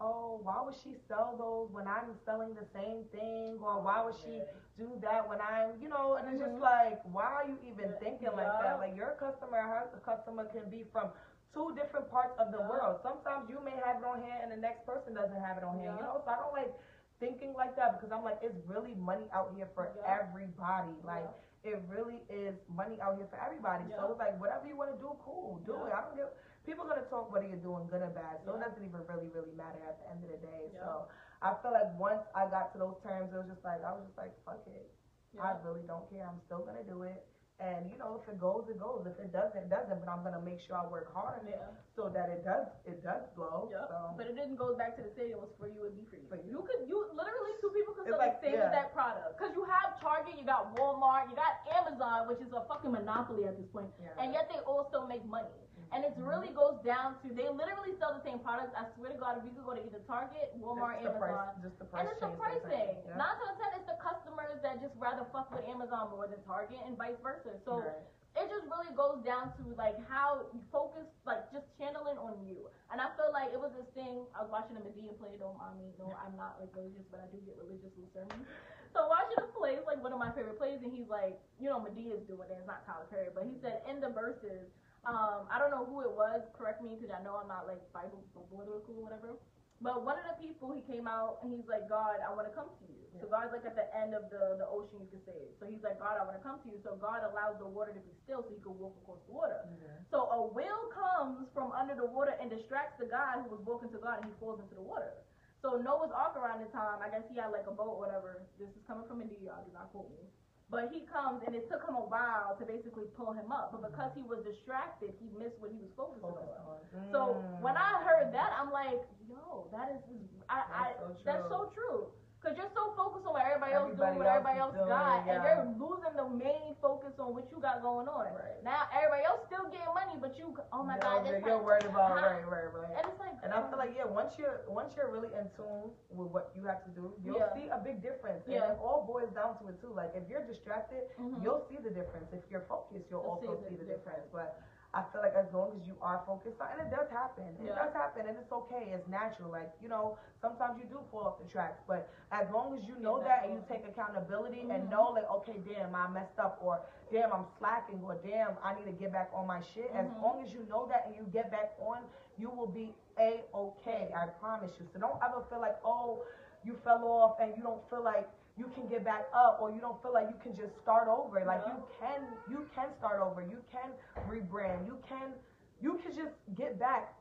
oh, 0.00 0.40
why 0.42 0.60
would 0.62 0.74
she 0.82 0.94
sell 1.08 1.34
those 1.38 1.70
when 1.72 1.86
I'm 1.86 2.14
selling 2.24 2.54
the 2.54 2.64
same 2.72 3.04
thing, 3.12 3.58
or 3.60 3.80
why 3.80 4.00
would 4.00 4.14
she 4.14 4.42
do 4.76 4.98
that 5.02 5.26
when 5.28 5.40
I'm, 5.40 5.80
you 5.80 5.88
know? 5.88 6.14
And 6.14 6.28
it's 6.28 6.38
just 6.40 6.54
Mhm. 6.54 6.60
like, 6.60 7.00
why 7.02 7.24
are 7.24 7.44
you 7.44 7.58
even 7.62 7.90
Yeah. 7.90 7.98
thinking 7.98 8.32
like 8.32 8.46
Yeah. 8.46 8.58
that? 8.58 8.78
Like 8.78 8.94
your 8.94 9.12
customer, 9.12 9.58
her 9.60 9.88
customer 10.04 10.44
can 10.46 10.68
be 10.68 10.84
from 10.84 11.10
two 11.52 11.72
different 11.74 12.08
parts 12.08 12.36
of 12.38 12.50
the 12.50 12.58
Yeah. 12.58 12.68
world. 12.68 12.98
Sometimes 13.02 13.48
you 13.48 13.60
may 13.60 13.74
have 13.76 13.98
it 13.98 14.04
on 14.04 14.20
hand 14.22 14.42
and 14.42 14.52
the 14.52 14.56
next 14.56 14.84
person 14.86 15.14
doesn't 15.14 15.40
have 15.40 15.56
it 15.56 15.64
on 15.64 15.78
hand. 15.78 15.96
You 15.98 16.02
know, 16.04 16.20
so 16.24 16.30
I 16.30 16.36
don't 16.36 16.52
like 16.52 16.72
thinking 17.18 17.52
like 17.54 17.74
that 17.76 17.92
because 17.92 18.12
I'm 18.12 18.22
like, 18.22 18.38
it's 18.42 18.56
really 18.66 18.94
money 18.94 19.28
out 19.32 19.50
here 19.52 19.66
for 19.74 19.88
Yeah. 19.96 20.02
everybody. 20.20 20.94
Like 21.02 21.26
it 21.64 21.80
really 21.88 22.22
is 22.28 22.54
money 22.68 23.00
out 23.00 23.16
here 23.16 23.26
for 23.26 23.36
everybody. 23.44 23.84
So 23.96 24.10
it's 24.10 24.18
like 24.18 24.38
whatever 24.38 24.66
you 24.66 24.76
want 24.76 24.92
to 24.92 24.96
do, 24.98 25.16
cool, 25.24 25.58
do 25.66 25.72
Yeah. 25.72 25.86
it. 25.88 25.92
I 25.92 26.00
don't 26.02 26.16
give. 26.16 26.28
People 26.68 26.84
are 26.84 27.00
gonna 27.00 27.08
talk 27.08 27.32
whether 27.32 27.48
you're 27.48 27.64
doing 27.64 27.88
good 27.88 28.04
or 28.04 28.12
bad, 28.12 28.44
so 28.44 28.52
it 28.52 28.60
doesn't 28.60 28.84
even 28.84 29.00
really, 29.08 29.32
really 29.32 29.56
matter 29.56 29.80
at 29.88 29.96
the 30.04 30.12
end 30.12 30.20
of 30.20 30.28
the 30.28 30.40
day. 30.44 30.68
Yeah. 30.76 30.84
So 30.84 31.08
I 31.40 31.56
feel 31.64 31.72
like 31.72 31.88
once 31.96 32.20
I 32.36 32.44
got 32.44 32.76
to 32.76 32.78
those 32.84 33.00
terms, 33.00 33.32
it 33.32 33.40
was 33.40 33.48
just 33.48 33.64
like 33.64 33.80
I 33.80 33.96
was 33.96 34.04
just 34.04 34.20
like, 34.20 34.36
fuck 34.44 34.60
it. 34.68 34.92
I 35.40 35.56
really 35.64 35.80
don't 35.88 36.04
care. 36.12 36.28
I'm 36.28 36.44
still 36.44 36.60
gonna 36.68 36.84
do 36.84 37.08
it. 37.08 37.24
And 37.56 37.88
you 37.88 37.96
know, 37.96 38.20
if 38.20 38.28
it 38.28 38.36
goes, 38.36 38.68
it 38.68 38.76
goes. 38.76 39.08
If 39.08 39.16
it 39.16 39.32
doesn't, 39.32 39.56
it 39.56 39.72
doesn't. 39.72 39.96
But 39.96 40.12
I'm 40.12 40.20
gonna 40.20 40.44
make 40.44 40.60
sure 40.60 40.76
I 40.76 40.84
work 40.92 41.08
hard 41.08 41.40
on 41.40 41.48
it 41.48 41.56
Yeah. 41.56 41.72
so 41.96 42.12
that 42.12 42.28
it 42.28 42.44
does, 42.44 42.68
it 42.84 43.00
does 43.00 43.24
blow. 43.32 43.72
Yeah. 43.72 43.88
So 43.88 44.12
But 44.20 44.28
it 44.28 44.36
didn't 44.36 44.60
go 44.60 44.76
back 44.76 44.92
to 45.00 45.02
the 45.02 45.12
city. 45.16 45.32
It 45.32 45.40
was 45.40 45.50
for 45.56 45.72
you 45.72 45.88
and 45.88 45.96
be 45.96 46.04
for 46.04 46.20
you. 46.20 46.28
For 46.28 46.36
you. 46.36 46.52
You 46.52 46.60
could, 46.68 46.84
you 46.84 47.00
literally 47.16 47.56
two 47.64 47.72
people 47.72 47.96
could 47.96 48.12
sell 48.12 48.20
like- 48.20 48.44
the 48.44 48.52
same 48.52 48.60
yeah. 48.60 48.68
exact 48.68 48.92
product. 48.92 49.40
Cause 49.40 49.56
you 49.56 49.64
have 49.64 49.96
Target, 50.04 50.36
you 50.36 50.44
got 50.44 50.76
Walmart, 50.76 51.32
you 51.32 51.34
got 51.34 51.64
Amazon, 51.72 52.28
which 52.28 52.44
is 52.44 52.52
a 52.52 52.60
fucking 52.68 52.92
monopoly 52.92 53.48
at 53.48 53.56
this 53.56 53.66
point, 53.72 53.88
yeah. 53.96 54.12
and 54.20 54.36
yet 54.36 54.52
they 54.52 54.60
all 54.68 54.84
still 54.92 55.08
make 55.08 55.24
money. 55.24 55.56
And 55.88 56.04
it 56.04 56.12
really 56.20 56.52
goes 56.52 56.76
down 56.84 57.16
to 57.24 57.32
they 57.32 57.48
literally 57.48 57.96
sell 57.96 58.12
the 58.12 58.20
same 58.20 58.38
products. 58.44 58.76
I 58.76 58.84
swear 58.92 59.08
to 59.08 59.18
God, 59.18 59.40
if 59.40 59.48
you 59.48 59.52
could 59.56 59.64
go 59.64 59.72
to 59.72 59.80
either 59.80 60.04
Target, 60.04 60.52
Walmart, 60.60 61.00
just 61.00 61.16
Amazon, 61.16 61.32
price, 61.32 61.56
just 61.64 61.76
the 61.80 61.86
price 61.88 62.00
and 62.00 62.06
it's 62.12 62.20
the 62.20 62.28
pricing. 62.36 62.60
price 62.60 62.60
sometimes. 62.60 62.76
thing. 62.76 63.08
Yeah. 63.08 63.16
Nine 63.24 63.36
out 63.40 63.56
ten, 63.56 63.70
it's 63.80 63.88
the 63.88 63.98
customers 64.04 64.56
that 64.60 64.74
just 64.84 64.92
rather 65.00 65.24
fuck 65.32 65.48
with 65.48 65.64
Amazon 65.64 66.12
more 66.12 66.28
than 66.28 66.44
Target, 66.44 66.76
and 66.84 66.92
vice 67.00 67.16
versa. 67.24 67.56
So 67.64 67.80
Right. 67.80 68.04
it 68.36 68.52
just 68.52 68.68
really 68.68 68.92
goes 68.92 69.24
down 69.24 69.56
to 69.56 69.62
like 69.80 69.96
how 70.12 70.44
you 70.52 70.60
focus, 70.68 71.08
like 71.24 71.48
just 71.56 71.64
channeling 71.80 72.20
on 72.20 72.36
you. 72.44 72.68
And 72.92 73.00
I 73.00 73.08
feel 73.16 73.32
like 73.32 73.56
it 73.56 73.60
was 73.60 73.72
this 73.72 73.88
thing. 73.96 74.28
I 74.36 74.44
was 74.44 74.52
watching 74.52 74.76
a 74.76 74.84
Madea 74.84 75.16
play. 75.16 75.40
Don't 75.40 75.56
mind 75.56 75.80
me. 75.80 75.88
No, 75.96 76.12
I'm 76.20 76.36
not 76.36 76.60
like 76.60 76.68
religious, 76.76 77.08
but 77.08 77.24
I 77.24 77.32
do 77.32 77.40
get 77.48 77.56
religious 77.56 77.96
with 77.96 78.12
sermons. 78.12 78.44
So 78.92 79.08
watching 79.08 79.40
him 79.40 79.48
play 79.56 79.76
is 79.80 79.84
like 79.88 80.04
one 80.04 80.12
of 80.12 80.20
my 80.20 80.32
favorite 80.36 80.60
plays, 80.60 80.80
and 80.84 80.92
he's 80.92 81.08
like, 81.08 81.36
you 81.60 81.68
know, 81.72 81.80
Madea's 81.80 82.24
doing 82.28 82.48
it. 82.52 82.56
It's 82.60 82.68
not 82.68 82.84
Tyler 82.84 83.08
Perry, 83.08 83.32
but 83.32 83.44
he 83.48 83.56
said 83.64 83.80
in 83.88 84.04
the 84.04 84.12
verses. 84.12 84.68
Um, 85.06 85.46
I 85.50 85.58
don't 85.58 85.70
know 85.70 85.86
who 85.86 86.02
it 86.02 86.12
was. 86.12 86.42
Correct 86.58 86.82
me 86.82 86.98
because 86.98 87.14
I 87.14 87.22
know 87.22 87.38
I'm 87.38 87.48
not 87.48 87.66
like 87.66 87.80
Bible 87.92 88.24
biblical 88.34 88.98
or 88.98 89.04
whatever. 89.04 89.38
But 89.78 90.02
one 90.02 90.18
of 90.18 90.26
the 90.26 90.34
people, 90.42 90.74
he 90.74 90.82
came 90.82 91.06
out 91.06 91.38
and 91.46 91.54
he's 91.54 91.66
like, 91.70 91.86
God, 91.86 92.18
I 92.18 92.34
want 92.34 92.50
to 92.50 92.54
come 92.54 92.66
to 92.66 92.84
you. 92.90 92.98
So 93.22 93.30
God's 93.30 93.54
like 93.54 93.62
at 93.62 93.78
the 93.78 93.86
end 93.94 94.10
of 94.10 94.26
the, 94.26 94.58
the 94.58 94.66
ocean, 94.66 94.98
you 94.98 95.06
could 95.06 95.22
say. 95.22 95.38
it. 95.38 95.54
So 95.62 95.70
he's 95.70 95.78
like, 95.86 96.02
God, 96.02 96.18
I 96.18 96.26
want 96.26 96.34
to 96.34 96.42
come 96.42 96.58
to 96.66 96.68
you. 96.70 96.82
So 96.82 96.98
God 96.98 97.22
allows 97.22 97.62
the 97.62 97.66
water 97.70 97.94
to 97.94 98.02
be 98.02 98.10
still 98.26 98.42
so 98.42 98.50
he 98.50 98.58
could 98.58 98.74
walk 98.74 98.98
across 99.02 99.22
the 99.30 99.34
water. 99.34 99.62
So 100.10 100.26
a 100.34 100.40
whale 100.50 100.90
comes 100.90 101.46
from 101.54 101.70
under 101.70 101.94
the 101.94 102.06
water 102.10 102.34
and 102.42 102.50
distracts 102.50 102.98
the 102.98 103.06
guy 103.06 103.38
who 103.38 103.46
was 103.54 103.62
walking 103.62 103.90
to 103.94 104.02
God 104.02 104.18
and 104.22 104.26
he 104.26 104.34
falls 104.42 104.58
into 104.58 104.74
the 104.74 104.82
water. 104.82 105.14
So 105.62 105.78
Noah's 105.78 106.10
Ark 106.14 106.34
around 106.38 106.62
the 106.62 106.70
time, 106.74 106.98
I 107.02 107.10
guess 107.10 107.26
he 107.30 107.38
had 107.38 107.50
like 107.54 107.66
a 107.70 107.74
boat 107.74 107.98
or 107.98 108.02
whatever. 108.02 108.46
This 108.58 108.70
is 108.74 108.82
coming 108.86 109.06
from 109.06 109.22
India, 109.22 109.38
y'all 109.50 109.62
do 109.62 109.70
not 109.74 109.90
quote 109.90 110.10
me. 110.10 110.22
But 110.70 110.92
he 110.92 111.08
comes 111.08 111.40
and 111.46 111.56
it 111.56 111.64
took 111.70 111.80
him 111.88 111.96
a 111.96 112.04
while 112.04 112.54
to 112.60 112.64
basically 112.68 113.08
pull 113.16 113.32
him 113.32 113.50
up. 113.50 113.72
But 113.72 113.88
because 113.90 114.12
he 114.14 114.22
was 114.22 114.44
distracted, 114.44 115.16
he 115.16 115.32
missed 115.32 115.56
what 115.58 115.72
he 115.72 115.80
was 115.80 115.88
focused, 115.96 116.20
Focus 116.20 116.44
on. 116.60 116.76
on. 116.76 117.10
So 117.10 117.40
Mm. 117.40 117.60
when 117.64 117.76
I 117.76 118.04
heard 118.04 118.32
that, 118.34 118.52
I'm 118.52 118.70
like, 118.70 119.00
yo, 119.28 119.68
that 119.72 119.96
is, 119.96 120.00
I, 120.48 120.60
I, 120.60 120.84
That's 120.92 121.00
so 121.00 121.24
that's 121.24 121.48
so 121.48 121.72
true. 121.72 122.12
Cause 122.38 122.54
you're 122.54 122.70
so 122.70 122.94
focused 122.94 123.26
on 123.26 123.34
what 123.34 123.42
everybody 123.42 123.74
else 123.74 123.90
Everybody 123.90 124.14
doing, 124.14 124.22
what 124.22 124.30
everybody 124.30 124.58
else 124.62 124.74
doing, 124.78 124.86
got, 124.86 125.26
and 125.26 125.42
yeah. 125.42 125.42
you're 125.42 125.66
losing 125.74 126.14
the 126.14 126.28
main 126.30 126.78
focus 126.78 127.10
on 127.18 127.34
what 127.34 127.50
you 127.50 127.58
got 127.58 127.82
going 127.82 128.06
on. 128.06 128.30
Right. 128.30 128.62
Now 128.62 128.86
everybody 128.94 129.26
else 129.26 129.42
still 129.50 129.66
getting 129.74 129.90
money, 129.90 130.14
but 130.22 130.38
you, 130.38 130.54
oh 130.70 130.86
my 130.86 131.02
god, 131.02 131.26
you're, 131.26 131.42
this 131.42 131.46
you're 131.50 131.58
worried 131.58 131.90
about 131.90 132.14
right, 132.14 132.46
right, 132.46 132.70
right. 132.70 132.94
And 132.94 133.02
it's 133.10 133.18
like, 133.18 133.34
And 133.42 133.50
I 133.50 133.58
feel 133.66 133.74
like 133.74 133.90
yeah, 133.98 134.06
once 134.06 134.38
you're 134.38 134.62
once 134.70 134.94
you're 134.94 135.10
really 135.10 135.34
in 135.34 135.50
tune 135.58 135.90
with 136.14 136.30
what 136.30 136.54
you 136.54 136.62
have 136.70 136.86
to 136.86 136.92
do, 136.94 137.10
you'll 137.26 137.42
Yeah. 137.42 137.50
see 137.58 137.66
a 137.74 137.82
big 137.82 137.98
difference. 138.06 138.46
Yeah. 138.46 138.70
And 138.70 138.78
it 138.78 138.78
all 138.78 139.02
boils 139.02 139.34
down 139.34 139.58
to 139.58 139.74
it 139.74 139.82
too. 139.82 139.90
Like 139.90 140.14
if 140.14 140.22
you're 140.30 140.46
distracted, 140.46 141.10
Mhm. 141.18 141.42
you'll 141.42 141.66
see 141.66 141.82
the 141.82 141.90
difference. 141.90 142.30
If 142.30 142.46
you're 142.54 142.64
focused, 142.70 143.10
you'll 143.10 143.26
You'll 143.26 143.42
see 143.42 143.50
also 143.50 143.66
the 143.66 143.68
see 143.68 143.76
the 143.82 143.98
difference. 143.98 144.22
difference. 144.22 144.30
But 144.30 144.62
I 144.94 145.02
feel 145.12 145.20
like 145.20 145.34
as 145.36 145.52
long 145.52 145.76
as 145.78 145.86
you 145.86 145.94
are 146.00 146.22
focused, 146.26 146.60
on, 146.62 146.68
and 146.72 146.80
it 146.80 146.90
does 146.90 147.10
happen. 147.10 147.44
It 147.60 147.66
Yeah. 147.66 147.74
does 147.74 147.92
happen, 147.92 148.26
and 148.26 148.38
it's 148.38 148.50
okay. 148.50 148.88
It's 148.94 149.06
natural. 149.06 149.50
Like 149.50 149.70
you 149.82 149.88
know, 149.88 150.16
sometimes 150.40 150.78
you 150.80 150.86
do 150.88 150.98
fall 151.10 151.26
off 151.28 151.38
the 151.38 151.44
tracks, 151.48 151.80
but 151.86 152.08
as 152.32 152.48
long 152.50 152.74
as 152.76 152.84
you 152.88 152.96
know 152.98 153.18
Get 153.18 153.26
that 153.28 153.44
and 153.44 153.54
you 153.54 153.64
take 153.68 153.86
accountability 153.86 154.64
Mhm. 154.64 154.74
and 154.74 154.90
know 154.90 155.10
like, 155.10 155.28
okay, 155.30 155.58
damn, 155.58 155.94
I 155.94 156.08
messed 156.08 156.38
up, 156.38 156.58
or 156.62 156.80
damn, 157.10 157.32
I'm 157.32 157.44
slacking, 157.58 158.02
or 158.02 158.14
damn, 158.14 158.56
I 158.62 158.74
need 158.74 158.86
to 158.86 158.92
get 158.92 159.12
back 159.12 159.30
on 159.34 159.46
my 159.46 159.60
shit. 159.60 159.90
As 159.92 160.06
Mhm. 160.08 160.22
long 160.22 160.42
as 160.42 160.52
you 160.54 160.64
know 160.64 160.86
that 160.86 161.04
and 161.06 161.14
you 161.16 161.24
get 161.24 161.50
back 161.50 161.74
on, 161.80 162.08
you 162.38 162.48
will 162.48 162.68
be 162.68 162.96
a 163.18 163.44
okay. 163.54 164.10
I 164.16 164.26
promise 164.26 164.78
you. 164.80 164.86
So 164.86 164.98
don't 164.98 165.22
ever 165.22 165.42
feel 165.50 165.60
like, 165.60 165.78
oh, 165.84 166.24
you 166.64 166.76
fell 166.76 167.04
off 167.06 167.38
and 167.40 167.54
you 167.56 167.62
don't 167.62 167.82
feel 167.90 168.00
like 168.02 168.28
you 168.58 168.66
can 168.74 168.88
get 168.88 169.04
back 169.04 169.24
up 169.32 169.58
or 169.62 169.70
you 169.70 169.80
don't 169.80 170.00
feel 170.02 170.12
like 170.12 170.26
you 170.28 170.36
can 170.42 170.54
just 170.56 170.76
start 170.82 171.06
over. 171.08 171.42
Like 171.44 171.62
Yeah. 171.64 171.74
you 171.76 171.84
can 172.00 172.20
you 172.50 172.66
can 172.74 172.88
start 172.98 173.20
over. 173.20 173.40
You 173.40 173.62
can 173.70 173.90
rebrand. 174.28 174.86
You 174.86 174.98
can 175.08 175.32
you 175.80 175.94
can 176.02 176.12
just 176.14 176.34
get 176.56 176.78
back. 176.78 177.14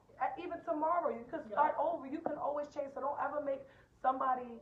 Even 0.44 0.60
tomorrow, 0.66 1.10
you 1.10 1.26
can 1.30 1.48
start 1.48 1.76
over. 1.80 2.08
You 2.08 2.20
can 2.20 2.38
always 2.38 2.68
change. 2.74 2.90
So 2.96 3.02
don't 3.02 3.20
ever 3.24 3.40
make 3.42 3.62
somebody 4.02 4.60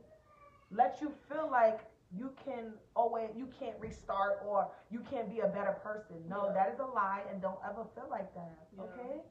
let 0.70 1.00
you 1.00 1.10
feel 1.28 1.48
like 1.50 1.80
you 2.12 2.30
can 2.44 2.74
always 2.94 3.30
you 3.34 3.48
can't 3.58 3.78
restart 3.80 4.42
or 4.44 4.70
you 4.90 5.00
can't 5.10 5.30
be 5.30 5.40
a 5.40 5.48
better 5.48 5.72
person. 5.82 6.16
No, 6.28 6.46
Yeah. 6.46 6.52
that 6.52 6.68
is 6.74 6.78
a 6.78 6.84
lie 6.84 7.22
and 7.30 7.40
don't 7.40 7.58
ever 7.64 7.84
feel 7.94 8.08
like 8.10 8.32
that. 8.34 8.52
Yeah. 8.76 8.82
Okay? 8.84 9.22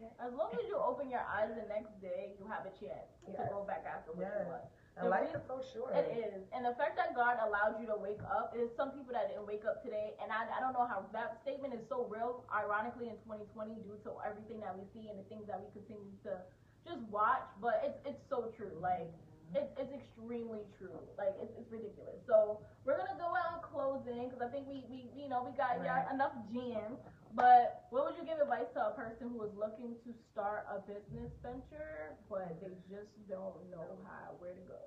Okay. 0.00 0.10
As 0.18 0.32
long 0.32 0.50
as 0.54 0.64
you 0.66 0.76
open 0.78 1.10
your 1.10 1.20
eyes 1.28 1.50
the 1.54 1.66
next 1.68 2.00
day, 2.00 2.32
you 2.38 2.46
have 2.48 2.64
a 2.64 2.70
chance 2.70 3.10
to 3.26 3.32
go 3.52 3.64
back 3.64 3.84
after 3.84 4.12
what 4.12 4.26
Yes. 4.26 4.46
you 4.46 4.46
want. 4.52 4.64
And 4.98 5.10
life 5.10 5.30
is 5.30 5.42
so 5.46 5.62
short. 5.72 5.94
It 5.94 6.10
is. 6.10 6.42
And 6.50 6.66
the 6.66 6.74
fact 6.74 6.98
that 6.98 7.14
God 7.14 7.38
allowed 7.38 7.78
you 7.78 7.86
to 7.86 7.94
wake 7.94 8.18
up, 8.26 8.50
there's 8.50 8.74
some 8.74 8.90
people 8.90 9.14
that 9.14 9.30
didn't 9.30 9.46
wake 9.46 9.62
up 9.62 9.78
today. 9.82 10.18
And 10.18 10.34
I, 10.34 10.50
I 10.50 10.58
don't 10.58 10.74
know 10.74 10.86
how 10.90 11.06
that 11.14 11.38
statement 11.46 11.70
is 11.74 11.86
so 11.86 12.06
real, 12.10 12.42
ironically, 12.50 13.06
in 13.06 13.16
2020, 13.22 13.78
due 13.86 13.98
to 14.04 14.18
everything 14.26 14.58
that 14.66 14.74
we 14.74 14.82
see 14.90 15.06
and 15.06 15.14
the 15.18 15.26
things 15.30 15.46
that 15.46 15.62
we 15.62 15.70
continue 15.70 16.10
to 16.26 16.42
just 16.82 17.02
watch. 17.14 17.46
But 17.62 17.78
it's, 17.86 17.98
it's 18.02 18.22
so 18.26 18.50
true. 18.58 18.74
Like, 18.82 19.06
it's, 19.54 19.70
it's 19.78 19.94
extremely 19.94 20.66
true. 20.76 20.98
Like, 21.16 21.32
it's, 21.38 21.54
it's 21.54 21.70
ridiculous. 21.70 22.18
So, 22.26 22.60
we're 22.84 22.98
going 22.98 23.14
to 23.14 23.20
go 23.22 23.30
out 23.38 23.54
in 23.54 23.60
closing 23.62 24.26
because 24.28 24.42
I 24.42 24.50
think 24.50 24.66
we, 24.66 24.82
we, 24.90 25.06
you 25.14 25.30
know, 25.30 25.46
we 25.46 25.54
got 25.54 25.78
Right. 25.78 26.04
enough 26.10 26.34
gems. 26.50 26.98
But 27.34 27.86
what 27.90 28.06
would 28.06 28.16
you 28.16 28.24
give 28.24 28.40
advice 28.40 28.72
to 28.74 28.88
a 28.88 28.94
person 28.96 29.28
who 29.30 29.44
is 29.44 29.52
looking 29.54 29.96
to 30.04 30.10
start 30.32 30.66
a 30.72 30.80
business 30.80 31.32
venture, 31.42 32.16
but 32.28 32.56
they 32.60 32.74
just 32.88 33.12
don't 33.28 33.58
know 33.70 34.00
how, 34.04 34.36
where 34.38 34.54
to 34.54 34.64
go? 34.64 34.82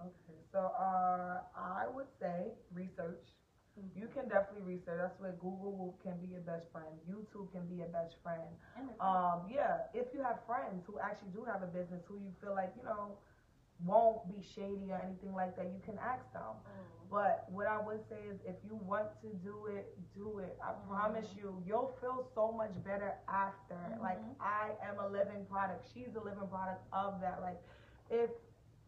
Okay, 0.00 0.40
so 0.50 0.72
uh, 0.74 1.44
I 1.54 1.86
would 1.92 2.10
say 2.20 2.52
research. 2.72 3.30
You 3.94 4.06
can 4.14 4.30
definitely 4.30 4.62
research. 4.62 5.02
That's 5.02 5.18
where 5.18 5.34
Google 5.42 5.74
will, 5.74 5.98
can 6.02 6.14
be 6.22 6.30
your 6.30 6.46
best 6.46 6.70
friend. 6.70 6.94
YouTube 7.10 7.50
can 7.50 7.66
be 7.66 7.82
your 7.82 7.90
best 7.90 8.14
friend. 8.22 8.46
Um, 9.02 9.50
yeah, 9.50 9.90
if 9.94 10.14
you 10.14 10.22
have 10.22 10.46
friends 10.46 10.86
who 10.86 10.98
actually 11.02 11.34
do 11.34 11.42
have 11.42 11.62
a 11.62 11.70
business 11.70 12.02
who 12.06 12.22
you 12.22 12.30
feel 12.38 12.54
like, 12.54 12.70
you 12.78 12.86
know, 12.86 13.18
won't 13.82 14.30
be 14.30 14.38
shady 14.54 14.94
or 14.94 15.02
anything 15.02 15.34
like 15.34 15.58
that, 15.58 15.74
you 15.74 15.82
can 15.82 15.98
ask 15.98 16.22
them. 16.30 16.54
Mm. 16.62 16.93
But 17.10 17.46
what 17.50 17.66
I 17.66 17.78
would 17.80 18.00
say 18.08 18.18
is 18.30 18.40
if 18.46 18.56
you 18.64 18.74
want 18.76 19.08
to 19.22 19.28
do 19.44 19.66
it, 19.66 19.96
do 20.14 20.38
it. 20.38 20.58
I 20.62 20.72
Mhm. 20.72 20.88
promise 20.88 21.28
you, 21.36 21.62
you'll 21.66 21.92
feel 22.00 22.26
so 22.34 22.50
much 22.52 22.72
better 22.84 23.14
after. 23.28 23.78
Like 24.00 24.18
Mhm. 24.18 24.34
I 24.40 24.76
am 24.82 24.98
a 24.98 25.06
living 25.08 25.46
product. 25.46 25.86
She's 25.92 26.14
a 26.16 26.20
living 26.20 26.48
product 26.48 26.82
of 26.92 27.20
that. 27.20 27.40
Like 27.40 27.62
if 28.10 28.30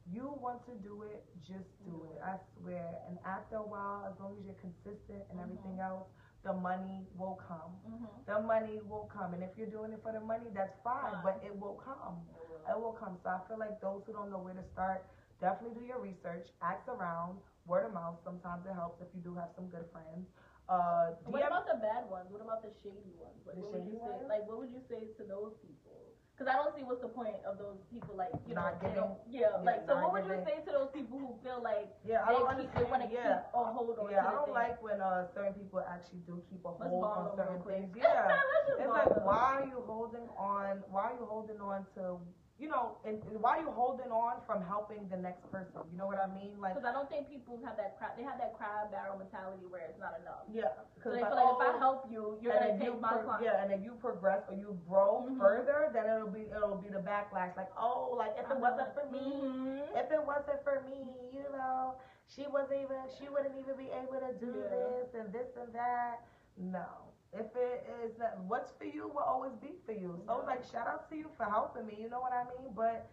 you 0.07 0.29
want 0.41 0.65
to 0.67 0.75
do 0.77 1.03
it, 1.03 1.25
just 1.43 1.69
do 1.85 2.05
it. 2.13 2.23
I 2.23 2.39
swear. 2.57 3.03
And 3.09 3.19
after 3.25 3.57
a 3.57 3.63
while, 3.63 4.07
as 4.07 4.19
long 4.21 4.37
as 4.39 4.45
you're 4.45 4.55
consistent 4.55 5.23
and 5.31 5.39
Mhm. 5.39 5.45
everything 5.45 5.81
else, 5.81 6.09
the 6.43 6.53
money 6.53 7.09
will 7.17 7.35
come. 7.49 7.75
Mhm. 7.85 8.25
The 8.25 8.41
money 8.41 8.81
will 8.83 9.07
come. 9.07 9.35
And 9.35 9.43
if 9.43 9.57
you're 9.59 9.67
doing 9.71 9.93
it 9.93 10.03
for 10.03 10.13
the 10.13 10.21
money, 10.21 10.49
that's 10.51 10.77
fine, 10.85 11.13
Fine. 11.13 11.23
but 11.25 11.43
it 11.45 11.59
will 11.59 11.75
come. 11.77 12.25
It 12.69 12.79
will 12.79 12.93
come. 12.93 13.17
So 13.19 13.31
I 13.31 13.39
feel 13.49 13.59
like 13.59 13.81
those 13.81 14.05
who 14.05 14.13
don't 14.13 14.31
know 14.31 14.39
where 14.39 14.55
to 14.55 14.63
start, 14.63 15.05
definitely 15.41 15.81
do 15.81 15.87
your 15.87 15.99
research, 15.99 16.49
ask 16.63 16.87
around, 16.89 17.41
word 17.67 17.87
of 17.87 17.93
mouth. 17.95 18.17
Sometimes 18.25 18.65
it 18.67 18.75
helps 18.75 19.03
if 19.03 19.09
you 19.15 19.21
do 19.21 19.35
have 19.35 19.51
some 19.55 19.67
good 19.69 19.85
friends. 19.93 20.27
Uh, 20.69 21.15
What 21.31 21.47
about 21.47 21.67
the 21.71 21.79
bad 21.79 22.11
ones? 22.11 22.27
What 22.31 22.43
about 22.43 22.63
the 22.63 22.71
shady 22.83 23.15
ones? 23.19 23.39
Like, 23.47 23.55
The 23.55 23.63
what 23.63 23.73
would 23.73 23.83
shady 23.87 23.99
you 23.99 24.03
say? 24.03 24.27
Like, 24.27 24.43
what 24.51 24.59
would 24.59 24.71
you 24.75 24.83
say 24.91 25.11
to 25.19 25.23
those 25.23 25.55
people? 25.63 25.95
Because 26.35 26.53
I 26.53 26.59
don't 26.61 26.75
see 26.77 26.85
what's 26.85 27.01
the 27.01 27.09
point 27.09 27.33
of 27.49 27.57
those 27.57 27.81
people. 27.89 28.13
Like, 28.13 28.35
you 28.45 28.53
know, 28.53 28.61
Not 28.61 28.77
they 28.83 28.93
giving- 28.93 29.01
don't- 29.09 29.19
yeah. 29.25 29.57
yeah, 29.57 29.65
Like, 29.65 29.87
so 29.89 29.97
what 29.97 30.13
would 30.13 30.27
you 30.29 30.37
say 30.45 30.61
to 30.67 30.71
those 30.75 30.91
people 30.93 31.17
who 31.23 31.33
feel 31.41 31.63
like 31.65 31.89
yeah, 32.05 32.21
I 32.27 32.29
they 32.29 32.33
don't 32.37 32.45
keep, 32.45 32.51
understand. 32.51 32.77
they 32.77 32.91
want 32.93 33.03
to 33.07 33.09
yeah. 33.09 33.41
keep 33.41 33.55
a 33.57 33.65
hold 33.73 33.97
on? 33.97 34.11
Yeah, 34.13 34.27
I 34.27 34.31
don't 34.37 34.45
thing? 34.53 34.55
like 34.55 34.77
when 34.85 34.99
uh, 35.01 35.33
certain 35.33 35.55
people 35.55 35.81
actually 35.81 36.21
do 36.29 36.43
keep 36.51 36.61
a 36.67 36.73
hold 36.77 37.05
on 37.09 37.37
certain 37.41 37.63
things. 37.65 37.89
Yeah. 37.97 38.37
It's 38.77 38.91
like, 38.93 39.09
why 39.25 39.63
are 39.63 39.67
you 39.71 39.81
holding 39.87 40.29
on? 40.37 40.83
Why 40.93 41.03
are 41.09 41.17
you 41.17 41.25
holding 41.25 41.57
on 41.63 41.87
to, 41.97 42.21
you 42.59 42.69
know, 42.69 42.97
and, 43.05 43.21
and 43.29 43.37
why 43.45 43.59
are 43.59 43.63
you 43.63 43.71
holding 43.71 44.09
on 44.09 44.41
from 44.49 44.65
helping 44.65 45.05
the 45.13 45.17
next 45.17 45.45
person? 45.53 45.85
You 45.93 45.99
know 45.99 46.07
what 46.09 46.17
I 46.17 46.25
mean? 46.33 46.57
Like, 46.57 46.73
Because 46.75 46.89
I 46.89 46.93
don't 46.93 47.09
think 47.09 47.29
people 47.29 47.61
have 47.65 47.77
that 47.77 47.99
crab. 48.01 48.17
They 48.17 48.25
have 48.25 48.39
that 48.41 48.57
crab 48.57 48.89
barrel 48.91 49.19
mentality 49.21 49.69
where 49.69 49.85
it's 49.85 50.01
not 50.01 50.17
enough. 50.25 50.49
yeah. 50.49 50.73
So 51.05 51.13
they 51.13 51.21
like, 51.21 51.29
feel 51.29 51.37
like 51.37 51.53
if 51.53 51.61
I 51.61 51.73
oh, 51.77 51.79
help 51.79 52.01
you, 52.09 52.41
you're 52.41 52.57
gonna 52.57 52.81
take 52.81 52.89
you 52.89 52.97
my 52.97 53.13
pro- 53.21 53.29
client. 53.29 53.45
yeah, 53.45 53.63
and 53.63 53.69
if 53.77 53.85
you 53.85 53.93
progress 54.01 54.41
or 54.49 54.57
you 54.57 54.73
grow 54.89 55.29
Mhm. 55.29 55.37
further, 55.39 55.91
then 55.93 56.09
it'll 56.09 56.33
be 56.33 56.49
it'll 56.49 56.81
be 56.81 56.89
the 56.89 57.05
backlash. 57.05 57.53
Like, 57.61 57.69
oh, 57.77 58.17
like 58.17 58.33
if 58.41 58.49
it 58.51 58.57
wasn't 58.57 58.89
for 58.97 59.05
me, 59.13 59.37
Mhm. 59.45 59.93
if 59.93 60.09
it 60.11 60.23
wasn't 60.25 60.65
for 60.65 60.81
me, 60.89 61.13
you 61.31 61.45
know, 61.53 62.01
she 62.27 62.49
wasn't 62.49 62.81
even 62.81 62.97
she 63.21 63.29
wouldn't 63.29 63.55
even 63.61 63.77
be 63.77 63.93
able 63.93 64.19
to 64.19 64.33
do 64.41 64.49
Yeah. 64.57 64.73
this 64.73 65.15
and 65.15 65.29
this 65.33 65.53
and 65.61 65.73
that. 65.77 66.25
No. 66.57 67.06
If 67.33 67.47
it 67.57 67.87
is 68.05 68.19
not 68.19 68.39
what's 68.47 68.73
for 68.79 68.85
you 68.85 69.09
will 69.09 69.27
always 69.27 69.53
be 69.61 69.75
for 69.85 69.93
you. 69.93 70.21
So 70.27 70.41
Yeah. 70.41 70.47
like 70.47 70.65
shout 70.65 70.87
out 70.87 71.09
to 71.11 71.17
you 71.17 71.29
for 71.37 71.45
helping 71.45 71.87
me, 71.87 71.97
you 72.01 72.09
know 72.09 72.21
what 72.21 72.33
I 72.33 72.45
mean? 72.45 72.73
But 72.75 73.09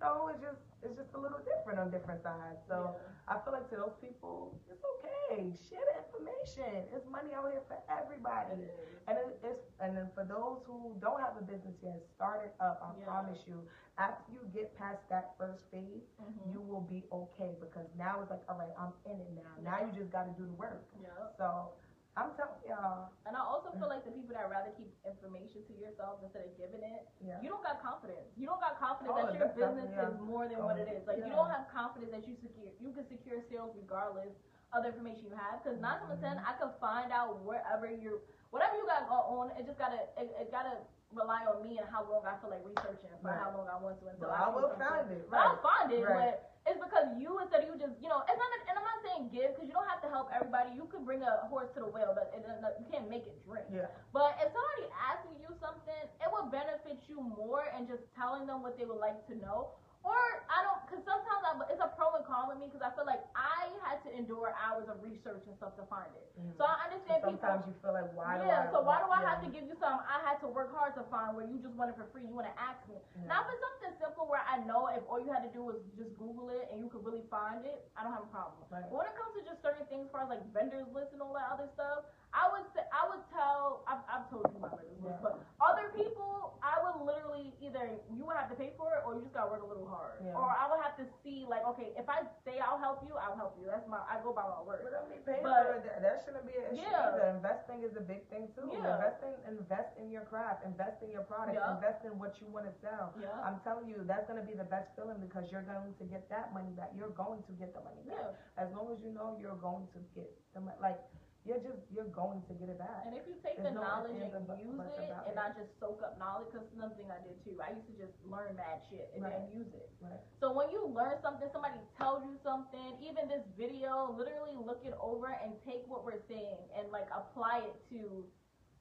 no, 0.00 0.28
it's 0.28 0.40
just 0.40 0.60
it's 0.82 0.96
just 0.96 1.12
a 1.14 1.18
little 1.18 1.40
different 1.44 1.78
on 1.78 1.90
different 1.90 2.22
sides. 2.22 2.58
So 2.66 2.96
I 3.28 3.38
feel 3.44 3.52
like 3.52 3.68
to 3.70 3.76
those 3.76 3.94
people, 4.00 4.58
it's 4.68 4.82
okay. 4.82 5.52
Share 5.68 5.84
the 5.92 5.96
information. 6.02 6.88
There's 6.90 7.04
money 7.06 7.34
out 7.36 7.52
here 7.52 7.60
for 7.68 7.76
everybody. 7.92 8.64
And 9.06 9.18
it, 9.18 9.38
it's 9.44 9.64
and 9.78 9.94
then 9.96 10.08
for 10.14 10.24
those 10.24 10.64
who 10.64 10.96
don't 11.00 11.20
have 11.20 11.36
a 11.36 11.42
business 11.44 11.76
yet, 11.82 12.00
start 12.16 12.42
it 12.46 12.54
up. 12.60 12.80
I 12.82 12.98
Yeah. 12.98 13.04
promise 13.06 13.46
you. 13.46 13.60
After 13.98 14.32
you 14.32 14.40
get 14.54 14.72
past 14.78 15.06
that 15.10 15.36
first 15.36 15.68
phase, 15.70 16.08
Mhm. 16.16 16.52
you 16.52 16.60
will 16.62 16.80
be 16.80 17.04
okay 17.12 17.54
because 17.60 17.86
now 17.98 18.22
it's 18.22 18.30
like, 18.30 18.40
all 18.48 18.56
right, 18.56 18.72
I'm 18.78 18.94
in 19.04 19.20
it 19.20 19.30
now. 19.36 19.52
Now 19.60 19.84
you 19.84 19.92
just 19.92 20.10
got 20.10 20.24
to 20.24 20.32
do 20.40 20.46
the 20.46 20.54
work. 20.54 20.82
Yeah. 21.02 21.10
So 21.36 21.72
I'm 22.18 22.34
telling 22.34 22.58
y'all, 22.66 23.14
And 23.22 23.38
I 23.38 23.42
also 23.42 23.70
feel 23.78 23.86
like 23.86 24.02
the 24.02 24.10
people 24.10 24.34
that 24.34 24.50
rather 24.50 24.74
keep 24.74 24.90
information 25.06 25.62
to 25.70 25.72
yourself 25.78 26.18
instead 26.26 26.42
of 26.42 26.52
giving 26.58 26.82
it, 26.82 27.06
yeah, 27.22 27.38
you 27.38 27.46
don't 27.46 27.62
got 27.62 27.78
confidence. 27.78 28.26
You 28.34 28.50
don't 28.50 28.58
got 28.58 28.82
confidence 28.82 29.14
Oh, 29.14 29.30
that 29.30 29.38
your 29.38 29.50
business 29.54 29.88
definitely, 29.94 30.18
is 30.18 30.26
more 30.26 30.44
than 30.50 30.58
oh, 30.58 30.66
what 30.66 30.76
it 30.82 30.90
is. 30.90 31.06
Like 31.06 31.22
you 31.22 31.30
don't 31.30 31.48
have 31.48 31.70
confidence 31.70 32.10
that 32.10 32.26
you 32.26 32.34
secure 32.34 32.66
you 32.82 32.90
can 32.90 33.06
secure 33.06 33.38
sales 33.46 33.72
regardless 33.78 34.34
of 34.74 34.82
the 34.82 34.90
information 34.90 35.30
you 35.30 35.36
have. 35.38 35.62
Because 35.62 35.78
nine 35.78 36.02
times 36.02 36.18
of 36.18 36.20
ten, 36.20 36.34
mm-hmm. 36.38 36.50
I 36.50 36.58
could 36.58 36.74
find 36.82 37.14
out 37.14 37.46
wherever 37.46 37.86
you're 37.86 38.20
whatever 38.50 38.74
you 38.74 38.86
got 38.90 39.06
going 39.06 39.26
on. 39.30 39.44
It 39.54 39.64
just 39.70 39.78
gotta 39.78 40.02
it, 40.18 40.34
it 40.34 40.50
gotta 40.50 40.82
rely 41.14 41.46
on 41.46 41.62
me 41.62 41.78
and 41.78 41.86
how 41.90 42.06
long 42.06 42.26
I 42.26 42.38
feel 42.42 42.50
like 42.50 42.62
researching 42.66 43.10
for 43.22 43.30
Right. 43.30 43.38
how 43.38 43.54
long 43.54 43.66
I 43.66 43.78
want 43.78 43.98
to 44.02 44.06
until 44.10 44.30
Well, 44.30 44.34
I, 44.34 44.46
I 44.46 44.54
will 44.54 44.70
find 44.78 45.10
it. 45.10 45.26
But 45.30 45.38
I'll 45.42 45.62
find 45.62 45.90
it, 45.90 46.02
Right. 46.06 46.38
but 46.38 46.49
it's 46.68 46.76
because 46.76 47.08
you 47.16 47.40
instead 47.40 47.64
of 47.64 47.72
you 47.72 47.76
just 47.80 47.96
you 48.00 48.08
know 48.08 48.20
it's 48.28 48.36
not 48.36 48.50
and 48.68 48.74
I'm 48.76 48.84
not 48.84 49.00
saying 49.02 49.22
give 49.32 49.56
because 49.56 49.66
you 49.66 49.74
don't 49.74 49.88
have 49.88 50.02
to 50.04 50.10
help 50.12 50.28
everybody. 50.30 50.76
You 50.76 50.86
could 50.86 51.04
bring 51.04 51.24
a 51.24 51.48
horse 51.48 51.72
to 51.74 51.80
the 51.82 51.90
well, 51.90 52.12
but 52.12 52.30
it, 52.36 52.44
it, 52.44 52.60
you 52.78 52.86
can't 52.92 53.08
make 53.08 53.24
it 53.26 53.36
drink. 53.48 53.66
Yeah. 53.72 53.90
But 54.12 54.36
if 54.38 54.52
somebody 54.52 54.84
asking 54.94 55.40
you 55.40 55.50
something, 55.58 56.02
it 56.20 56.28
will 56.28 56.48
benefit 56.52 57.00
you 57.08 57.18
more 57.18 57.66
and 57.72 57.88
just 57.88 58.04
telling 58.14 58.46
them 58.46 58.62
what 58.62 58.76
they 58.78 58.84
would 58.84 59.00
like 59.00 59.24
to 59.32 59.34
know. 59.38 59.74
Or 60.00 60.16
I 60.48 60.64
don't, 60.64 60.80
because 60.88 61.04
sometimes 61.04 61.42
I, 61.44 61.52
it's 61.68 61.84
a 61.84 61.92
pro 61.92 62.16
and 62.16 62.24
con 62.24 62.48
with 62.48 62.56
me 62.56 62.72
because 62.72 62.80
I 62.80 62.88
feel 62.96 63.04
like 63.04 63.20
I 63.36 63.68
had 63.84 64.00
to 64.08 64.10
endure 64.16 64.56
hours 64.56 64.88
of 64.88 64.96
research 65.04 65.44
and 65.44 65.52
stuff 65.60 65.76
to 65.76 65.84
find 65.92 66.08
it. 66.16 66.24
Mhm. 66.40 66.56
So 66.56 66.64
I 66.64 66.88
understand 66.88 67.20
people. 67.20 67.36
Sometimes 67.36 67.68
you 67.68 67.76
feel 67.84 67.92
like, 67.92 68.08
why 68.16 68.40
do 68.40 68.48
yeah, 68.48 68.64
I? 68.64 68.72
so 68.72 68.80
why 68.80 69.04
do 69.04 69.12
I 69.12 69.20
have 69.20 69.44
to 69.44 69.50
give 69.52 69.68
you 69.68 69.76
something 69.76 70.00
I 70.08 70.24
had 70.24 70.40
to 70.40 70.48
work 70.48 70.72
hard 70.72 70.96
to 70.96 71.04
find 71.12 71.36
where 71.36 71.44
you 71.44 71.60
just 71.60 71.76
want 71.76 71.92
it 71.92 72.00
for 72.00 72.08
free? 72.16 72.24
You 72.24 72.32
want 72.32 72.48
to 72.48 72.56
ask 72.56 72.80
me. 72.88 72.96
Yeah. 72.96 73.28
Now, 73.28 73.44
for 73.44 73.52
something 73.60 73.92
simple 74.00 74.24
where 74.24 74.40
I 74.48 74.64
know 74.64 74.88
if 74.88 75.04
all 75.04 75.20
you 75.20 75.28
had 75.28 75.44
to 75.44 75.52
do 75.52 75.60
was 75.60 75.76
just 76.00 76.16
Google 76.16 76.48
it 76.48 76.72
and 76.72 76.80
you 76.80 76.88
could 76.88 77.04
really 77.04 77.24
find 77.28 77.68
it, 77.68 77.84
I 77.92 78.00
don't 78.00 78.16
have 78.16 78.24
a 78.24 78.32
problem. 78.32 78.64
Right. 78.72 78.88
But 78.88 78.96
when 78.96 79.04
it 79.04 79.12
comes 79.20 79.36
to 79.36 79.44
just 79.44 79.60
certain 79.60 79.84
things, 79.92 80.08
as 80.08 80.10
far 80.16 80.24
as 80.24 80.32
like 80.32 80.40
vendors 80.56 80.88
list 80.96 81.12
and 81.12 81.20
all 81.20 81.36
that 81.36 81.52
other 81.52 81.68
stuff, 81.76 82.08
I 82.30 82.46
would 82.54 82.66
say 82.74 82.82
I 82.94 83.02
would 83.10 83.24
tell. 83.34 83.82
I've, 83.90 84.02
I've 84.06 84.26
told 84.30 84.46
you 84.54 84.62
my 84.62 84.70
vendors 84.70 85.02
list, 85.02 85.18
Yeah. 85.18 85.24
but 85.24 85.42
other 85.58 85.90
people, 85.98 86.54
I 86.62 86.78
would 86.78 87.02
literally 87.02 87.50
either 87.58 87.98
you 88.14 88.22
would 88.22 88.38
have 88.38 88.46
to 88.54 88.58
pay 88.58 88.70
for 88.78 88.94
it 88.94 89.02
or 89.02 89.18
you 89.18 89.22
just 89.26 89.34
gotta 89.34 89.50
work 89.50 89.66
a 89.66 89.70
little 89.70 89.86
hard, 89.90 90.22
Yeah. 90.22 90.38
or 90.38 90.46
I 90.46 90.70
would 90.70 90.78
have 90.78 90.94
to 91.02 91.06
see 91.26 91.42
like, 91.48 91.66
okay, 91.74 91.90
if 91.98 92.06
I 92.06 92.22
say 92.46 92.62
I'll 92.62 92.78
help 92.78 93.02
you, 93.02 93.18
I'll 93.18 93.34
help 93.34 93.58
you. 93.58 93.66
That's 93.66 93.82
my 93.90 93.98
I 94.06 94.22
go 94.22 94.30
by 94.30 94.46
my 94.46 94.62
word. 94.62 94.86
But 94.86 94.94
I 94.94 95.02
mean, 95.10 95.26
paying 95.26 95.42
But- 95.42 95.58
for 95.66 95.74
it, 95.78 95.84
that, 95.90 95.98
that 96.06 96.16
shouldn't 96.22 96.46
be 96.46 96.54
an 96.54 96.70
issue 96.70 96.86
Yeah. 96.86 97.10
either. 97.18 97.34
Investing 97.34 97.82
is 97.82 97.94
a 97.98 98.04
big 98.04 98.22
thing 98.30 98.46
too. 98.54 98.70
Yeah. 98.70 98.94
Invest 98.94 99.20
in, 99.26 99.34
invest 99.58 99.90
in 99.98 100.06
your 100.14 100.22
craft, 100.30 100.62
invest 100.62 101.02
in 101.02 101.10
your 101.10 101.26
product, 101.26 101.58
Yeah. 101.58 101.74
invest 101.74 102.06
in 102.06 102.14
what 102.14 102.38
you 102.38 102.46
want 102.46 102.70
to 102.70 102.74
sell. 102.78 103.10
Yeah. 103.18 103.34
I'm 103.42 103.58
telling 103.66 103.90
you, 103.90 104.06
that's 104.06 104.30
gonna 104.30 104.46
be 104.46 104.54
the 104.54 104.68
best 104.70 104.94
feeling 104.94 105.18
because 105.18 105.50
you're 105.50 105.66
going 105.66 105.98
to 105.98 106.04
get 106.06 106.30
that 106.30 106.54
money 106.54 106.70
back. 106.78 106.94
You're 106.94 107.10
going 107.16 107.42
to 107.50 107.52
get 107.58 107.74
the 107.74 107.82
money 107.82 108.06
back. 108.06 108.22
Yeah. 108.22 108.62
As 108.62 108.70
long 108.70 108.86
as 108.94 109.02
you 109.02 109.10
know 109.10 109.34
you're 109.34 109.58
going 109.58 109.90
to 109.96 110.00
get 110.14 110.30
the 110.54 110.60
money, 110.62 110.78
like 110.80 111.00
you're 111.48 111.62
just 111.64 111.80
you're 111.88 112.12
going 112.12 112.44
to 112.44 112.52
get 112.60 112.68
it 112.68 112.76
back. 112.76 113.08
And 113.08 113.16
if 113.16 113.24
you 113.24 113.40
take 113.40 113.56
There's 113.56 113.72
the 113.72 113.80
no 113.80 113.84
knowledge 113.84 114.20
and 114.20 114.28
use 114.60 114.76
it 114.76 115.08
and 115.08 115.32
it. 115.32 115.36
not 115.36 115.56
just 115.56 115.72
soak 115.80 116.04
up 116.04 116.20
knowledge, 116.20 116.52
because 116.52 116.68
something 116.76 117.08
I 117.08 117.20
did 117.24 117.40
too. 117.40 117.56
I 117.64 117.72
used 117.72 117.88
to 117.88 117.96
just 117.96 118.12
learn 118.28 118.60
mad 118.60 118.84
shit 118.92 119.08
and 119.16 119.24
then 119.24 119.48
use 119.56 119.72
it. 119.72 119.88
Right. 120.04 120.20
So 120.36 120.52
when 120.52 120.68
you 120.68 120.84
learn 120.84 121.16
something, 121.24 121.48
somebody 121.48 121.80
tells 121.96 122.28
you 122.28 122.36
something, 122.44 123.00
even 123.00 123.24
this 123.32 123.44
video, 123.56 124.12
literally 124.12 124.60
look 124.60 124.84
it 124.84 124.92
over 125.00 125.32
and 125.32 125.56
take 125.64 125.80
what 125.88 126.04
we're 126.04 126.20
saying 126.28 126.60
and 126.76 126.92
like 126.92 127.08
apply 127.08 127.64
it 127.64 127.76
to 127.96 128.28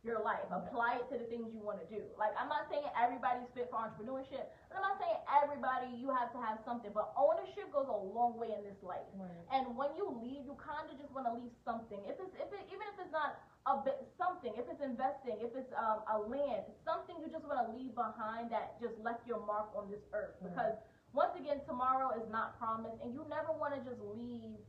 your 0.04 0.24
life. 0.24 0.48
Apply 0.48 1.04
it 1.04 1.12
to 1.12 1.20
the 1.20 1.28
things 1.28 1.52
you 1.52 1.60
want 1.60 1.84
to 1.84 1.88
do. 1.92 2.00
Like 2.16 2.32
I'm 2.40 2.48
not 2.48 2.72
saying 2.72 2.88
everybody's 2.96 3.52
fit 3.52 3.68
for 3.68 3.84
entrepreneurship, 3.84 4.48
but 4.72 4.80
I'm 4.80 4.86
not 4.86 4.96
saying 4.96 5.20
everybody 5.28 5.92
you 5.92 6.08
have 6.08 6.32
to 6.32 6.40
have 6.40 6.64
something. 6.64 6.96
But 6.96 7.12
ownership 7.20 7.68
goes 7.76 7.92
a 7.92 8.00
long 8.00 8.40
way 8.40 8.56
in 8.56 8.64
this 8.64 8.80
life. 8.80 9.04
Right. 9.20 9.44
And 9.52 9.76
when 9.76 9.92
you 10.00 10.08
leave, 10.08 10.48
you 10.48 10.56
kind 10.56 10.88
of 10.88 10.96
just 10.96 11.12
want 11.12 11.28
to 11.28 11.36
leave 11.36 11.52
something. 11.68 12.00
If 12.08 12.16
it's 12.16 12.32
if 12.40 12.48
it 12.48 12.64
even 12.72 12.86
if 12.96 12.96
it's 13.04 13.12
not 13.12 13.44
a 13.68 13.84
bit 13.84 14.00
something, 14.16 14.56
if 14.56 14.72
it's 14.72 14.80
investing, 14.80 15.36
if 15.44 15.52
it's 15.52 15.72
um, 15.76 16.08
a 16.08 16.18
land, 16.24 16.64
something 16.88 17.20
you 17.20 17.28
just 17.28 17.44
want 17.44 17.60
to 17.60 17.68
leave 17.76 17.92
behind 17.92 18.56
that 18.56 18.80
just 18.80 18.96
left 19.04 19.28
your 19.28 19.44
mark 19.44 19.76
on 19.76 19.92
this 19.92 20.02
earth. 20.16 20.40
Right. 20.40 20.56
Because 20.56 20.80
once 21.12 21.36
again, 21.36 21.60
tomorrow 21.68 22.16
is 22.16 22.24
not 22.32 22.56
promised, 22.56 23.04
and 23.04 23.12
you 23.12 23.26
never 23.28 23.52
want 23.52 23.76
to 23.76 23.82
just 23.84 24.00
leave 24.16 24.62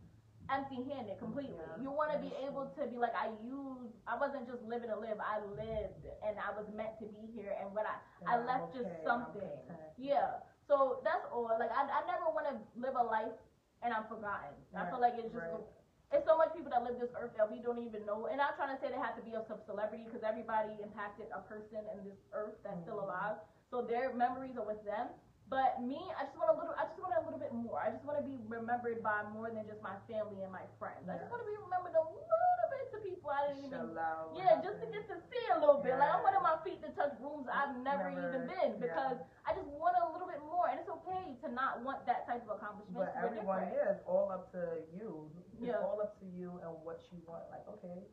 empty-handed 0.50 1.18
completely. 1.18 1.54
Yeah, 1.56 1.82
you 1.82 1.90
want 1.90 2.10
to 2.12 2.18
be 2.18 2.34
able 2.42 2.66
to 2.76 2.82
be 2.90 2.98
like, 2.98 3.14
I 3.14 3.30
used, 3.42 3.94
I 4.06 4.18
wasn't 4.18 4.50
just 4.50 4.62
living 4.66 4.90
to 4.90 4.98
live, 4.98 5.16
I 5.22 5.38
lived, 5.54 6.04
and 6.26 6.34
I 6.36 6.50
was 6.52 6.66
meant 6.74 6.98
to 7.00 7.06
be 7.06 7.30
here, 7.32 7.54
and 7.62 7.70
what 7.72 7.86
I 7.86 7.96
I 8.26 8.36
I'm 8.36 8.46
left 8.46 8.74
just 8.74 8.86
okay, 8.90 9.00
I'm 9.00 9.06
something. 9.06 9.48
Yeah. 9.96 10.42
So 10.66 11.00
that's 11.02 11.24
all. 11.32 11.50
Like 11.58 11.70
I, 11.74 11.82
I 11.82 12.00
never 12.06 12.30
want 12.30 12.46
to 12.50 12.54
live 12.78 12.94
a 12.94 13.02
life 13.02 13.34
and 13.82 13.92
I'm 13.94 14.04
forgotten. 14.06 14.54
I 14.76 14.86
feel 14.90 15.00
like 15.00 15.16
it's 15.16 15.32
just 15.32 15.42
right. 15.50 15.66
it's 16.12 16.26
so 16.28 16.36
much 16.36 16.52
people 16.54 16.70
that 16.70 16.84
live 16.84 17.00
this 17.00 17.10
earth 17.18 17.34
that 17.36 17.48
we 17.50 17.58
don't 17.58 17.80
even 17.82 18.04
know. 18.06 18.28
And 18.30 18.38
I'm 18.40 18.54
trying 18.54 18.70
to 18.74 18.78
say 18.78 18.92
they 18.92 19.00
have 19.00 19.16
to 19.16 19.24
be 19.24 19.34
of 19.34 19.48
some 19.48 19.58
celebrity 19.66 20.04
because 20.06 20.22
everybody 20.22 20.76
impacted 20.82 21.26
a 21.34 21.40
person 21.48 21.82
in 21.96 22.04
this 22.04 22.20
earth 22.32 22.54
that's 22.62 22.78
still 22.82 23.00
Mhm. 23.02 23.08
alive. 23.10 23.36
So 23.70 23.82
their 23.82 24.12
memories 24.12 24.56
are 24.56 24.66
with 24.66 24.82
them. 24.84 25.08
But 25.50 25.82
me, 25.82 25.98
I 26.14 26.30
just 26.30 26.38
want 26.38 26.54
a 26.54 26.56
little. 26.56 26.78
I 26.78 26.86
just 26.86 27.02
want 27.02 27.10
a 27.18 27.26
little 27.26 27.42
bit 27.42 27.50
more. 27.50 27.82
I 27.82 27.90
just 27.90 28.06
want 28.06 28.22
to 28.22 28.24
be 28.24 28.38
remembered 28.46 29.02
by 29.02 29.26
more 29.34 29.50
than 29.50 29.66
just 29.66 29.82
my 29.82 29.98
family 30.06 30.46
and 30.46 30.54
my 30.54 30.62
friends. 30.78 31.10
I 31.10 31.18
just 31.18 31.26
want 31.26 31.42
to 31.42 31.48
be 31.50 31.58
remembered 31.58 31.98
a 31.98 32.06
little 32.06 32.66
bit 32.70 32.86
to 32.94 32.98
people 33.02 33.34
I 33.34 33.50
didn't 33.50 33.66
even 33.66 33.90
yeah, 34.38 34.62
just 34.62 34.78
to 34.78 34.86
get 34.94 35.10
to 35.10 35.18
see 35.26 35.44
a 35.50 35.58
little 35.58 35.82
bit. 35.82 35.98
Like 35.98 36.06
I 36.06 36.18
Yeah. 36.18 36.26
wanted 36.26 36.42
my 36.46 36.56
feet 36.62 36.78
to 36.86 36.90
touch 36.94 37.18
rooms 37.18 37.50
I've 37.50 37.74
never, 37.82 38.06
Never, 38.10 38.30
even 38.30 38.42
been 38.46 38.70
yeah. 38.78 38.82
because 38.86 39.18
I 39.42 39.50
just 39.58 39.66
want 39.74 39.98
a 39.98 40.06
little 40.14 40.30
bit 40.30 40.38
more, 40.46 40.70
and 40.70 40.78
it's 40.78 40.88
okay 41.02 41.34
to 41.42 41.46
not 41.50 41.82
want 41.82 42.06
that 42.06 42.30
type 42.30 42.46
of 42.46 42.62
accomplishment. 42.62 42.94
But 42.94 43.18
everyone, 43.18 43.66
different. 43.66 43.74
yeah, 43.74 43.94
it's 43.98 44.06
all 44.06 44.30
up 44.30 44.54
to 44.54 44.86
you. 44.94 45.26
It's 45.58 45.66
Yeah. 45.74 45.82
all 45.82 45.98
up 45.98 46.14
to 46.22 46.26
you 46.30 46.62
and 46.62 46.70
what 46.86 47.02
you 47.10 47.18
want. 47.26 47.50
Like, 47.50 47.66
okay, 47.78 48.06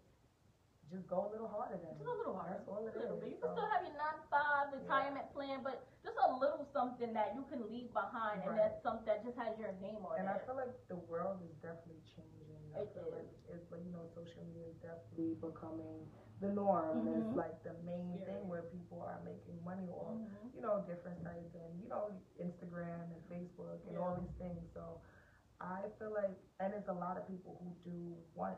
just 0.90 1.08
go 1.08 1.28
a 1.28 1.30
little 1.32 1.48
harder 1.52 1.78
then. 1.84 1.96
Just 2.00 2.08
a 2.08 2.16
little 2.16 2.36
harder. 2.36 2.56
That's 2.56 2.68
all 2.68 2.84
it 2.88 2.96
is. 2.96 3.04
bit. 3.20 3.30
You 3.30 3.38
can 3.44 3.52
So, 3.52 3.56
still 3.60 3.70
have 3.70 3.84
your 3.84 3.98
nine 4.00 4.20
five 4.32 4.72
retirement 4.72 5.28
plan, 5.36 5.60
but 5.64 5.84
just 6.04 6.16
a 6.16 6.32
little 6.40 6.64
something 6.72 7.12
that 7.14 7.36
you 7.36 7.44
can 7.52 7.68
leave 7.68 7.92
behind, 7.92 8.44
and 8.48 8.56
that's 8.58 8.80
something 8.84 9.06
that 9.06 9.24
just 9.28 9.36
has 9.38 9.58
your 9.60 9.74
name 9.84 10.02
on 10.08 10.16
it. 10.16 10.20
and 10.24 10.30
I 10.32 10.40
feel 10.48 10.56
like 10.56 10.72
the 10.88 10.96
world 11.12 11.44
is 11.44 11.52
definitely 11.60 12.00
changing. 12.16 12.56
I 12.76 12.88
It 12.88 12.94
feel 12.96 13.08
is. 13.12 13.14
like 13.20 13.30
it's 13.52 13.68
like 13.72 13.84
you 13.84 13.92
know, 13.92 14.06
social 14.16 14.44
media 14.48 14.68
is 14.72 14.78
definitely 14.80 15.36
becoming 15.44 16.08
the 16.40 16.52
norm. 16.54 17.08
and 17.08 17.10
Mhm. 17.10 17.20
It's 17.28 17.36
like 17.36 17.58
the 17.64 17.74
main 17.84 18.14
Yeah. 18.20 18.26
thing 18.26 18.48
where 18.48 18.64
people 18.72 19.02
are 19.02 19.20
making 19.26 19.58
money 19.64 19.90
off. 19.90 20.14
Mhm. 20.16 20.54
you 20.54 20.62
know, 20.62 20.82
different 20.88 21.22
sites 21.22 21.54
and, 21.54 21.82
you 21.84 21.88
know, 21.90 22.10
Instagram 22.40 23.12
and 23.14 23.22
Facebook 23.30 23.86
and 23.88 23.96
all 23.98 24.16
these 24.16 24.34
things. 24.40 24.66
So 24.74 25.02
I 25.62 25.90
feel 26.00 26.12
like, 26.12 26.34
and 26.60 26.74
it's 26.74 26.88
a 26.88 26.94
lot 26.94 27.16
of 27.18 27.28
people 27.28 27.58
who 27.62 27.70
do 27.90 28.18
want 28.34 28.58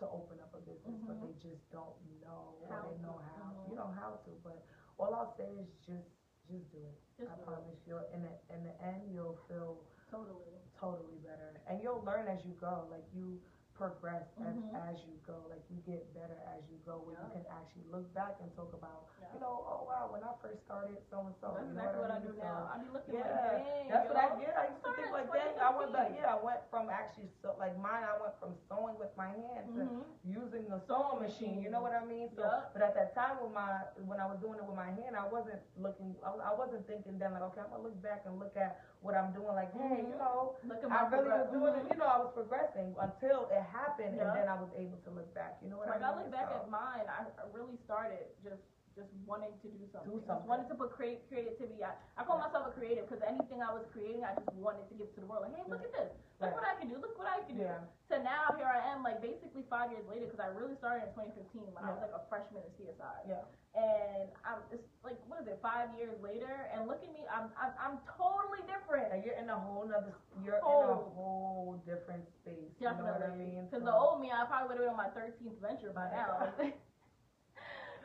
to 0.00 0.06
open 0.08 0.38
up 0.40 0.54
a 0.54 0.60
business, 0.62 0.98
but 1.06 1.16
Mhm. 1.16 1.22
they 1.22 1.34
just 1.42 1.62
don't 1.70 1.96
know 2.22 2.54
How 2.68 2.86
or 2.86 2.90
they 2.90 2.96
to, 2.96 3.02
know 3.02 3.18
how, 3.18 3.50
mhm. 3.52 3.70
you 3.70 3.76
know, 3.76 3.88
how 3.88 4.18
to. 4.24 4.30
But 4.42 4.64
all 4.98 5.14
I'll 5.14 5.34
say 5.36 5.48
is 5.58 5.68
just, 5.86 6.08
just 6.48 6.70
do 6.70 6.78
it. 6.86 6.96
Just 7.18 7.30
I 7.32 7.34
do 7.36 7.42
it. 7.42 7.46
promise 7.46 7.78
you. 7.86 7.98
In 8.14 8.22
the, 8.22 8.34
in 8.54 8.62
the 8.64 8.74
end, 8.82 9.10
you'll 9.12 9.38
feel 9.48 9.82
Totally. 10.10 10.58
totally 10.78 11.18
better. 11.22 11.60
And 11.66 11.82
you'll 11.82 12.02
learn 12.04 12.28
as 12.28 12.44
you 12.44 12.54
go. 12.60 12.86
Like 12.90 13.04
you 13.12 13.38
progress 13.78 14.26
as, 14.42 14.58
as 14.90 14.98
you 15.06 15.14
go. 15.22 15.38
Like 15.46 15.62
you 15.70 15.78
get 15.86 16.02
better 16.12 16.34
as 16.50 16.66
you 16.66 16.76
go 16.82 16.98
where 17.06 17.14
you 17.14 17.30
can 17.30 17.46
actually 17.46 17.86
look 17.94 18.10
back 18.12 18.34
and 18.42 18.50
talk 18.58 18.74
about, 18.74 19.06
Yeah. 19.22 19.30
you 19.32 19.40
know, 19.40 19.62
oh 19.62 19.86
wow, 19.86 20.10
when 20.10 20.26
I 20.26 20.34
first 20.42 20.66
started 20.66 20.98
so 21.06 21.22
and 21.30 21.36
so. 21.38 21.54
That's 21.54 21.70
exactly 21.70 22.02
what 22.02 22.10
I 22.10 22.18
do 22.18 22.34
now. 22.34 22.66
I 22.66 22.82
be 22.82 22.90
looking 22.90 23.14
yeah, 23.14 23.30
like, 23.30 23.62
dang, 23.62 23.86
that's 23.86 24.04
yo. 24.04 24.10
what 24.10 24.18
I 24.18 24.28
did. 24.34 24.52
I 24.58 24.64
used 24.74 24.82
to 24.82 24.90
think 24.98 25.06
in 25.06 25.14
like, 25.14 25.30
dang, 25.30 25.54
I 25.62 25.70
went 25.78 25.90
back. 25.94 26.10
Yeah, 26.18 26.34
I 26.34 26.38
went 26.42 26.60
from 26.74 26.90
actually 26.90 27.30
so 27.38 27.54
like 27.54 27.78
mine. 27.78 28.02
I 28.02 28.18
went 28.18 28.34
from 28.42 28.52
sewing 28.66 28.98
with 28.98 29.14
my 29.14 29.30
hands 29.30 29.70
to 29.78 29.86
Mhm. 29.86 30.02
using 30.26 30.66
the 30.66 30.82
sewing 30.90 31.22
machine. 31.22 31.62
You 31.62 31.70
know 31.70 31.78
what 31.80 31.94
I 31.94 32.02
mean? 32.02 32.34
So, 32.34 32.42
Yeah. 32.42 32.74
but 32.74 32.82
at 32.82 32.98
that 32.98 33.14
time 33.14 33.38
with 33.38 33.54
my 33.54 33.86
when 34.10 34.18
I 34.18 34.26
was 34.26 34.42
doing 34.42 34.58
it 34.58 34.66
with 34.66 34.74
my 34.74 34.90
hand, 34.90 35.14
I 35.14 35.30
wasn't 35.30 35.62
looking. 35.78 36.18
I, 36.26 36.50
I 36.50 36.52
wasn't 36.58 36.82
thinking 36.90 37.14
then 37.22 37.30
like, 37.38 37.46
okay, 37.54 37.62
I'm 37.62 37.70
gonna 37.70 37.86
look 37.86 37.98
back 38.02 38.26
and 38.26 38.42
look 38.42 38.58
at 38.58 38.82
what 39.00 39.14
I'm 39.14 39.32
doing. 39.32 39.54
Like, 39.54 39.72
hey, 39.74 40.02
you 40.02 40.14
Mhm. 40.14 40.18
know, 40.18 40.56
Look 40.64 40.82
at 40.82 40.90
I 40.90 41.06
really 41.08 41.30
was 41.30 41.50
doing 41.50 41.74
it. 41.74 41.86
You 41.90 41.96
know, 41.96 42.06
I 42.06 42.18
was 42.18 42.32
progressing 42.34 42.94
until 42.98 43.46
it 43.48 43.62
happened, 43.62 44.16
Yeah. 44.16 44.28
and 44.28 44.36
then 44.36 44.48
I 44.48 44.54
was 44.60 44.70
able 44.74 44.98
to 44.98 45.10
look 45.10 45.32
back. 45.34 45.58
You 45.62 45.70
know 45.70 45.78
what 45.78 45.88
Like 45.88 46.02
I 46.02 46.10
I 46.12 46.16
look 46.16 46.30
back 46.30 46.48
So, 46.48 46.56
at 46.56 46.68
mine, 46.70 47.06
I 47.08 47.24
really 47.52 47.76
started 47.84 48.26
just 48.42 48.62
just 48.98 49.14
wanting 49.22 49.54
to 49.62 49.68
do 49.70 49.86
something. 49.94 50.10
Just 50.10 50.26
something. 50.26 50.50
wanted 50.50 50.66
to 50.66 50.74
put 50.74 50.90
create 50.90 51.22
creativity. 51.30 51.86
I, 51.86 51.94
I 52.18 52.26
call 52.26 52.42
myself 52.42 52.66
a 52.66 52.74
creative 52.74 53.06
because 53.06 53.22
anything 53.22 53.62
I 53.62 53.70
was 53.70 53.86
creating, 53.94 54.26
I 54.26 54.34
just 54.34 54.50
wanted 54.58 54.90
to 54.90 54.94
give 54.98 55.06
to 55.14 55.20
the 55.22 55.28
world. 55.30 55.46
Like, 55.46 55.54
hey, 55.54 55.62
look 55.70 55.86
at 55.86 55.94
this. 55.94 56.10
Look 56.42 56.54
what 56.54 56.66
I 56.66 56.74
can 56.78 56.90
do. 56.90 56.98
Look 56.98 57.14
what 57.18 57.30
I 57.30 57.42
can 57.46 57.58
do. 57.58 57.66
Yeah. 57.66 57.82
So 58.10 58.18
now 58.22 58.54
here 58.58 58.66
I 58.66 58.78
am, 58.94 59.02
like 59.06 59.22
basically 59.22 59.62
five 59.70 59.90
years 59.94 60.06
later, 60.10 60.26
because 60.26 60.42
I 60.42 60.50
really 60.50 60.74
started 60.78 61.06
in 61.06 61.14
2015 61.14 61.70
when 61.74 61.82
I 61.82 61.94
was 61.94 62.02
like 62.02 62.14
a 62.14 62.22
freshman 62.30 62.62
in 62.66 62.70
CSI. 62.78 63.26
Yeah. 63.26 63.42
And 63.78 64.30
I'm 64.42 64.62
it's 64.74 64.86
like 65.06 65.18
what 65.30 65.38
is 65.42 65.46
it, 65.46 65.58
five 65.62 65.90
years 65.94 66.14
later, 66.18 66.66
and 66.74 66.86
look 66.90 67.02
at 67.04 67.10
me, 67.14 67.26
I'm 67.30 67.50
I'm, 67.54 67.74
I'm 67.78 67.94
totally 68.18 68.62
different. 68.66 69.10
And 69.14 69.22
you're 69.22 69.38
in 69.38 69.46
a 69.50 69.58
whole 69.58 69.86
nother. 69.86 70.14
You're 70.42 70.58
in 70.58 70.66
a 70.66 70.98
whole 71.14 71.78
different 71.86 72.26
space. 72.42 72.70
You 72.82 72.90
know 72.90 73.02
what 73.02 73.18
I 73.22 73.34
Definitely. 73.34 73.58
mean? 73.58 73.66
Because 73.70 73.82
So- 73.82 73.90
the 73.90 73.94
old 73.94 74.18
me, 74.22 74.30
I 74.34 74.46
probably 74.46 74.74
would 74.74 74.78
have 74.82 74.86
been 74.90 74.94
on 74.94 75.02
my 75.02 75.10
13th 75.14 75.58
venture 75.62 75.90
by 75.94 76.10
now. 76.10 76.48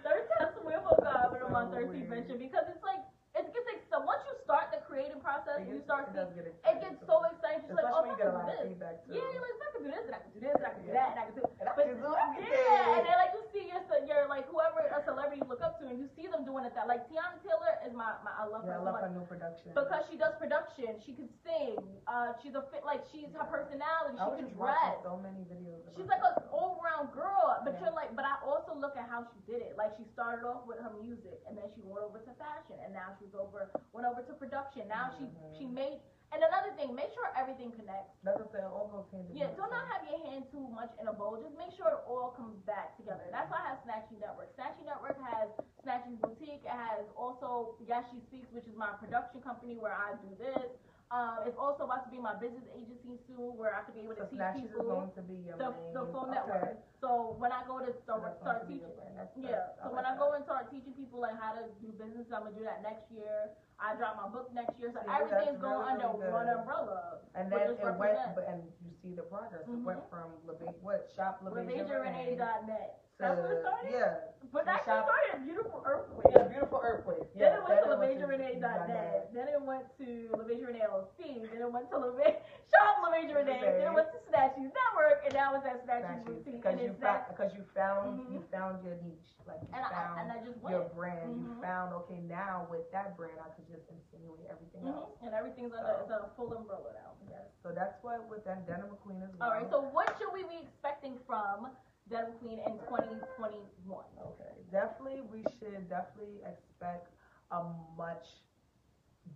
With 0.03 0.83
a 0.83 0.95
guy, 0.99 1.25
but 1.31 1.39
on 1.43 1.51
my 1.51 1.63
So 1.71 1.79
13th 1.79 1.87
weird. 1.87 2.09
venture 2.11 2.35
because 2.35 2.67
it's 2.67 2.83
like 2.83 2.99
it 3.33 3.49
gets 3.49 3.65
like 3.65 3.81
so 3.89 4.03
once 4.05 4.21
you 4.29 4.35
start 4.45 4.69
the 4.69 4.83
creative 4.85 5.17
process, 5.23 5.63
It 5.63 5.71
you 5.71 5.81
start 5.81 6.11
it 6.11 6.13
seeing, 6.13 6.29
get 6.37 6.53
it 6.53 6.77
gets 6.83 6.99
so 7.07 7.23
exciting. 7.25 7.65
You're 7.65 7.81
like, 7.81 7.89
oh, 7.89 8.05
I 8.05 8.05
when 8.05 8.13
you 8.13 8.19
get 8.19 8.29
a 8.29 8.37
can 8.37 8.69
do 8.69 8.77
this. 8.77 8.97
Yeah, 9.09 9.25
you're 9.33 9.41
like, 9.41 9.57
I 9.57 9.69
can 9.73 9.81
do 9.81 9.89
this, 9.89 10.03
and 10.05 10.13
I 10.13 10.21
can 10.21 10.31
do 10.35 10.41
this, 10.43 10.53
and 10.53 10.65
I 10.67 10.71
can 10.75 10.83
do 10.85 10.91
that, 10.93 11.09
and 11.13 11.19
I 11.19 11.25
can 11.25 11.35
do. 11.39 11.43
And 11.57 11.65
I 11.65 11.73
can 11.73 11.97
do 11.97 12.11
yeah, 12.13 12.93
and 12.93 13.01
then 13.07 13.15
like 13.17 13.33
you 13.33 13.43
see 13.49 13.65
your 13.73 13.81
your 14.05 14.29
like 14.29 14.45
whoever 14.53 14.85
a 14.85 15.01
celebrity 15.01 15.41
you 15.41 15.47
look 15.49 15.65
up 15.65 15.81
to, 15.81 15.89
and 15.89 15.97
you 15.97 16.05
see 16.13 16.29
them 16.29 16.45
doing 16.45 16.67
it. 16.67 16.77
That 16.77 16.85
like 16.85 17.09
Teyana 17.09 17.41
Taylor 17.41 17.72
is 17.87 17.93
my, 17.93 18.15
my 18.23 18.31
I 18.35 18.45
love 18.47 18.63
Yeah, 18.65 18.79
her 18.79 18.79
I 18.79 18.83
love 18.83 18.95
much 18.99 19.03
her 19.07 19.13
new 19.13 19.25
production. 19.27 19.71
because 19.75 20.03
she 20.09 20.15
does 20.17 20.33
production. 20.39 20.97
She 21.05 21.13
can 21.13 21.27
sing. 21.43 21.77
Uh, 22.07 22.33
she's 22.41 22.55
a 22.55 22.63
fit 22.71 22.83
like 22.85 23.03
she's 23.11 23.31
her 23.35 23.45
personality. 23.47 24.15
She 24.17 24.27
was 24.29 24.39
can 24.39 24.49
dress. 24.55 24.99
so 25.03 25.19
many 25.19 25.43
videos. 25.47 25.83
She's 25.95 26.07
like 26.07 26.23
an 26.23 26.39
all 26.51 26.79
round 26.83 27.11
girl, 27.11 27.59
but 27.63 27.75
Yeah. 27.75 27.87
you're 27.89 27.95
like, 27.95 28.15
but 28.15 28.25
I 28.25 28.39
also 28.45 28.73
look 28.75 28.95
at 28.95 29.07
how 29.09 29.27
she 29.29 29.39
did 29.49 29.61
it. 29.61 29.75
Like 29.77 29.93
she 29.99 30.05
started 30.13 30.45
off 30.47 30.65
with 30.65 30.79
her 30.79 30.91
music, 30.99 31.39
and 31.47 31.57
then 31.57 31.67
she 31.75 31.81
went 31.83 32.03
over 32.05 32.19
to 32.19 32.31
fashion, 32.39 32.79
and 32.83 32.93
now 32.93 33.13
she's 33.19 33.33
over 33.35 33.69
went 33.91 34.07
over 34.07 34.21
to 34.23 34.33
production. 34.33 34.87
Now 34.87 35.11
she 35.17 35.25
Mhm. 35.27 35.57
she 35.57 35.65
made, 35.65 35.99
And 36.33 36.41
another 36.41 36.73
thing, 36.73 36.97
make 36.97 37.13
sure 37.13 37.29
everything 37.37 37.69
connects. 37.77 38.17
That's 38.25 38.41
what 38.41 38.49
I'm 38.49 38.53
saying. 38.57 38.65
All 38.73 38.89
goes 38.89 39.05
hand 39.13 39.29
in 39.29 39.37
Yeah, 39.37 39.53
do 39.53 39.69
not 39.69 39.85
have 39.93 40.01
your 40.09 40.17
hand 40.25 40.49
too 40.49 40.65
much 40.73 40.89
in 40.97 41.05
a 41.05 41.13
bowl. 41.13 41.37
Just 41.37 41.53
make 41.61 41.69
sure 41.77 41.85
it 41.93 42.01
all 42.09 42.33
comes 42.33 42.57
back 42.65 42.97
together. 42.97 43.21
That's 43.29 43.45
why 43.53 43.61
I 43.61 43.77
have 43.77 43.85
Snatchy 43.85 44.17
Network. 44.17 44.49
Snatchy 44.57 44.81
Network 44.81 45.21
has 45.21 45.53
Snatchies 45.85 46.17
Boutique. 46.25 46.65
It 46.65 46.73
has 46.73 47.05
also 47.13 47.77
Yashi 47.85 48.17
Speaks, 48.25 48.49
which 48.49 48.65
is 48.65 48.73
my 48.73 48.97
production 48.97 49.45
company 49.45 49.77
where 49.77 49.93
I 49.93 50.17
do 50.25 50.33
this. 50.41 50.73
Um, 51.13 51.45
it's 51.45 51.59
also 51.61 51.85
about 51.85 52.09
to 52.09 52.09
be 52.09 52.17
my 52.17 52.33
business 52.41 52.65
agency 52.73 53.21
soon, 53.29 53.53
where 53.53 53.77
I 53.77 53.85
could 53.85 53.93
be 53.93 54.01
able 54.01 54.17
So 54.17 54.25
to 54.25 54.33
teach 54.33 54.41
Snatches 54.41 54.65
is 54.65 54.73
people 54.73 54.89
going 54.89 55.13
to 55.13 55.21
be 55.21 55.37
your 55.45 55.61
the, 55.61 55.69
main. 55.69 55.93
the 55.93 56.03
phone 56.09 56.33
okay. 56.33 56.41
network. 56.41 56.73
So 56.97 57.37
when 57.37 57.53
I 57.53 57.61
go 57.69 57.77
to 57.85 57.93
start, 58.01 58.33
start 58.41 58.65
teaching, 58.65 58.81
your 58.81 58.97
brand. 58.97 59.21
That's- 59.21 59.37
yeah. 59.37 59.77
So 59.77 59.93
when 59.93 60.09
like 60.09 60.17
I 60.17 60.17
go 60.17 60.33
and 60.33 60.41
start 60.41 60.73
teaching 60.73 60.97
people 60.97 61.21
like 61.21 61.37
how 61.37 61.53
to 61.53 61.69
do 61.85 61.93
business, 62.01 62.25
I'm 62.33 62.49
gonna 62.49 62.57
do 62.57 62.65
that 62.65 62.81
next 62.81 63.05
year. 63.13 63.53
I 63.77 63.93
drop 63.93 64.17
my 64.17 64.25
book 64.25 64.49
next 64.57 64.73
year, 64.81 64.89
so 64.89 65.05
See, 65.05 65.13
everything's 65.13 65.61
going 65.61 65.85
really, 65.85 66.01
under 66.01 66.09
really 66.17 66.33
one 66.33 66.49
umbrella. 66.49 67.21
And 67.37 67.45
then 67.53 67.77
it 67.77 67.77
went, 67.77 68.33
but, 68.33 68.45
and 68.49 68.65
you 68.81 68.89
see 69.05 69.13
the 69.13 69.25
progress. 69.29 69.61
It 69.69 69.69
Mhm. 69.69 69.85
went 69.85 70.01
from 70.09 70.33
Lebe, 70.49 70.65
what 70.81 71.13
shop 71.13 71.45
Lebeja 71.45 71.85
Renee 71.93 72.33
LeVageRenee.net. 72.41 72.89
to 73.12 73.12
That's 73.23 73.39
where 73.39 73.53
it 73.55 73.61
started. 73.63 73.91
yeah, 73.91 74.13
But 74.51 74.63
to 74.67 74.71
actually 74.75 74.93
shop- 74.93 75.07
started 75.07 75.29
at 75.33 75.41
Beautiful 75.47 75.79
Earthquake. 75.85 76.27
yeah, 76.35 76.43
beautiful 76.51 76.79
earthquake. 76.83 77.23
Then 77.35 77.53
it 77.55 77.63
went 77.63 77.79
to 77.83 77.89
then 77.89 77.99
LeVageRenee.net. 77.99 79.33
Then 79.33 79.47
it 79.47 79.61
went 79.63 79.85
to 79.97 80.07
LeVageRenee 80.37 80.83
LLC. 80.83 81.19
Then 81.51 81.61
it 81.63 81.71
went 81.71 81.87
to 81.91 81.97
Leve 81.97 82.37
Shop 82.69 82.93
LeVageRenee. 83.07 83.61
Then 83.63 83.87
it 83.87 83.93
went 83.95 84.09
to 84.11 84.19
Snatchies 84.29 84.69
Network, 84.75 85.23
and 85.25 85.33
now 85.33 85.55
it's 85.55 85.65
at 85.65 85.81
Snatchies 85.87 86.25
Boutique. 86.25 86.61
Because 86.61 86.79
you 86.79 86.91
it's 86.91 86.99
found, 87.01 87.23
that. 87.23 87.31
because 87.31 87.51
you 87.55 87.63
found, 87.73 88.19
you 88.31 88.39
Mhm. 88.43 88.51
found 88.51 88.83
your 88.83 88.95
niche, 89.01 89.31
like 89.47 89.61
you 89.63 89.67
And 89.73 89.85
I, 89.85 89.89
found 89.89 90.19
and 90.19 90.27
I 90.31 90.37
just 90.45 90.59
your 90.69 90.85
brand. 90.93 91.39
You 91.41 91.47
Mhm. 91.55 91.61
found 91.61 91.93
okay 92.05 92.19
now 92.27 92.67
with 92.69 92.91
that 92.91 93.15
brand, 93.17 93.39
I 93.39 93.49
could 93.55 93.67
just 93.67 93.87
insinuate 93.89 94.45
everything 94.51 94.87
else. 94.87 95.15
Mhm. 95.19 95.25
And 95.27 95.35
everything's 95.35 95.73
under, 95.73 95.97
it's 96.03 96.11
a 96.11 96.29
full 96.35 96.53
umbrella 96.53 96.91
now. 96.93 97.11
Yes, 97.29 97.47
so 97.63 97.71
that's 97.71 98.01
what 98.03 98.23
with 98.27 98.43
that 98.45 98.67
Denim 98.67 98.95
Queen 99.03 99.23
as 99.23 99.29
well. 99.39 99.49
All 99.49 99.55
right. 99.55 99.69
So 99.69 99.81
what 99.81 100.13
should 100.19 100.31
we 100.33 100.43
be 100.43 100.59
expecting 100.61 101.17
from 101.25 101.71
Denim 102.13 102.37
Queen 102.45 102.59
in 102.67 102.77
2021? 102.85 104.05
Okay, 104.21 104.53
definitely, 104.71 105.25
we 105.33 105.41
should 105.57 105.89
definitely 105.89 106.45
expect 106.45 107.09
a 107.49 107.65
much 107.97 108.37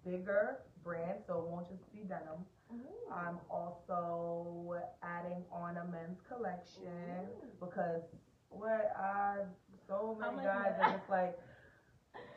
bigger 0.05 0.59
brand, 0.83 1.25
so 1.25 1.39
it 1.39 1.49
won't 1.49 1.67
just 1.67 1.81
be 1.91 2.05
denim. 2.05 2.45
Mm-hmm. 2.69 3.11
I'm 3.11 3.39
also 3.49 4.77
adding 5.01 5.41
on 5.51 5.77
a 5.77 5.85
men's 5.89 6.21
collection 6.29 7.25
mm-hmm. 7.25 7.65
because 7.65 8.03
what 8.49 8.93
I 8.95 9.37
so 9.87 10.15
many 10.19 10.45
guys 10.45 10.77
are 10.79 10.91
just 10.99 11.09
like 11.09 11.39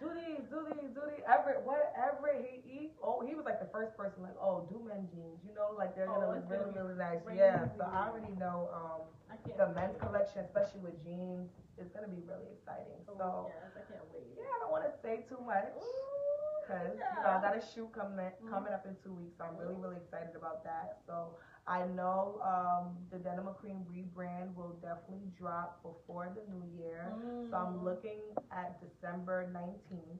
do 0.00 0.08
these, 0.14 0.42
do 0.48 0.58
these, 0.72 0.90
do 0.94 1.02
these. 1.08 1.24
Whatever 1.64 2.32
he, 2.40 2.60
he, 2.64 2.78
oh, 3.02 3.20
he 3.26 3.34
was 3.34 3.44
like 3.44 3.60
the 3.60 3.68
first 3.72 3.96
person 3.96 4.22
like, 4.22 4.36
oh, 4.40 4.66
do 4.70 4.80
men 4.86 5.06
jeans, 5.12 5.40
you 5.46 5.52
know, 5.54 5.74
like 5.76 5.94
they're 5.94 6.08
Oh, 6.08 6.18
gonna 6.20 6.32
look 6.40 6.46
really, 6.50 6.72
really 6.72 6.96
nice. 6.96 7.20
Yeah, 7.28 7.68
so 7.76 7.84
I 7.84 8.08
already 8.08 8.32
know 8.38 8.68
um 8.72 9.00
the 9.56 9.66
men's 9.74 9.94
wait. 9.96 10.00
collection, 10.00 10.40
especially 10.44 10.80
with 10.80 10.96
jeans, 11.04 11.48
is 11.78 11.88
gonna 11.94 12.08
be 12.10 12.20
really 12.26 12.48
exciting. 12.56 13.00
Oh, 13.08 13.14
So 13.16 13.26
yes, 13.52 13.72
I 13.76 13.82
can't 13.92 14.04
wait. 14.12 14.26
yeah, 14.36 14.48
I 14.48 14.58
don't 14.64 14.72
want 14.72 14.84
to 14.88 14.94
say 15.04 15.22
too 15.28 15.40
much. 15.44 15.70
Cause 16.66 16.94
you 16.94 17.18
know 17.22 17.30
I 17.34 17.40
got 17.42 17.56
a 17.56 17.62
shoot 17.74 17.90
coming 17.92 18.30
Mm-hmm. 18.30 18.48
coming 18.52 18.72
up 18.72 18.86
in 18.86 18.94
two 19.02 19.12
weeks. 19.12 19.34
So 19.38 19.44
I'm 19.44 19.56
really 19.58 19.74
really 19.74 19.96
excited 19.98 20.36
about 20.36 20.62
that. 20.64 21.02
So 21.06 21.34
I 21.70 21.86
know 21.86 22.42
um, 22.42 22.98
the 23.12 23.18
Denim 23.22 23.46
Queen 23.60 23.86
rebrand 23.86 24.54
will 24.56 24.74
definitely 24.82 25.30
drop 25.38 25.80
before 25.86 26.34
the 26.34 26.42
new 26.52 26.66
year. 26.76 27.14
So 27.48 27.56
I'm 27.56 27.78
Mm. 27.78 27.84
looking 27.84 28.20
at 28.50 28.80
December 28.82 29.46
19th. 29.54 30.18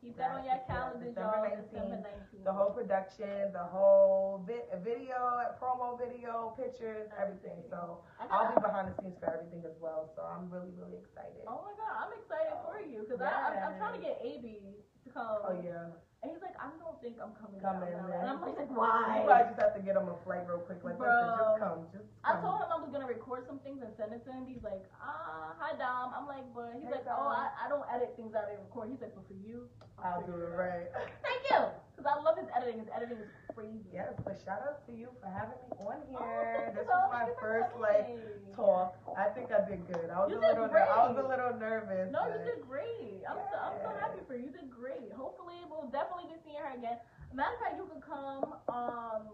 Keep 0.00 0.16
that 0.16 0.30
on 0.32 0.44
your 0.44 0.58
calendar, 0.66 1.04
December 1.06 1.36
y'all. 1.36 1.44
19th, 1.44 1.70
December 1.70 1.96
19th. 2.08 2.44
The 2.44 2.52
whole 2.52 2.70
production, 2.72 3.52
the 3.52 3.66
whole 3.70 4.42
vi- 4.48 4.66
video, 4.82 5.54
promo 5.60 5.98
video, 5.98 6.56
pictures, 6.56 7.06
everything. 7.20 7.62
So 7.68 8.02
I'll 8.18 8.48
be 8.54 8.60
behind 8.60 8.88
the 8.90 8.94
scenes 9.02 9.18
for 9.20 9.28
everything 9.30 9.62
as 9.70 9.76
well. 9.78 10.10
So 10.16 10.22
I'm 10.24 10.48
really 10.50 10.72
really 10.72 10.96
excited. 10.96 11.44
Oh 11.46 11.60
my 11.68 11.74
god, 11.76 11.92
I'm 12.00 12.12
excited 12.18 12.56
for 12.64 12.80
you 12.80 13.04
because 13.06 13.20
I'm, 13.20 13.60
I'm 13.62 13.76
trying 13.78 14.00
to 14.00 14.02
get 14.02 14.18
AB 14.24 14.74
to 15.04 15.08
come. 15.12 15.38
Oh 15.44 15.60
yeah. 15.62 15.92
And 16.20 16.28
he's 16.36 16.44
like, 16.44 16.52
I 16.60 16.68
don't 16.76 17.00
think 17.00 17.16
I'm 17.16 17.32
coming. 17.40 17.64
Coming, 17.64 17.96
down. 17.96 18.12
man. 18.12 18.20
And 18.20 18.28
I'm 18.28 18.40
like, 18.44 18.68
why? 18.68 19.24
You 19.24 19.24
probably 19.24 19.48
just 19.56 19.60
have 19.64 19.72
to 19.72 19.80
get 19.80 19.96
him 19.96 20.04
a 20.12 20.16
flight 20.20 20.44
real 20.44 20.60
quick. 20.60 20.84
Like, 20.84 21.00
listen, 21.00 21.08
Bro. 21.08 21.40
just 21.40 21.56
come, 21.64 21.80
just 21.96 22.04
I 22.28 22.36
told 22.44 22.60
him 22.60 22.68
I 22.68 22.76
was 22.76 22.92
gonna 22.92 23.08
record 23.08 23.48
some 23.48 23.56
things 23.64 23.80
and 23.80 23.88
send 23.96 24.12
it 24.12 24.20
to 24.28 24.30
him. 24.36 24.44
He's 24.44 24.60
like, 24.60 24.84
ah, 25.00 25.56
hi 25.56 25.72
Dom. 25.80 26.12
I'm 26.12 26.28
like, 26.28 26.44
but 26.52 26.76
he's 26.76 26.84
Hey, 26.92 27.00
like, 27.00 27.08
oh, 27.08 27.32
I, 27.32 27.48
I 27.56 27.72
don't 27.72 27.88
edit 27.88 28.12
things 28.20 28.36
out 28.36 28.52
of 28.52 28.60
record. 28.60 28.92
He's 28.92 29.00
like, 29.00 29.16
but 29.16 29.24
for 29.24 29.38
you, 29.40 29.64
I'll 29.96 30.20
do 30.28 30.36
it 30.36 30.52
right. 30.52 30.92
Thank 31.24 31.40
you, 31.48 31.60
because 32.00 32.16
I 32.16 32.22
love 32.24 32.36
his 32.40 32.48
editing. 32.56 32.80
His 32.80 32.88
editing 32.96 33.20
is 33.20 33.28
crazy. 33.52 33.84
Yes, 33.92 34.16
but 34.24 34.40
shout 34.40 34.64
out 34.64 34.80
to 34.88 34.92
you 34.96 35.12
for 35.20 35.28
having 35.28 35.60
me 35.68 35.76
on 35.84 36.00
Oh, 36.00 36.24
here. 36.24 36.72
you 36.72 36.80
this 36.80 36.88
was 36.88 37.12
my 37.12 37.28
first 37.36 37.76
like 37.76 38.08
talk. 38.56 38.96
I 39.20 39.28
think 39.36 39.52
I 39.52 39.60
did 39.68 39.84
good. 39.84 40.08
I 40.08 40.24
was 40.24 40.32
You 40.32 40.40
a 40.40 40.48
little, 40.48 40.68
ner- 40.72 40.88
I 40.88 41.12
was 41.12 41.20
a 41.20 41.26
little 41.28 41.52
nervous. 41.60 42.08
No, 42.08 42.24
you 42.32 42.40
did 42.40 42.64
great. 42.64 43.20
I'm 43.28 43.36
so, 43.52 43.56
I'm 43.60 43.76
so 43.84 43.90
happy 44.00 44.24
for 44.24 44.32
you. 44.32 44.48
You 44.48 44.52
did 44.56 44.72
great. 44.72 45.12
Hopefully, 45.12 45.60
we'll 45.68 45.92
definitely 45.92 46.32
be 46.32 46.40
seeing 46.40 46.56
her 46.64 46.72
again. 46.72 46.96
Matter 47.36 47.52
of 47.52 47.60
fact, 47.60 47.74
you 47.76 47.84
can 47.84 48.00
come. 48.00 48.56
Um, 48.72 49.28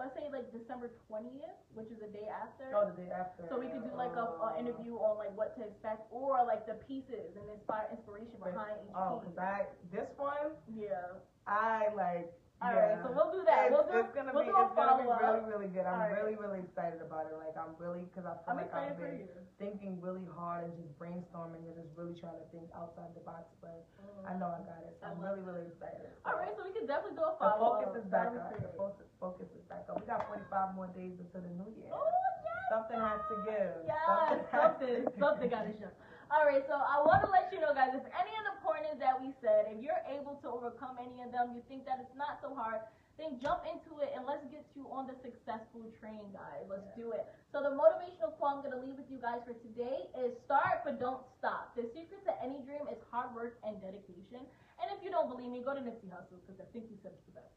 let's 0.00 0.14
say 0.16 0.30
like 0.32 0.48
December 0.54 0.88
20th, 1.10 1.58
which 1.76 1.90
is 1.92 1.98
the 2.00 2.08
day 2.08 2.24
after. 2.32 2.72
Oh, 2.72 2.88
the 2.88 2.96
day 2.96 3.10
after. 3.12 3.44
So 3.52 3.60
we 3.60 3.68
could 3.68 3.84
do 3.84 3.92
like 3.98 4.16
a, 4.16 4.26
a 4.48 4.48
interview 4.56 4.96
on 4.96 5.18
like 5.20 5.34
what 5.36 5.52
to 5.60 5.62
expect 5.66 6.08
or 6.08 6.40
like 6.48 6.64
the 6.64 6.78
pieces 6.88 7.36
and 7.36 7.44
inspire 7.52 7.84
inspiration 7.92 8.38
behind 8.40 8.80
each 8.86 8.94
Oh, 8.96 9.20
piece. 9.20 9.34
cause 9.36 9.38
I 9.38 9.68
this 9.92 10.08
one 10.16 10.56
Yeah. 10.72 11.20
I 11.48 11.88
like. 11.96 12.28
All 12.60 12.74
yeah. 12.74 12.98
right. 12.98 12.98
So 13.00 13.14
we'll 13.14 13.30
do 13.30 13.46
that. 13.46 13.70
It's, 13.70 13.72
we'll 13.72 13.86
do. 13.86 14.02
it's 14.02 14.12
gonna 14.12 14.34
we'll 14.34 14.44
be 14.44 14.50
it's 14.50 14.74
gonna 14.74 14.98
be 14.98 15.08
really 15.08 15.44
really 15.46 15.70
good. 15.70 15.86
I'm 15.86 16.10
right. 16.10 16.12
really 16.12 16.34
really 16.34 16.60
excited 16.60 16.98
about 17.00 17.30
it. 17.30 17.38
Like 17.38 17.54
I'm 17.54 17.72
really 17.78 18.02
because 18.10 18.26
I 18.26 18.34
feel 18.42 18.58
I'm 18.58 18.58
like 18.58 18.74
I've 18.74 18.98
been 18.98 19.30
thinking 19.62 20.02
really 20.02 20.26
hard 20.34 20.66
and 20.66 20.74
just 20.74 20.90
brainstorming 20.98 21.62
and 21.64 21.74
just 21.78 21.94
really 21.94 22.18
trying 22.18 22.36
to 22.36 22.46
think 22.50 22.66
outside 22.74 23.14
the 23.14 23.22
box. 23.22 23.54
But 23.62 23.86
mm-hmm. 24.02 24.26
I 24.26 24.34
know 24.36 24.50
I 24.50 24.60
got 24.66 24.82
it. 24.82 24.98
So 24.98 25.06
I'm 25.06 25.22
really 25.22 25.40
really 25.40 25.70
excited. 25.70 26.10
All 26.26 26.34
right. 26.34 26.50
So 26.58 26.66
we 26.66 26.74
can 26.74 26.84
definitely 26.84 27.16
do 27.16 27.30
a 27.30 27.38
follow. 27.38 27.78
The 27.78 27.94
focus 27.94 27.94
up. 27.94 28.02
is 28.02 28.06
back 28.10 28.30
up. 28.34 28.50
The 28.58 28.74
focus, 28.74 29.06
focus 29.22 29.48
is 29.54 29.64
back 29.70 29.86
up. 29.86 30.02
We 30.02 30.04
got 30.10 30.26
45 30.26 30.74
more 30.74 30.90
days 30.90 31.14
until 31.14 31.46
the 31.46 31.54
new 31.54 31.70
year. 31.78 31.94
Oh 31.94 32.10
yes. 32.42 32.58
Something 32.74 32.98
has 32.98 33.22
to 33.30 33.36
give. 33.46 33.74
Yes, 33.86 34.02
has 34.18 34.42
something, 34.50 35.06
something 35.14 35.48
got 35.48 35.64
to 35.70 35.74
show. 35.78 35.94
All 36.28 36.44
right, 36.44 36.60
so 36.68 36.76
I 36.76 37.00
want 37.00 37.24
to 37.24 37.30
let 37.32 37.48
you 37.48 37.56
know, 37.56 37.72
guys, 37.72 37.96
if 37.96 38.04
any 38.12 38.32
of 38.36 38.44
the 38.44 38.60
pointers 38.60 39.00
that 39.00 39.16
we 39.16 39.32
said, 39.40 39.64
if 39.72 39.80
you're 39.80 40.04
able 40.12 40.36
to 40.44 40.48
overcome 40.52 41.00
any 41.00 41.24
of 41.24 41.32
them, 41.32 41.56
you 41.56 41.64
think 41.72 41.88
that 41.88 42.04
it's 42.04 42.12
not 42.20 42.36
so 42.44 42.52
hard, 42.52 42.84
then 43.16 43.40
jump 43.40 43.64
into 43.64 44.04
it 44.04 44.12
and 44.12 44.28
let's 44.28 44.44
get 44.52 44.68
you 44.76 44.84
on 44.92 45.08
the 45.08 45.16
successful 45.24 45.88
train, 45.96 46.28
guys. 46.36 46.68
Let's 46.68 46.84
do 46.92 47.16
it. 47.16 47.24
So 47.48 47.64
the 47.64 47.72
motivational 47.72 48.36
quote 48.36 48.60
I'm 48.60 48.62
gonna 48.62 48.76
leave 48.76 49.00
with 49.00 49.08
you 49.08 49.16
guys 49.16 49.40
for 49.48 49.56
today 49.64 50.12
is 50.20 50.36
start 50.44 50.84
but 50.84 51.00
don't 51.00 51.24
stop. 51.40 51.72
The 51.74 51.88
secret 51.96 52.20
to 52.28 52.36
any 52.44 52.60
dream 52.60 52.84
is 52.92 53.00
hard 53.08 53.32
work 53.32 53.56
and 53.64 53.80
dedication. 53.80 54.44
And 54.78 54.86
if 54.94 55.00
you 55.00 55.08
don't 55.08 55.32
believe 55.32 55.50
me, 55.50 55.64
go 55.64 55.74
to 55.74 55.80
Nipsey 55.80 56.12
Hussle 56.12 56.38
because 56.44 56.60
I 56.60 56.68
think 56.76 56.86
he 56.92 56.94
said 57.02 57.16
it 57.16 57.24
the 57.26 57.40
best. 57.40 57.56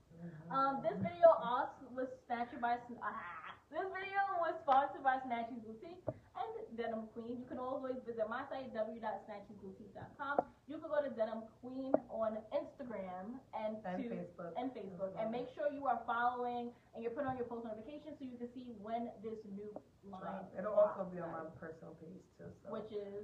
Um, 0.50 0.82
this 0.82 0.98
video 0.98 1.30
also 1.44 1.86
was 1.94 2.10
snatched 2.26 2.58
by 2.64 2.78
ah, 3.04 3.41
this 3.72 3.88
video 3.96 4.20
was 4.44 4.56
sponsored 4.68 5.04
by 5.04 5.16
Snatchy 5.24 5.56
Boutique 5.64 6.04
and 6.36 6.52
Denim 6.76 7.08
Queen. 7.16 7.40
You 7.40 7.48
can 7.48 7.56
always 7.60 7.96
visit 8.04 8.28
my 8.28 8.44
site 8.52 8.76
w.snatchysboutique.com. 8.76 10.44
You 10.68 10.76
can 10.80 10.90
go 10.92 11.00
to 11.00 11.12
Denim 11.16 11.48
Queen 11.64 11.96
on 12.12 12.36
Instagram 12.52 13.40
and, 13.56 13.80
And 13.88 14.04
to 14.04 14.10
Facebook. 14.12 14.52
and 14.60 14.72
Facebook 14.76 15.12
and 15.20 15.32
make 15.32 15.48
sure 15.56 15.72
you 15.72 15.88
are 15.88 16.04
following 16.04 16.72
and 16.96 17.00
you're 17.04 17.16
putting 17.16 17.32
on 17.32 17.38
your 17.40 17.48
post 17.48 17.64
notifications 17.64 18.20
so 18.20 18.24
you 18.28 18.36
can 18.36 18.52
see 18.52 18.76
when 18.84 19.08
this 19.24 19.40
new 19.48 19.72
line 20.04 20.48
It'll 20.58 20.76
also 20.76 21.08
be 21.08 21.20
on 21.24 21.32
my 21.32 21.48
personal 21.56 21.96
page 22.04 22.24
too. 22.36 22.52
So 22.64 22.72
which 22.76 22.92
is 22.92 23.24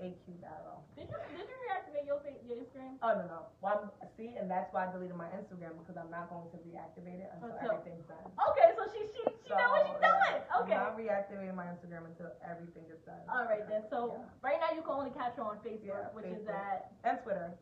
AQ 0.00 0.40
Battle. 0.40 0.82
did 0.96 1.06
you 1.10 1.18
did 1.36 1.46
you 1.46 1.56
reactivate 1.68 2.06
your 2.08 2.18
fa- 2.24 2.40
your 2.46 2.56
Instagram? 2.58 2.96
Oh 3.02 3.12
no 3.14 3.24
no. 3.28 3.38
Well, 3.60 3.92
I'm- 4.00 4.08
see, 4.16 4.34
and 4.38 4.50
that's 4.50 4.72
why 4.72 4.88
I 4.88 4.92
deleted 4.92 5.14
my 5.16 5.28
Instagram 5.36 5.78
because 5.78 5.96
I'm 6.00 6.10
not 6.10 6.30
going 6.32 6.48
to 6.50 6.58
reactivate 6.64 7.20
it 7.22 7.30
until 7.34 7.52
Until- 7.54 7.78
everything's 7.78 8.06
done. 8.10 8.26
Okay, 8.50 8.68
so 8.74 8.82
she 8.90 9.00
she 9.12 9.22
she 9.46 9.50
So, 9.52 9.56
know 9.60 9.70
what 9.70 9.86
she's 9.86 10.00
doing. 10.02 10.36
Okay. 10.62 10.74
I'm 10.74 10.90
not 10.90 10.98
reactivating 10.98 11.54
my 11.54 11.66
Instagram 11.70 12.06
until 12.10 12.32
everything 12.42 12.86
is 12.90 12.98
done. 13.06 13.20
All 13.28 13.44
right 13.44 13.62
then. 13.68 13.84
So 13.90 14.16
Yeah. 14.18 14.24
right 14.42 14.58
now 14.58 14.74
you 14.74 14.82
can 14.82 14.90
only 14.96 15.10
catch 15.14 15.36
her 15.36 15.44
on 15.44 15.58
Facebook, 15.60 15.86
Yeah, 15.86 16.14
which 16.16 16.26
is 16.26 16.46
at 16.48 16.92
And 17.04 17.18
Twitter. 17.22 17.52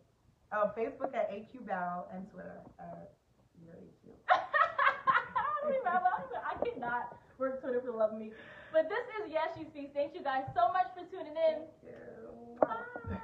Uh, 0.53 0.73
Facebook 0.75 1.15
at 1.15 1.31
AQ 1.31 1.63
Battle 1.67 2.09
and 2.13 2.29
Twitter 2.31 2.59
at 2.81 3.13
your 3.63 3.75
AQ. 3.77 4.17
I 4.31 4.41
don't 5.63 5.77
remember. 5.77 6.09
I 6.43 6.55
cannot 6.65 7.17
work 7.39 7.61
Twitter 7.61 7.81
for 7.81 7.93
the 7.93 7.97
love 7.97 8.13
of 8.13 8.19
me. 8.19 8.33
But 8.73 8.89
this 8.89 9.05
is 9.19 9.33
Yes 9.33 9.49
You 9.59 9.67
Speak. 9.67 9.91
Thank 9.95 10.15
you 10.15 10.23
guys 10.23 10.45
so 10.55 10.73
much 10.73 10.87
for 10.95 11.05
tuning 11.11 11.35
in. 11.35 11.67
Bye. 12.61 13.19